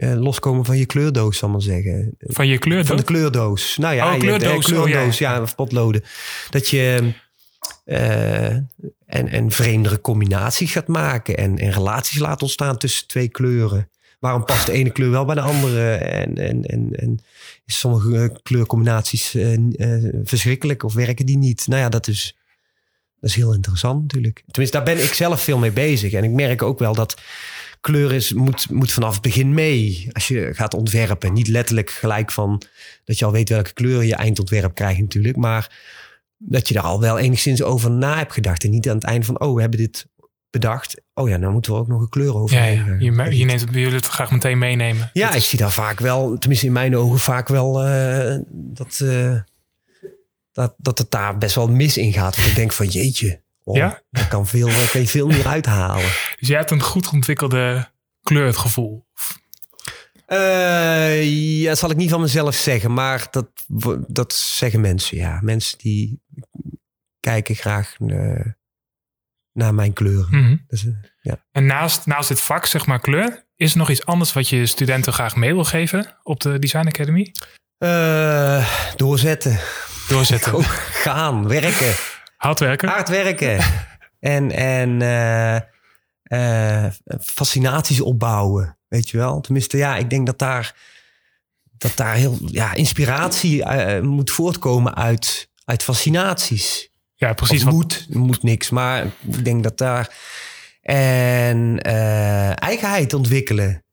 eh, 0.03 0.15
loskomen 0.15 0.65
van 0.65 0.79
je 0.79 0.87
kleurdoos, 0.87 1.39
zal 1.39 1.49
ik 1.49 1.55
maar 1.55 1.65
zeggen. 1.65 2.15
Van 2.19 2.47
je 2.47 2.59
kleur 2.59 2.85
Van 2.85 2.97
de 2.97 3.03
kleurdoos. 3.03 3.77
Nou 3.77 3.95
ja, 3.95 4.05
Oh, 4.05 4.11
je 4.11 4.19
hè, 4.19 4.25
kleurdoos. 4.25 4.73
Oh, 4.73 4.83
kleurdoos, 4.83 5.19
ja. 5.19 5.35
ja, 5.35 5.43
of 5.43 5.55
potloden. 5.55 6.03
Dat 6.51 6.69
je 6.69 7.13
eh, 7.85 8.47
en, 9.07 9.29
en 9.29 9.51
vreemdere 9.51 10.01
combinaties 10.01 10.73
gaat 10.73 10.89
maken 10.89 11.37
en, 11.37 11.59
en 11.59 11.73
relaties 11.73 12.19
laat 12.19 12.43
ontstaan 12.43 12.79
tussen 12.79 13.07
twee 13.07 13.29
kleuren. 13.29 13.89
Waarom 14.19 14.45
past 14.45 14.67
de 14.67 14.73
ene 14.73 14.91
kleur 14.91 15.11
wel 15.11 15.25
bij 15.25 15.35
de 15.35 15.41
andere? 15.41 15.95
En, 15.95 16.35
en, 16.35 16.65
en, 16.65 16.89
en 16.93 17.21
is 17.67 17.79
sommige 17.79 18.23
eh, 18.23 18.29
kleurcombinaties 18.43 19.35
eh, 19.35 19.55
eh, 19.55 20.15
verschrikkelijk 20.25 20.83
of 20.83 20.95
werken 20.95 21.27
die 21.27 21.39
niet? 21.39 21.67
Nou 21.67 21.81
ja, 21.81 21.89
dat 21.89 22.09
is, 22.09 22.37
dat 23.21 23.31
is 23.31 23.37
heel 23.37 23.55
interessant 23.55 24.03
natuurlijk. 24.03 24.43
Tenminste, 24.51 24.77
daar 24.77 24.95
ben 24.95 25.03
ik 25.03 25.13
zelf 25.13 25.43
veel 25.43 25.59
mee 25.59 25.71
bezig. 25.71 26.13
En 26.13 26.25
ik 26.25 26.31
merk 26.31 26.63
ook 26.63 26.79
wel 26.79 26.95
dat 26.95 27.21
kleur 27.83 28.12
is, 28.12 28.33
moet, 28.33 28.70
moet 28.70 28.93
vanaf 28.93 29.12
het 29.12 29.22
begin 29.22 29.55
mee. 29.55 30.09
Als 30.12 30.28
je 30.28 30.51
gaat 30.53 30.74
ontwerpen. 30.74 31.33
Niet 31.33 31.49
letterlijk 31.49 31.91
gelijk 31.91 32.30
van 32.30 32.62
dat 33.05 33.18
je 33.18 33.24
al 33.24 33.33
weet 33.33 33.49
welke 33.49 33.72
kleur 33.72 34.03
je 34.05 34.14
eindontwerp 34.14 34.74
krijgt 34.74 35.01
natuurlijk. 35.01 35.37
Maar 35.37 35.80
dat 36.39 36.68
je 36.68 36.74
er 36.74 36.80
al 36.80 37.01
wel 37.01 37.18
enigszins 37.18 37.62
over 37.62 37.91
na 37.91 38.16
hebt 38.16 38.33
gedacht. 38.33 38.64
En 38.64 38.70
niet 38.70 38.89
aan 38.89 38.95
het 38.95 39.05
einde 39.05 39.26
van, 39.26 39.41
oh, 39.41 39.55
we 39.55 39.61
hebben 39.61 39.78
dit 39.78 40.07
bedacht. 40.51 41.01
Oh 41.14 41.28
ja, 41.28 41.37
nou 41.37 41.53
moeten 41.53 41.72
we 41.72 41.78
ook 41.78 41.89
nog 41.89 42.01
een 42.01 42.09
kleur 42.09 42.35
over. 42.37 42.57
Ja, 42.57 42.64
ja. 42.64 42.97
Je, 42.99 43.12
me- 43.12 43.37
je 43.37 43.45
neemt 43.45 43.61
het, 43.61 43.70
wil 43.70 43.93
het 43.93 44.07
graag 44.07 44.30
meteen 44.30 44.59
meenemen. 44.59 45.11
Ja, 45.12 45.26
Dat 45.26 45.35
ik 45.35 45.41
is- 45.41 45.49
zie 45.49 45.59
daar 45.59 45.72
vaak 45.72 46.01
wel, 46.01 46.39
tenminste 46.39 46.66
in 46.66 46.72
mijn 46.72 46.97
ogen 46.97 47.18
vaak 47.18 47.49
wel, 47.49 47.83
eh, 47.85 48.39
dat, 48.51 49.01
eh, 49.03 49.35
dat, 50.53 50.74
dat 50.78 50.99
het 50.99 51.11
daar 51.11 51.39
best 51.39 51.55
wel 51.55 51.68
mis 51.68 51.97
in 51.97 52.12
gaat. 52.12 52.37
Want 52.37 52.49
ik 52.49 52.55
denk 52.55 52.72
van 52.72 52.87
jeetje, 52.87 53.41
oh, 53.65 53.77
Ja? 53.77 54.03
daar 54.11 54.29
kan, 54.29 54.47
veel, 54.47 54.69
kan 54.93 55.01
je 55.01 55.09
veel 55.09 55.27
meer 55.27 55.47
uithalen. 55.47 56.11
Dus 56.39 56.49
jij 56.49 56.59
hebt 56.59 56.71
een 56.71 56.83
goed 56.83 57.11
ontwikkelde 57.13 57.91
kleurgevoel. 58.23 59.07
Eh, 60.27 61.61
ja, 61.61 61.75
zal 61.75 61.91
ik 61.91 61.97
niet 61.97 62.11
van 62.11 62.21
mezelf 62.21 62.55
zeggen, 62.55 62.93
maar 62.93 63.27
dat, 63.31 63.49
dat 64.07 64.33
zeggen 64.33 64.81
mensen, 64.81 65.17
ja. 65.17 65.39
Mensen 65.43 65.79
die 65.79 66.23
kijken 67.21 67.55
graag 67.55 67.97
eh, 68.07 68.47
naar 69.53 69.75
mijn 69.75 69.93
kleuren. 69.93 70.27
Mhm. 70.31 70.57
Dus, 70.67 70.85
eh, 70.85 70.93
ja. 71.21 71.45
En 71.51 71.67
naast, 71.67 72.07
naast 72.07 72.29
dit 72.29 72.41
vak, 72.41 72.67
zeg 72.67 72.87
maar 72.87 73.01
kleur, 73.01 73.47
is 73.57 73.73
er 73.73 73.79
nog 73.79 73.91
iets 73.91 74.05
anders 74.05 74.33
wat 74.33 74.49
je 74.49 74.67
studenten 74.67 75.13
graag 75.13 75.37
mee 75.37 75.55
wil 75.55 75.65
geven 75.65 76.19
op 76.23 76.41
de 76.41 76.59
Design 76.59 76.87
Academy? 76.87 77.33
Doorzetten, 78.97 79.59
Doorzetten. 80.09 80.51
Gewoon 80.53 80.65
gaan, 80.65 81.49
werken. 81.49 81.95
Hard 82.43 82.59
werken. 82.59 82.88
hard 82.88 83.09
werken. 83.09 83.64
en 84.20 84.51
en 84.51 85.03
eh, 85.03 85.57
eh, 86.22 86.93
fascinaties 87.20 88.01
opbouwen. 88.01 88.78
Weet 88.88 89.09
je 89.09 89.16
wel? 89.16 89.40
Tenminste, 89.40 89.76
ja, 89.76 89.97
ik 89.97 90.11
denk 90.11 90.26
dat 90.26 90.38
daar, 90.38 90.74
dat 91.78 91.97
daar 91.97 92.14
heel 92.14 92.38
ja, 92.47 92.74
inspiratie 92.74 93.64
eh, 93.64 94.03
moet 94.03 94.30
voortkomen 94.30 94.95
uit, 94.95 95.51
uit 95.64 95.82
fascinaties. 95.82 96.90
Ja, 97.14 97.32
precies. 97.32 97.64
Of 97.64 97.72
moet, 97.72 98.07
moet 98.09 98.43
niks, 98.43 98.70
maar 98.70 99.05
ik 99.05 99.45
denk 99.45 99.62
dat 99.62 99.78
daar. 99.78 100.16
En 100.80 101.80
eigenheid 102.55 103.14
ontwikkelen. 103.14 103.84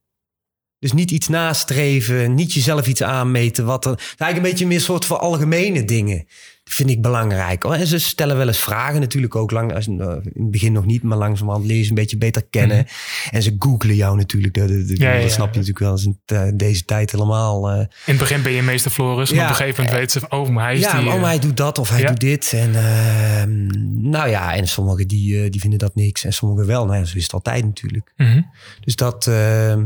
Dus 0.80 0.94
niet 0.94 1.12
iets 1.12 1.28
nastreven, 1.28 2.36
niet 2.36 2.54
jezelf 2.54 2.88
iets 2.88 3.04
aanmeten. 3.04 3.66
Wat 3.66 3.86
er, 3.86 3.96
eigenlijk 3.98 4.36
een 4.36 4.52
beetje 4.52 4.68
meer 4.68 4.82
soort 4.82 5.06
van 5.06 5.20
algemene 5.20 5.86
dingen. 5.86 6.28
Vind 6.72 6.90
ik 6.90 7.02
belangrijk. 7.02 7.64
hoor. 7.64 7.74
En 7.74 7.88
ze 7.88 8.00
stellen 8.00 8.38
wel 8.38 8.48
eens 8.48 8.58
vragen 8.60 9.00
natuurlijk 9.00 9.36
ook. 9.36 9.52
Lang, 9.52 9.74
als, 9.74 9.88
nou, 9.88 10.22
in 10.34 10.42
het 10.42 10.52
begin 10.52 10.72
nog 10.72 10.86
niet, 10.86 11.04
maar 11.04 11.18
langzamerhand 11.18 11.66
leer 11.66 11.78
je 11.78 11.84
ze 11.84 11.90
een 11.90 11.96
beetje 11.96 12.18
beter 12.18 12.44
kennen. 12.50 12.86
En 13.32 13.44
ze 13.44 13.56
googlen 13.60 13.96
jou 13.96 14.18
natuurlijk. 14.18 14.54
Dat, 14.54 14.68
dat, 14.68 14.78
dat- 14.78 14.98
Mhm. 14.98 15.02
Ja, 15.08 15.14
dat 15.14 15.22
ja. 15.22 15.28
snap 15.30 15.48
je 15.54 15.60
natuurlijk 15.60 15.80
wel. 15.80 15.94
Is 15.94 16.06
in 16.06 16.20
eh, 16.26 16.42
deze 16.54 16.86
tijd 16.86 17.12
helemaal... 17.12 17.70
eh, 17.70 17.78
in 17.80 17.88
het 18.06 18.18
begin 18.18 18.42
ben 18.42 18.52
je 18.52 18.62
meester 18.62 18.92
Floris. 18.92 19.32
Op 19.32 19.38
een 19.38 19.48
gegeven 19.48 19.84
moment 19.84 20.00
weet 20.00 20.12
ze, 20.12 20.22
oh, 20.30 20.50
maar 20.50 20.64
hij 20.64 20.76
is 20.76 20.82
ja, 20.82 21.00
die... 21.00 21.08
oh, 21.08 21.14
eh, 21.14 21.20
maar 21.22 21.30
hij 21.30 21.40
doet 21.40 21.58
dat 21.58 21.78
of 21.78 21.90
hij 21.90 22.04
doet 22.06 22.20
dit. 22.20 22.54
En 22.54 22.76
ehm, 22.76 23.68
nou 24.10 24.30
ja, 24.30 24.56
en 24.56 24.68
sommigen 24.68 25.08
die, 25.08 25.44
eh, 25.44 25.50
die 25.50 25.60
vinden 25.62 25.80
dat 25.80 25.96
niks. 25.96 26.24
En 26.24 26.34
sommigen 26.34 26.66
wel. 26.66 26.86
Nou 26.86 26.98
ja, 26.98 27.04
zo 27.06 27.18
is 27.18 27.24
het 27.24 27.34
altijd 27.34 27.64
natuurlijk. 27.66 28.14
mhm. 28.18 28.42
Dus 28.82 28.96
dat, 28.96 29.28
ehm, 29.28 29.86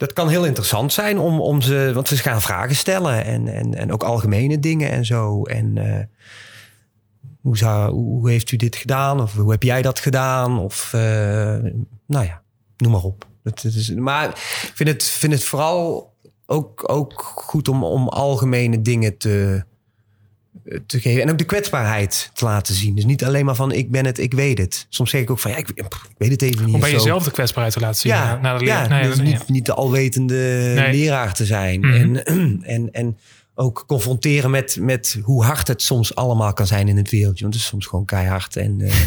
dat 0.00 0.12
kan 0.12 0.28
heel 0.28 0.44
interessant 0.44 0.92
zijn 0.92 1.18
om, 1.18 1.40
om 1.40 1.60
ze... 1.60 1.90
Want 1.94 2.08
ze 2.08 2.16
gaan 2.16 2.40
vragen 2.40 2.76
stellen. 2.76 3.24
En, 3.24 3.48
en, 3.48 3.74
en 3.74 3.92
ook 3.92 4.02
algemene 4.02 4.58
dingen 4.58 4.90
en 4.90 5.04
zo. 5.04 5.42
En 5.42 5.78
eh, 5.78 6.04
hoe, 7.40 7.56
zou, 7.56 7.92
hoe 7.92 8.30
heeft 8.30 8.52
u 8.52 8.56
dit 8.56 8.76
gedaan? 8.76 9.20
Of 9.20 9.34
hoe 9.34 9.50
heb 9.50 9.62
jij 9.62 9.82
dat 9.82 9.98
gedaan? 9.98 10.58
Of 10.58 10.92
eh, 10.92 11.00
nou 12.06 12.24
ja, 12.24 12.42
noem 12.76 12.92
maar 12.92 13.02
op. 13.02 13.26
Het, 13.42 13.62
het 13.62 13.74
is, 13.74 13.94
maar 13.94 14.28
ik 14.28 14.72
vind 14.74 14.88
het, 14.88 15.04
vind 15.04 15.32
het 15.32 15.44
vooral 15.44 16.12
ook, 16.46 16.82
ook 16.86 17.22
goed 17.22 17.68
om, 17.68 17.84
om 17.84 18.08
algemene 18.08 18.82
dingen 18.82 19.18
te, 19.18 19.64
te 20.86 21.00
geven. 21.00 21.22
En 21.22 21.30
ook 21.30 21.38
de 21.38 21.44
kwetsbaarheid 21.44 22.30
te 22.34 22.44
laten 22.44 22.74
zien. 22.74 22.94
Dus 22.94 23.04
niet 23.04 23.24
alleen 23.24 23.44
maar 23.44 23.54
van 23.54 23.72
ik 23.72 23.90
ben 23.90 24.06
het, 24.06 24.18
ik 24.18 24.32
weet 24.34 24.58
het. 24.58 24.86
Soms 24.88 25.10
zeg 25.10 25.20
ik 25.20 25.30
ook 25.30 25.38
van 25.38 25.50
ja, 25.50 25.56
ik, 25.56 25.70
weet 26.18 26.30
het 26.30 26.42
even 26.42 26.64
niet. 26.64 26.74
Om 26.74 26.80
bij 26.80 26.90
jezelf 26.90 27.24
de 27.24 27.30
kwetsbaarheid 27.30 27.74
te 27.74 27.80
laten 27.80 28.00
zien. 28.00 28.12
Ja, 28.12 28.38
naar 28.42 28.58
de 28.58 28.64
ja, 28.64 28.88
nee, 28.88 29.02
dus 29.08 29.16
nee, 29.16 29.26
niet, 29.26 29.48
niet 29.48 29.66
de 29.66 29.74
alwetende 29.74 30.72
Nee. 30.74 30.92
leraar 30.92 31.34
te 31.34 31.44
zijn. 31.46 31.80
Mhm. 31.80 32.16
En, 32.16 32.62
en, 32.74 32.88
en 32.92 33.18
ook 33.54 33.84
confronteren 33.86 34.50
met, 34.50 34.76
met 34.80 35.18
hoe 35.22 35.44
hard 35.44 35.68
het 35.68 35.82
soms 35.82 36.14
allemaal 36.14 36.52
kan 36.52 36.66
zijn 36.66 36.88
in 36.88 36.96
het 36.96 37.10
wereldje. 37.10 37.42
Want 37.42 37.54
het 37.54 37.62
is 37.62 37.68
soms 37.68 37.86
gewoon 37.86 38.04
keihard. 38.04 38.56
En, 38.56 38.80
eh, 38.80 38.92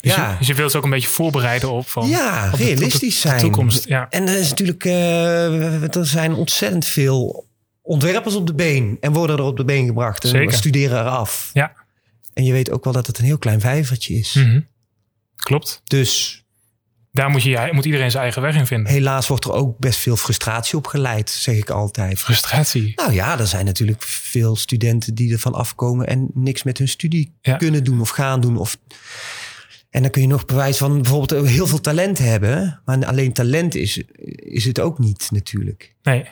Dus, 0.00 0.14
ja. 0.14 0.30
je, 0.30 0.38
dus 0.38 0.46
je 0.46 0.54
wilt 0.54 0.70
ze 0.70 0.76
ook 0.76 0.84
een 0.84 0.90
beetje 0.90 1.08
voorbereiden 1.08 1.70
op 1.70 1.88
van 1.88 2.08
ja, 2.08 2.36
op 2.44 2.50
de- 2.50 2.52
op 2.52 2.58
de- 2.58 2.64
realistisch 2.74 3.20
de 3.20 3.28
zijn. 3.28 3.40
toekomst. 3.40 3.84
Ja. 3.88 4.06
En 4.10 4.28
er 4.28 4.38
is 4.38 4.48
natuurlijk, 4.48 4.84
eh, 4.84 5.96
er 5.96 6.06
zijn 6.06 6.34
ontzettend 6.34 6.84
veel 6.86 7.46
ontwerpers 7.86 8.34
op 8.34 8.46
de 8.46 8.54
been. 8.54 8.96
En 9.00 9.12
worden 9.12 9.36
er 9.38 9.42
op 9.44 9.56
de 9.56 9.64
been 9.64 9.86
gebracht. 9.86 10.24
En 10.24 10.30
Zeker. 10.30 10.52
studeren 10.56 11.00
eraf. 11.00 11.50
Ja. 11.52 11.72
En 12.32 12.44
je 12.44 12.52
weet 12.52 12.70
ook 12.70 12.84
wel 12.84 12.92
dat 12.92 13.06
het 13.06 13.18
een 13.18 13.24
heel 13.24 13.38
klein 13.38 13.60
vijvertje 13.60 14.14
is. 14.14 14.32
Mhm. 14.34 14.60
Klopt. 15.36 15.80
Dus 15.84 16.42
Daar 17.12 17.30
moet, 17.30 17.42
je, 17.42 17.68
moet 17.72 17.84
iedereen 17.84 18.10
zijn 18.10 18.22
eigen 18.22 18.42
weg 18.42 18.54
in 18.56 18.66
vinden. 18.66 18.92
helaas 18.92 19.26
wordt 19.26 19.44
er 19.44 19.52
ook 19.52 19.78
best 19.78 19.98
veel 19.98 20.16
frustratie 20.16 20.78
op 20.78 20.86
geleid, 20.86 21.30
zeg 21.30 21.56
ik 21.56 21.70
altijd. 21.70 22.18
Frustratie. 22.18 22.92
Nou 22.96 23.12
ja, 23.12 23.38
er 23.38 23.46
zijn 23.46 23.64
natuurlijk 23.64 24.02
veel 24.02 24.56
studenten 24.56 25.14
die 25.14 25.32
ervan 25.32 25.54
afkomen 25.54 26.06
en 26.06 26.28
niks 26.34 26.62
met 26.62 26.78
hun 26.78 26.88
studie 26.88 27.34
Ja. 27.40 27.56
kunnen 27.56 27.84
doen 27.84 28.00
of 28.00 28.08
gaan 28.08 28.40
doen. 28.40 28.56
Of... 28.56 28.78
En 29.90 30.02
dan 30.02 30.10
kun 30.10 30.22
je 30.22 30.28
nog 30.28 30.44
bewijs 30.44 30.76
van 30.76 31.02
bijvoorbeeld 31.02 31.46
heel 31.48 31.66
veel 31.66 31.80
talent 31.80 32.18
hebben. 32.18 32.80
Maar 32.84 33.06
alleen 33.06 33.32
talent 33.32 33.74
is, 33.74 34.02
is 34.36 34.64
het 34.64 34.80
ook 34.80 34.98
niet 34.98 35.28
natuurlijk. 35.30 35.94
Nee. 36.02 36.24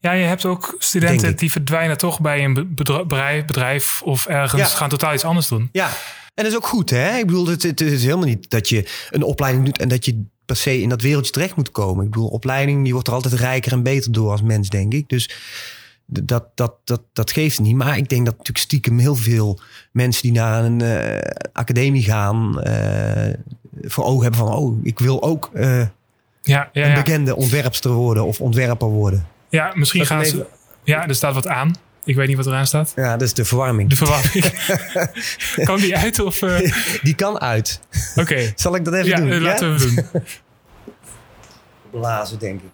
Ja, 0.00 0.12
je 0.12 0.24
hebt 0.24 0.44
ook 0.44 0.74
studenten 0.78 1.36
die 1.36 1.50
verdwijnen 1.50 1.98
toch 1.98 2.20
bij 2.20 2.44
een 2.44 2.74
bedrijf, 2.74 3.44
bedrijf 3.44 4.02
of 4.04 4.26
ergens 4.26 4.70
Ja. 4.70 4.76
gaan 4.76 4.88
totaal 4.88 5.14
iets 5.14 5.24
anders 5.24 5.48
doen. 5.48 5.68
Ja, 5.72 5.86
en 6.34 6.44
dat 6.44 6.46
is 6.46 6.56
ook 6.56 6.66
goed 6.66 6.90
hè. 6.90 7.16
Ik 7.18 7.26
bedoel, 7.26 7.46
het, 7.46 7.62
het 7.62 7.80
is 7.80 8.04
helemaal 8.04 8.26
niet 8.26 8.50
dat 8.50 8.68
je 8.68 9.06
een 9.10 9.22
opleiding 9.22 9.64
doet 9.64 9.78
en 9.78 9.88
dat 9.88 10.04
je 10.04 10.24
per 10.46 10.56
se 10.56 10.80
in 10.80 10.88
dat 10.88 11.02
wereldje 11.02 11.32
terecht 11.32 11.56
moet 11.56 11.70
komen. 11.70 12.04
Ik 12.04 12.10
bedoel, 12.10 12.28
opleiding 12.28 12.82
die 12.84 12.92
wordt 12.92 13.08
er 13.08 13.14
altijd 13.14 13.32
rijker 13.34 13.72
en 13.72 13.82
beter 13.82 14.12
door 14.12 14.30
als 14.30 14.42
mens, 14.42 14.68
denk 14.68 14.92
ik. 14.92 15.08
Dus 15.08 15.30
dat, 16.22 16.44
dat, 16.54 16.74
dat, 16.84 17.02
dat 17.12 17.30
geeft 17.32 17.60
niet. 17.60 17.76
Maar 17.76 17.96
ik 17.96 18.08
denk 18.08 18.24
dat 18.24 18.34
natuurlijk 18.36 18.64
stiekem 18.64 18.98
heel 18.98 19.16
veel 19.16 19.60
mensen 19.92 20.22
die 20.22 20.32
naar 20.32 20.64
een 20.64 20.80
eh, 20.80 21.30
academie 21.52 22.02
gaan, 22.02 22.62
eh, 22.62 23.34
voor 23.82 24.04
ogen 24.04 24.22
hebben 24.22 24.40
van, 24.40 24.48
oh, 24.56 24.78
ik 24.84 24.98
wil 24.98 25.22
ook 25.22 25.50
eh, 25.54 25.78
Ja, 25.78 25.88
ja, 26.42 26.68
een 26.72 26.88
ja. 26.88 26.94
bekende 26.94 27.36
ontwerpster 27.36 27.90
worden 27.90 28.24
of 28.24 28.40
ontwerper 28.40 28.88
worden. 28.88 29.26
ja 29.48 29.72
misschien 29.74 30.00
Dat 30.00 30.08
gaan 30.08 30.24
ze... 30.24 30.46
Ja, 30.84 31.08
er 31.08 31.14
staat 31.14 31.34
wat 31.34 31.46
aan. 31.46 31.74
Ik 32.04 32.16
weet 32.16 32.28
niet 32.28 32.36
wat 32.36 32.46
eraan 32.46 32.66
staat. 32.66 32.92
Ja, 32.96 33.12
dat 33.12 33.22
is 33.22 33.34
de 33.34 33.44
verwarming. 33.44 33.90
De 33.90 33.96
verwarming. 33.96 34.44
kan 35.68 35.76
die 35.78 35.96
uit 35.96 36.18
of... 36.20 36.38
Die 37.02 37.14
kan 37.14 37.40
uit. 37.40 37.80
Oké. 38.16 38.52
Zal 38.56 38.74
ik 38.74 38.84
dat 38.84 38.94
even 38.94 39.08
Ja, 39.08 39.16
doen? 39.16 39.40
laten 39.40 39.74
we 39.76 39.80
hem 39.84 39.94
doen. 39.94 40.04
Blazen, 42.00 42.38
denk 42.38 42.60
ik. 42.62 42.70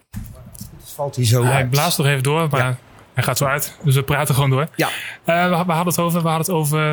Dus 0.82 0.93
valt 0.95 1.16
hij 1.16 1.24
zo 1.24 1.43
Hij 1.45 1.53
uit. 1.53 1.70
blaast 1.70 1.99
nog 1.99 2.07
even 2.07 2.22
door, 2.22 2.49
maar 2.51 2.61
Ja. 2.61 2.78
Hij 3.19 3.27
gaat 3.27 3.39
zo 3.39 3.45
uit. 3.45 3.77
Dus 3.85 3.95
we 3.95 4.03
praten 4.03 4.35
gewoon 4.35 4.51
door. 4.51 4.69
Ja. 4.77 4.89
Eh, 5.25 5.43
we, 5.45 5.49
we 5.66 5.73
hadden 5.73 5.87
het 5.87 5.99
over... 5.99 6.23
We 6.23 6.29
hadden 6.29 6.47
het 6.47 6.55
over... 6.57 6.93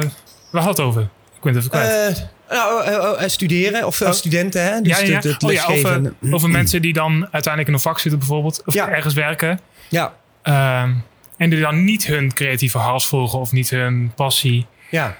We 0.52 0.58
hadden 0.62 0.70
het 0.70 0.80
over. 0.80 1.02
Ik 1.36 1.42
ben 1.42 1.54
het 1.54 1.66
even 1.66 1.70
kwijt. 1.70 2.28
Nou, 2.50 3.30
studeren 3.30 3.86
of 3.86 4.02
Oh. 4.02 4.12
studenten, 4.12 4.64
hè? 4.64 4.82
Dus 4.82 5.00
ja, 5.00 5.06
ja, 5.06 5.14
het- 5.16 5.24
het 5.24 5.44
oh, 5.44 5.52
ja 5.52 5.68
lesgeven. 5.68 6.16
over, 6.22 6.34
over 6.36 6.50
mensen 6.50 6.82
die 6.82 6.94
dan 6.94 7.14
uiteindelijk 7.32 7.68
in 7.68 7.74
een 7.74 7.80
vak 7.80 8.00
zitten 8.00 8.20
bijvoorbeeld. 8.20 8.62
Of 8.66 8.74
Ja. 8.74 8.90
ergens 8.90 9.14
werken. 9.14 9.60
Ja, 9.90 10.14
Ehm, 10.42 10.92
en 11.38 11.50
die 11.50 11.60
dan 11.60 11.84
niet 11.84 12.06
hun 12.06 12.34
creatieve 12.34 12.78
hals 12.78 13.06
volgen 13.08 13.40
of 13.40 13.52
niet 13.52 13.70
hun 13.70 14.12
passie. 14.16 14.66
ja. 14.90 15.18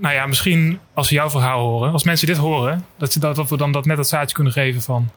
Nou 0.00 0.14
ja, 0.14 0.26
misschien 0.26 0.78
als 0.94 1.08
ze 1.08 1.14
jouw 1.14 1.30
verhaal 1.30 1.60
horen, 1.60 1.92
als 1.92 2.04
mensen 2.04 2.26
dit 2.26 2.36
horen, 2.36 2.84
dat, 2.98 3.12
ze 3.12 3.18
dat, 3.20 3.36
dat 3.36 3.48
we 3.48 3.56
dan 3.56 3.72
dat 3.72 3.84
net 3.84 3.96
dat 3.96 4.08
zaadje 4.08 4.34
kunnen 4.34 4.52
geven 4.52 4.82
van 4.82 5.10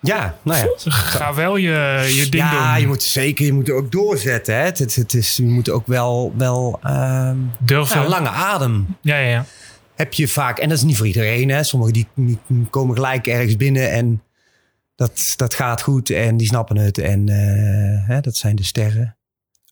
Ja, 0.00 0.38
nou 0.42 0.58
ja. 0.58 0.90
ga 0.90 1.34
wel 1.34 1.56
je, 1.56 2.04
je 2.16 2.28
ding 2.28 2.42
ja, 2.42 2.72
doen. 2.72 2.80
je 2.80 2.86
moet 2.86 3.02
zeker, 3.02 3.44
je 3.44 3.52
moet 3.52 3.68
er 3.68 3.74
ook 3.74 3.92
doorzetten. 3.92 4.54
Hè? 4.54 4.60
Het, 4.60 4.78
het, 4.78 4.94
het 4.94 5.14
is, 5.14 5.36
je 5.36 5.42
moet 5.42 5.70
ook 5.70 5.86
wel, 5.86 6.34
wel 6.36 6.78
ehm, 6.82 7.36
Durven. 7.58 8.00
ja, 8.00 8.08
lange 8.08 8.28
adem 8.28 8.96
Ja, 9.00 9.18
ja, 9.18 9.28
ja. 9.28 9.44
heb 9.94 10.12
je 10.12 10.28
vaak. 10.28 10.58
En 10.58 10.68
dat 10.68 10.78
is 10.78 10.84
niet 10.84 10.96
voor 10.96 11.06
iedereen. 11.06 11.48
Hè? 11.48 11.62
Sommigen 11.62 11.92
die, 11.92 12.06
die 12.14 12.38
komen 12.70 12.94
gelijk 12.94 13.26
ergens 13.26 13.56
binnen 13.56 13.90
en 13.90 14.22
dat, 14.96 15.34
dat 15.36 15.54
gaat 15.54 15.82
goed 15.82 16.10
en 16.10 16.36
die 16.36 16.46
snappen 16.46 16.76
het. 16.76 16.98
En 16.98 17.28
eh, 17.28 18.08
hè, 18.08 18.20
dat 18.20 18.36
zijn 18.36 18.56
de 18.56 18.64
sterren. 18.64 19.16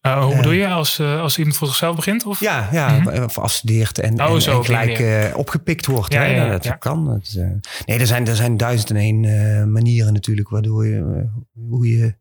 Eh, 0.01 0.23
hoe 0.23 0.31
Eh. 0.31 0.37
bedoel 0.37 0.53
je 0.53 0.69
als, 0.69 0.99
eh, 0.99 1.21
als 1.21 1.39
iemand 1.39 1.57
voor 1.57 1.67
zichzelf 1.69 1.97
begint? 1.97 2.25
Of? 2.27 2.41
Ja, 2.41 2.69
ja 2.73 2.89
Mhm. 2.99 3.23
of 3.23 3.39
afstudeert 3.39 3.99
en, 3.99 4.21
Oh, 4.23 4.35
en, 4.35 4.43
zo 4.43 4.63
gelijk 4.63 4.99
eh, 4.99 5.37
opgepikt 5.37 5.87
wordt. 5.87 6.13
Ja, 6.13 6.21
hè? 6.21 6.27
ja, 6.27 6.45
ja, 6.45 6.59
dat 6.59 6.79
kan. 6.79 7.05
Dat, 7.07 7.35
eh, 7.39 7.51
nee, 7.87 7.99
er 7.99 8.07
zijn, 8.07 8.27
er 8.27 8.37
zijn 8.37 8.57
duizend 8.57 8.91
en 8.91 8.97
één 8.97 9.25
eh, 9.25 9.65
manieren 9.65 10.13
natuurlijk 10.13 10.49
waardoor 10.49 10.87
je, 10.87 10.97
eh, 10.99 11.43
hoe 11.69 11.89
je 11.89 12.17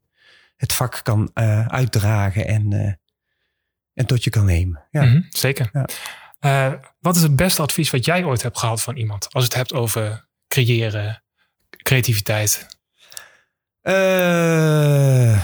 het 0.56 0.74
vak 0.74 1.00
kan 1.04 1.32
eh, 1.34 1.66
uitdragen 1.68 2.48
en, 2.48 2.74
eh, 2.74 2.94
en 3.94 4.06
tot 4.06 4.24
je 4.24 4.30
kan 4.30 4.46
nemen. 4.46 4.84
Ja. 4.92 5.04
Mhm, 5.04 5.22
zeker. 5.30 5.70
Ja. 5.74 5.86
Eh, 6.40 6.74
wat 7.00 7.16
is 7.16 7.22
het 7.22 7.36
beste 7.36 7.62
advies 7.62 7.90
wat 7.90 8.06
jij 8.06 8.24
ooit 8.24 8.42
hebt 8.42 8.58
gehad 8.60 8.82
van 8.82 8.96
iemand? 8.96 9.28
Als 9.34 9.44
het 9.44 9.54
hebt 9.54 9.74
over 9.74 10.28
creëren, 10.48 11.24
creativiteit. 11.84 12.68
Eh, 13.82 13.94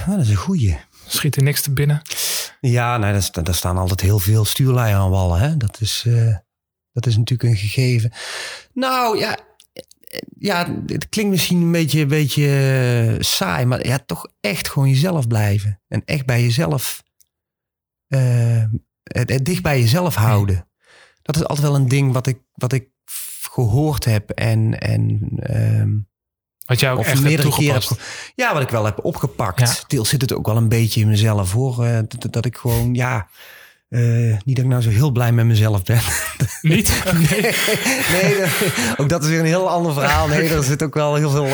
nou, 0.07 0.17
dat 0.17 0.19
is 0.25 0.29
een 0.29 0.35
goeie. 0.35 0.77
Schiet 1.13 1.35
er 1.35 1.43
niks 1.43 1.61
te 1.61 1.71
binnen? 1.73 2.01
Ja, 2.61 2.97
nou, 2.97 3.11
daar, 3.13 3.23
sta- 3.23 3.41
daar 3.41 3.55
staan 3.55 3.77
altijd 3.77 4.01
heel 4.01 4.19
veel 4.19 4.45
stuurlijnen 4.45 4.99
aan 4.99 5.09
wallen. 5.09 5.39
Hè? 5.39 5.57
Dat, 5.57 5.81
is, 5.81 6.03
eh, 6.07 6.35
dat 6.91 7.05
is 7.05 7.17
natuurlijk 7.17 7.49
een 7.49 7.57
gegeven. 7.57 8.11
Nou 8.73 9.17
ja, 9.17 9.37
eh, 9.73 9.83
ja, 10.37 10.75
het 10.85 11.09
klinkt 11.09 11.31
misschien 11.31 11.61
een 11.61 11.71
beetje, 11.71 12.01
een 12.01 12.07
beetje 12.07 12.45
eh, 13.15 13.21
saai, 13.23 13.65
maar 13.65 13.87
ja, 13.87 13.99
toch 14.05 14.27
echt 14.39 14.69
gewoon 14.69 14.89
jezelf 14.89 15.27
blijven. 15.27 15.81
En 15.87 16.01
echt 16.05 16.25
bij 16.25 16.41
jezelf, 16.41 17.03
het, 19.03 19.39
dicht 19.45 19.61
bij 19.61 19.79
jezelf 19.79 20.15
houden. 20.15 20.67
Dat 21.21 21.35
is 21.35 21.45
altijd 21.45 21.67
wel 21.67 21.75
een 21.75 21.87
ding 21.87 22.13
wat 22.13 22.27
ik, 22.27 22.39
wat 22.53 22.73
ik 22.73 22.89
gehoord 23.51 24.05
heb 24.05 24.29
en, 24.29 24.79
en 24.79 25.29
ehm, 25.39 25.91
Wat 26.65 26.79
jij 26.79 26.91
ook 26.91 26.99
of 26.99 27.07
echt 27.07 27.21
meerdere 27.21 27.49
keren 27.49 27.73
heb, 27.73 27.99
ja, 28.35 28.53
wat 28.53 28.61
ik 28.61 28.69
wel 28.69 28.85
heb 28.85 29.05
opgepakt. 29.05 29.59
Ja. 29.59 29.73
Deels 29.87 30.09
zit 30.09 30.21
het 30.21 30.33
ook 30.33 30.45
wel 30.45 30.57
een 30.57 30.69
beetje 30.69 31.01
in 31.01 31.07
mezelf 31.07 31.51
hoor. 31.51 31.85
eh, 31.85 31.99
dat, 32.07 32.33
dat 32.33 32.45
ik 32.45 32.57
gewoon, 32.57 32.93
ja, 32.93 33.27
eh, 33.89 34.01
niet 34.45 34.55
dat 34.55 34.65
ik 34.65 34.71
nou 34.71 34.81
zo 34.81 34.89
heel 34.89 35.11
blij 35.11 35.31
met 35.31 35.45
mezelf 35.45 35.83
ben. 35.83 35.99
Niet? 36.61 37.03
Nee, 38.11 38.37
dat- 38.39 38.49
ook 38.97 39.09
dat 39.09 39.23
is 39.23 39.29
weer 39.29 39.39
een 39.39 39.45
heel 39.45 39.69
ander 39.69 39.93
verhaal. 39.93 40.27
Nee, 40.27 40.49
er 40.49 40.63
zit 40.63 40.83
ook 40.83 40.93
wel 40.93 41.15
heel 41.15 41.29
veel. 41.29 41.47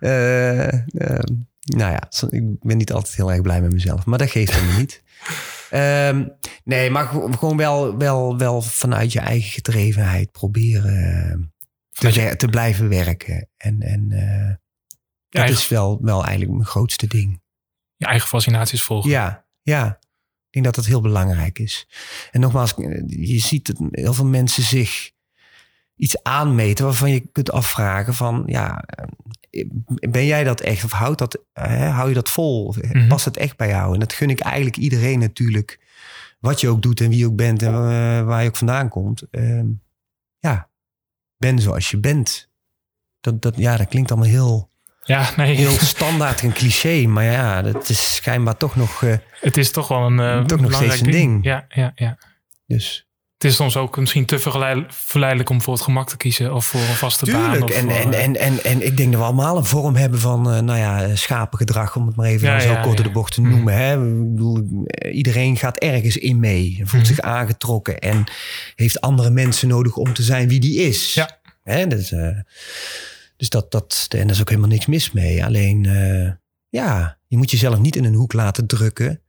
eh, 0.00 0.78
nou 1.64 1.92
ja, 1.92 2.02
ik 2.30 2.60
ben 2.60 2.76
niet 2.76 2.92
altijd 2.92 3.16
heel 3.16 3.32
erg 3.32 3.40
blij 3.42 3.60
met 3.60 3.72
mezelf, 3.72 4.04
maar 4.04 4.18
dat 4.18 4.30
geeft 4.30 4.52
hem 4.54 4.76
niet. 4.76 5.02
Ehm, 5.70 6.24
nee, 6.64 6.90
maar 6.90 7.06
ge- 7.06 7.28
gewoon 7.38 7.56
wel, 7.56 7.96
wel, 7.98 8.38
wel 8.38 8.62
vanuit 8.62 9.12
je 9.12 9.20
eigen 9.20 9.50
gedrevenheid 9.50 10.32
proberen 10.32 11.49
te, 12.00 12.36
te 12.36 12.48
blijven 12.48 12.88
werken. 12.88 13.48
En, 13.56 13.82
en 13.82 14.12
eh, 14.12 14.46
dat 15.28 15.42
eigen- 15.42 15.58
is 15.60 15.68
wel, 15.68 15.98
wel 16.02 16.20
eigenlijk 16.24 16.52
mijn 16.52 16.66
grootste 16.68 17.06
ding. 17.06 17.40
Je 17.96 18.06
eigen 18.06 18.28
fascinaties 18.28 18.82
volgen. 18.82 19.10
Ja, 19.10 19.46
ja. 19.62 19.98
Ik 20.46 20.62
denk 20.62 20.64
dat 20.64 20.74
dat 20.74 20.84
heel 20.86 21.00
belangrijk 21.00 21.58
is. 21.58 21.86
En 22.30 22.40
nogmaals, 22.40 22.74
je 23.06 23.38
ziet 23.38 23.66
dat 23.66 23.88
heel 23.90 24.14
veel 24.14 24.26
mensen 24.26 24.62
zich 24.62 25.10
iets 25.96 26.22
aanmeten 26.22 26.84
waarvan 26.84 27.10
je 27.10 27.20
kunt 27.32 27.50
afvragen 27.52 28.14
van, 28.14 28.42
ja, 28.46 28.82
eh, 29.50 29.64
ben 30.10 30.26
jij 30.26 30.44
dat 30.44 30.60
echt 30.60 30.84
of 30.84 30.92
houdt 30.92 31.18
dat, 31.18 31.44
hè, 31.52 31.86
hou 31.86 32.08
je 32.08 32.14
dat 32.14 32.30
vol? 32.30 32.64
Of 32.66 32.82
Mhm. 32.82 33.08
Past 33.08 33.24
het 33.24 33.36
echt 33.36 33.56
bij 33.56 33.68
jou? 33.68 33.94
En 33.94 34.00
dat 34.00 34.12
gun 34.12 34.30
ik 34.30 34.40
eigenlijk 34.40 34.76
iedereen 34.76 35.18
natuurlijk, 35.18 35.80
wat 36.38 36.60
je 36.60 36.68
ook 36.68 36.82
doet 36.82 37.00
en 37.00 37.08
wie 37.08 37.18
je 37.18 37.26
ook 37.26 37.36
bent 37.36 37.62
en 37.62 37.72
eh, 37.74 38.22
waar 38.24 38.42
je 38.42 38.48
ook 38.48 38.56
vandaan 38.56 38.88
komt. 38.88 39.22
Ehm, 39.30 39.66
ja, 40.38 40.69
ben 41.40 41.58
zoals 41.58 41.90
je 41.90 41.98
bent. 41.98 42.48
Dat, 43.20 43.42
dat, 43.42 43.56
ja, 43.56 43.76
dat 43.76 43.88
klinkt 43.88 44.10
allemaal 44.10 44.28
heel, 44.28 44.70
Ja, 45.02 45.30
nee. 45.36 45.56
heel 45.56 45.70
standaard 45.96 46.40
en 46.42 46.52
cliché, 46.52 47.06
maar 47.06 47.24
ja, 47.24 47.62
dat 47.62 47.88
is 47.88 48.14
schijnbaar 48.14 48.56
toch 48.56 48.76
nog. 48.76 49.02
eh, 49.02 49.14
Het 49.40 49.56
is 49.56 49.70
toch 49.70 49.88
wel 49.88 50.00
een 50.06 50.20
eh, 50.20 50.44
Toch 50.44 50.60
nog 50.60 50.66
belangrijk 50.66 50.92
steeds 50.98 51.00
een 51.00 51.10
ding. 51.10 51.44
Ja, 51.44 51.64
ja, 51.68 51.92
ja. 51.94 52.18
dus 52.66 53.08
Het 53.40 53.50
is 53.50 53.56
soms 53.56 53.76
ook 53.76 53.98
misschien 53.98 54.24
te 54.26 54.38
verleid- 54.38 54.84
verleidelijk 54.94 55.50
om 55.50 55.62
voor 55.62 55.74
het 55.74 55.82
gemak 55.82 56.08
te 56.08 56.16
kiezen 56.16 56.54
of 56.54 56.64
voor 56.66 56.80
een 56.80 56.86
vaste 56.86 57.30
baan. 57.30 57.42
Tuurlijk. 57.50 57.62
Of 57.64 57.70
En, 57.76 57.82
voor, 57.82 57.92
en, 57.92 58.12
eh, 58.12 58.22
en, 58.24 58.36
en, 58.36 58.64
en 58.64 58.86
ik 58.86 58.96
denk 58.96 59.10
dat 59.12 59.20
we 59.20 59.26
allemaal 59.26 59.56
een 59.56 59.64
vorm 59.64 59.94
hebben 59.96 60.20
van, 60.20 60.50
eh, 60.52 60.60
nou 60.60 60.78
ja, 60.78 61.16
schapengedrag, 61.16 61.96
om 61.96 62.06
het 62.06 62.16
maar 62.16 62.26
even 62.26 62.48
Ja, 62.48 62.60
zo 62.60 62.70
ja, 62.72 62.80
kort 62.80 62.96
ja. 62.98 63.02
de 63.04 63.10
bocht 63.10 63.32
te 63.34 63.40
Mhm. 63.40 63.50
noemen. 63.50 63.74
Hè. 63.74 63.92
Ik 63.92 64.30
bedoel, 64.34 64.84
eh, 64.84 65.16
iedereen 65.16 65.56
gaat 65.56 65.76
ergens 65.78 66.16
in 66.16 66.40
mee, 66.40 66.74
voelt 66.76 67.02
Mhm. 67.02 67.04
zich 67.14 67.20
aangetrokken 67.20 67.98
en 67.98 68.24
heeft 68.74 69.00
andere 69.00 69.30
mensen 69.30 69.68
nodig 69.68 69.96
om 69.96 70.12
te 70.12 70.22
zijn 70.22 70.48
wie 70.48 70.60
die 70.60 70.76
is. 70.78 71.14
Ja. 71.14 71.38
Hè, 71.62 71.86
dus 71.86 72.12
eh, 72.12 72.38
dus 73.36 73.48
dat, 73.48 73.70
dat, 73.70 74.06
en 74.08 74.20
daar 74.20 74.30
is 74.30 74.40
ook 74.40 74.48
helemaal 74.48 74.70
niks 74.70 74.86
mis 74.86 75.12
mee. 75.12 75.44
Alleen, 75.44 75.86
eh, 75.86 76.30
ja, 76.68 77.18
je 77.26 77.36
moet 77.36 77.50
jezelf 77.50 77.78
niet 77.78 77.96
in 77.96 78.04
een 78.04 78.14
hoek 78.14 78.32
laten 78.32 78.66
drukken 78.66 79.20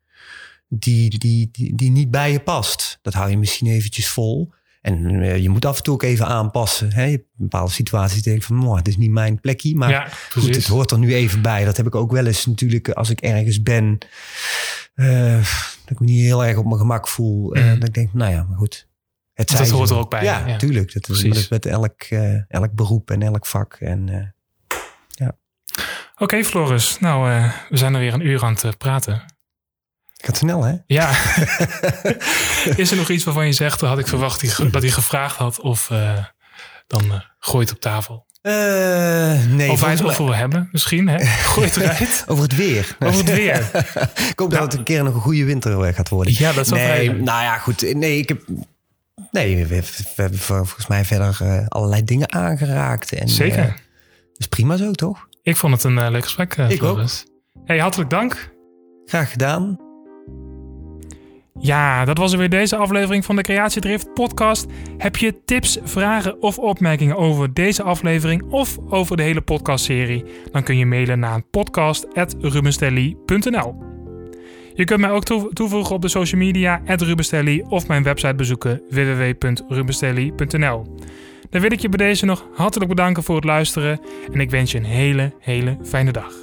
die, 0.73 1.17
die, 1.19 1.49
die, 1.51 1.75
die 1.75 1.91
niet 1.91 2.11
bij 2.11 2.31
je 2.31 2.39
past. 2.39 2.99
Dat 3.01 3.13
hou 3.13 3.29
je 3.29 3.37
misschien 3.37 3.67
eventjes 3.67 4.09
vol. 4.09 4.53
En 4.81 5.21
eh, 5.21 5.37
je 5.37 5.49
moet 5.49 5.65
af 5.65 5.77
en 5.77 5.83
toe 5.83 5.93
ook 5.93 6.03
even 6.03 6.27
aanpassen. 6.27 6.93
Hè? 6.93 7.03
Je 7.03 7.11
hebt 7.11 7.25
bepaalde 7.33 7.71
situaties 7.71 8.21
denk 8.21 8.43
van, 8.43 8.55
"Mwah, 8.55 8.77
het 8.77 8.87
is 8.87 8.97
niet 8.97 9.11
mijn 9.11 9.39
plekje. 9.39 9.75
Maar 9.75 9.89
ja, 9.89 10.07
goed, 10.31 10.55
het 10.55 10.67
hoort 10.67 10.91
er 10.91 10.99
nu 10.99 11.13
even 11.13 11.41
bij. 11.41 11.65
Dat 11.65 11.77
heb 11.77 11.85
ik 11.85 11.95
ook 11.95 12.11
wel 12.11 12.25
eens 12.25 12.45
natuurlijk 12.45 12.89
als 12.89 13.09
ik 13.09 13.21
ergens 13.21 13.61
ben. 13.63 13.97
eh, 14.93 15.33
dat 15.81 15.89
ik 15.91 15.99
me 15.99 16.05
niet 16.05 16.21
heel 16.21 16.45
erg 16.45 16.57
op 16.57 16.65
mijn 16.65 16.77
gemak 16.79 17.07
voel. 17.07 17.53
eh, 17.55 17.63
Mhm. 17.63 17.79
dat 17.79 17.87
ik 17.87 17.93
denk, 17.93 18.13
nou 18.13 18.31
ja, 18.31 18.43
maar 18.49 18.57
goed. 18.57 18.87
Het 19.33 19.57
Dat 19.57 19.69
hoort 19.69 19.89
er 19.89 19.97
ook 19.97 20.09
bij, 20.09 20.23
Ja, 20.23 20.47
ja. 20.47 20.57
tuurlijk. 20.57 20.93
Dat 20.93 21.09
is, 21.09 21.19
Precies. 21.21 21.49
met 21.49 21.65
elk, 21.65 22.01
eh, 22.01 22.51
elk 22.51 22.71
beroep 22.73 23.11
en 23.11 23.21
elk 23.21 23.45
vak. 23.45 23.73
En, 23.79 24.09
eh, 24.09 25.27
Oké, 26.17 26.43
Floris. 26.43 26.99
Nou, 26.99 27.31
eh, 27.31 27.51
we 27.69 27.77
zijn 27.77 27.93
er 27.93 27.99
weer 27.99 28.13
een 28.13 28.25
uur 28.27 28.43
aan 28.43 28.53
het 28.53 28.63
eh, 28.63 28.71
praten. 28.77 29.30
Gaat 30.25 30.37
snel, 30.37 30.63
hè? 30.63 30.73
Ja. 30.85 31.09
is 32.81 32.91
er 32.91 32.97
nog 32.97 33.09
iets 33.09 33.23
waarvan 33.23 33.45
je 33.45 33.53
zegt, 33.53 33.79
dat 33.79 33.89
had 33.89 33.99
ik 33.99 34.07
verwacht 34.07 34.71
dat 34.71 34.81
hij 34.81 34.91
gevraagd 34.91 35.35
had? 35.35 35.59
Of 35.59 35.89
eh, 35.89 36.25
dan 36.87 37.11
eh 37.11 37.19
gooi 37.39 37.63
het 37.63 37.73
op 37.73 37.79
tafel. 37.79 38.25
Eh, 38.41 38.53
nee, 39.49 39.71
of 39.71 39.81
wij 39.81 39.91
het 39.91 40.03
over 40.03 40.35
hebben, 40.37 40.69
misschien. 40.71 41.07
Hè? 41.07 41.25
Gooi 41.51 41.67
het 41.67 41.77
eruit. 41.77 42.23
over 42.27 42.43
het 42.43 42.55
weer. 42.55 42.95
Over 42.99 43.17
het 43.25 43.33
weer. 43.35 43.69
ik 44.31 44.39
hoop 44.39 44.51
dat 44.51 44.61
het 44.61 44.73
een 44.73 44.83
keer 44.83 45.03
nog 45.03 45.13
een 45.13 45.21
goede 45.21 45.45
winter 45.45 45.83
eh, 45.83 45.95
gaat 45.95 46.09
worden. 46.09 46.33
Ja, 46.37 46.53
dat 46.53 46.65
is 46.65 46.71
wel 46.71 46.79
nee, 46.79 47.09
nou 47.11 47.43
ja, 47.43 47.57
goed. 47.57 47.93
Nee, 47.95 48.17
ik 48.17 48.29
heb. 48.29 48.41
Nee, 49.31 49.65
we, 49.65 49.83
hebben 50.15 50.39
volgens 50.39 50.87
mij 50.87 51.05
verder 51.05 51.37
eh, 51.41 51.67
allerlei 51.67 52.03
dingen 52.03 52.31
aangeraakt. 52.33 53.13
En, 53.13 53.29
Zeker. 53.29 53.59
eh, 53.59 53.73
is 54.37 54.47
prima 54.47 54.77
zo, 54.77 54.91
toch? 54.91 55.27
Ik 55.43 55.57
vond 55.57 55.73
het 55.73 55.83
een 55.83 55.97
eh, 55.97 56.09
leuk 56.09 56.23
gesprek, 56.23 56.53
eh, 56.53 56.69
Ik 56.69 56.77
Floris. 56.77 57.25
Hey, 57.65 57.79
hartelijk 57.79 58.09
dank. 58.09 58.53
Graag 59.05 59.31
gedaan. 59.31 59.90
Ja, 61.63 62.05
dat 62.05 62.17
was 62.17 62.31
er 62.31 62.37
weer 62.37 62.49
deze 62.49 62.75
aflevering 62.75 63.25
van 63.25 63.35
de 63.35 63.41
Creatiedrift 63.41 64.13
podcast. 64.13 64.65
Heb 64.97 65.15
je 65.15 65.43
tips, 65.45 65.79
vragen 65.83 66.41
of 66.41 66.57
opmerkingen 66.57 67.17
over 67.17 67.53
deze 67.53 67.83
aflevering 67.83 68.43
of 68.49 68.77
over 68.89 69.17
de 69.17 69.23
hele 69.23 69.41
podcastserie? 69.41 70.23
Dan 70.51 70.63
kun 70.63 70.77
je 70.77 70.85
mailen 70.85 71.19
naar 71.19 71.41
podcast.rubenstelly.nl 71.41 73.75
Je 74.73 74.83
kunt 74.85 74.99
mij 74.99 75.11
ook 75.11 75.23
toe- 75.23 75.53
toevoegen 75.53 75.95
op 75.95 76.01
de 76.01 76.07
social 76.07 76.41
media 76.41 76.81
@rubenstelly 76.85 77.63
of 77.69 77.87
mijn 77.87 78.03
website 78.03 78.35
bezoeken 78.35 78.81
www.rubenstelly.nl. 78.89 80.95
Dan 81.49 81.61
wil 81.61 81.71
ik 81.71 81.79
je 81.79 81.89
bij 81.89 82.07
deze 82.07 82.25
nog 82.25 82.47
hartelijk 82.53 82.89
bedanken 82.89 83.23
voor 83.23 83.35
het 83.35 83.43
luisteren 83.43 83.99
en 84.33 84.39
ik 84.39 84.49
wens 84.49 84.71
je 84.71 84.77
een 84.77 84.83
hele, 84.83 85.33
hele 85.39 85.77
fijne 85.83 86.11
dag. 86.11 86.33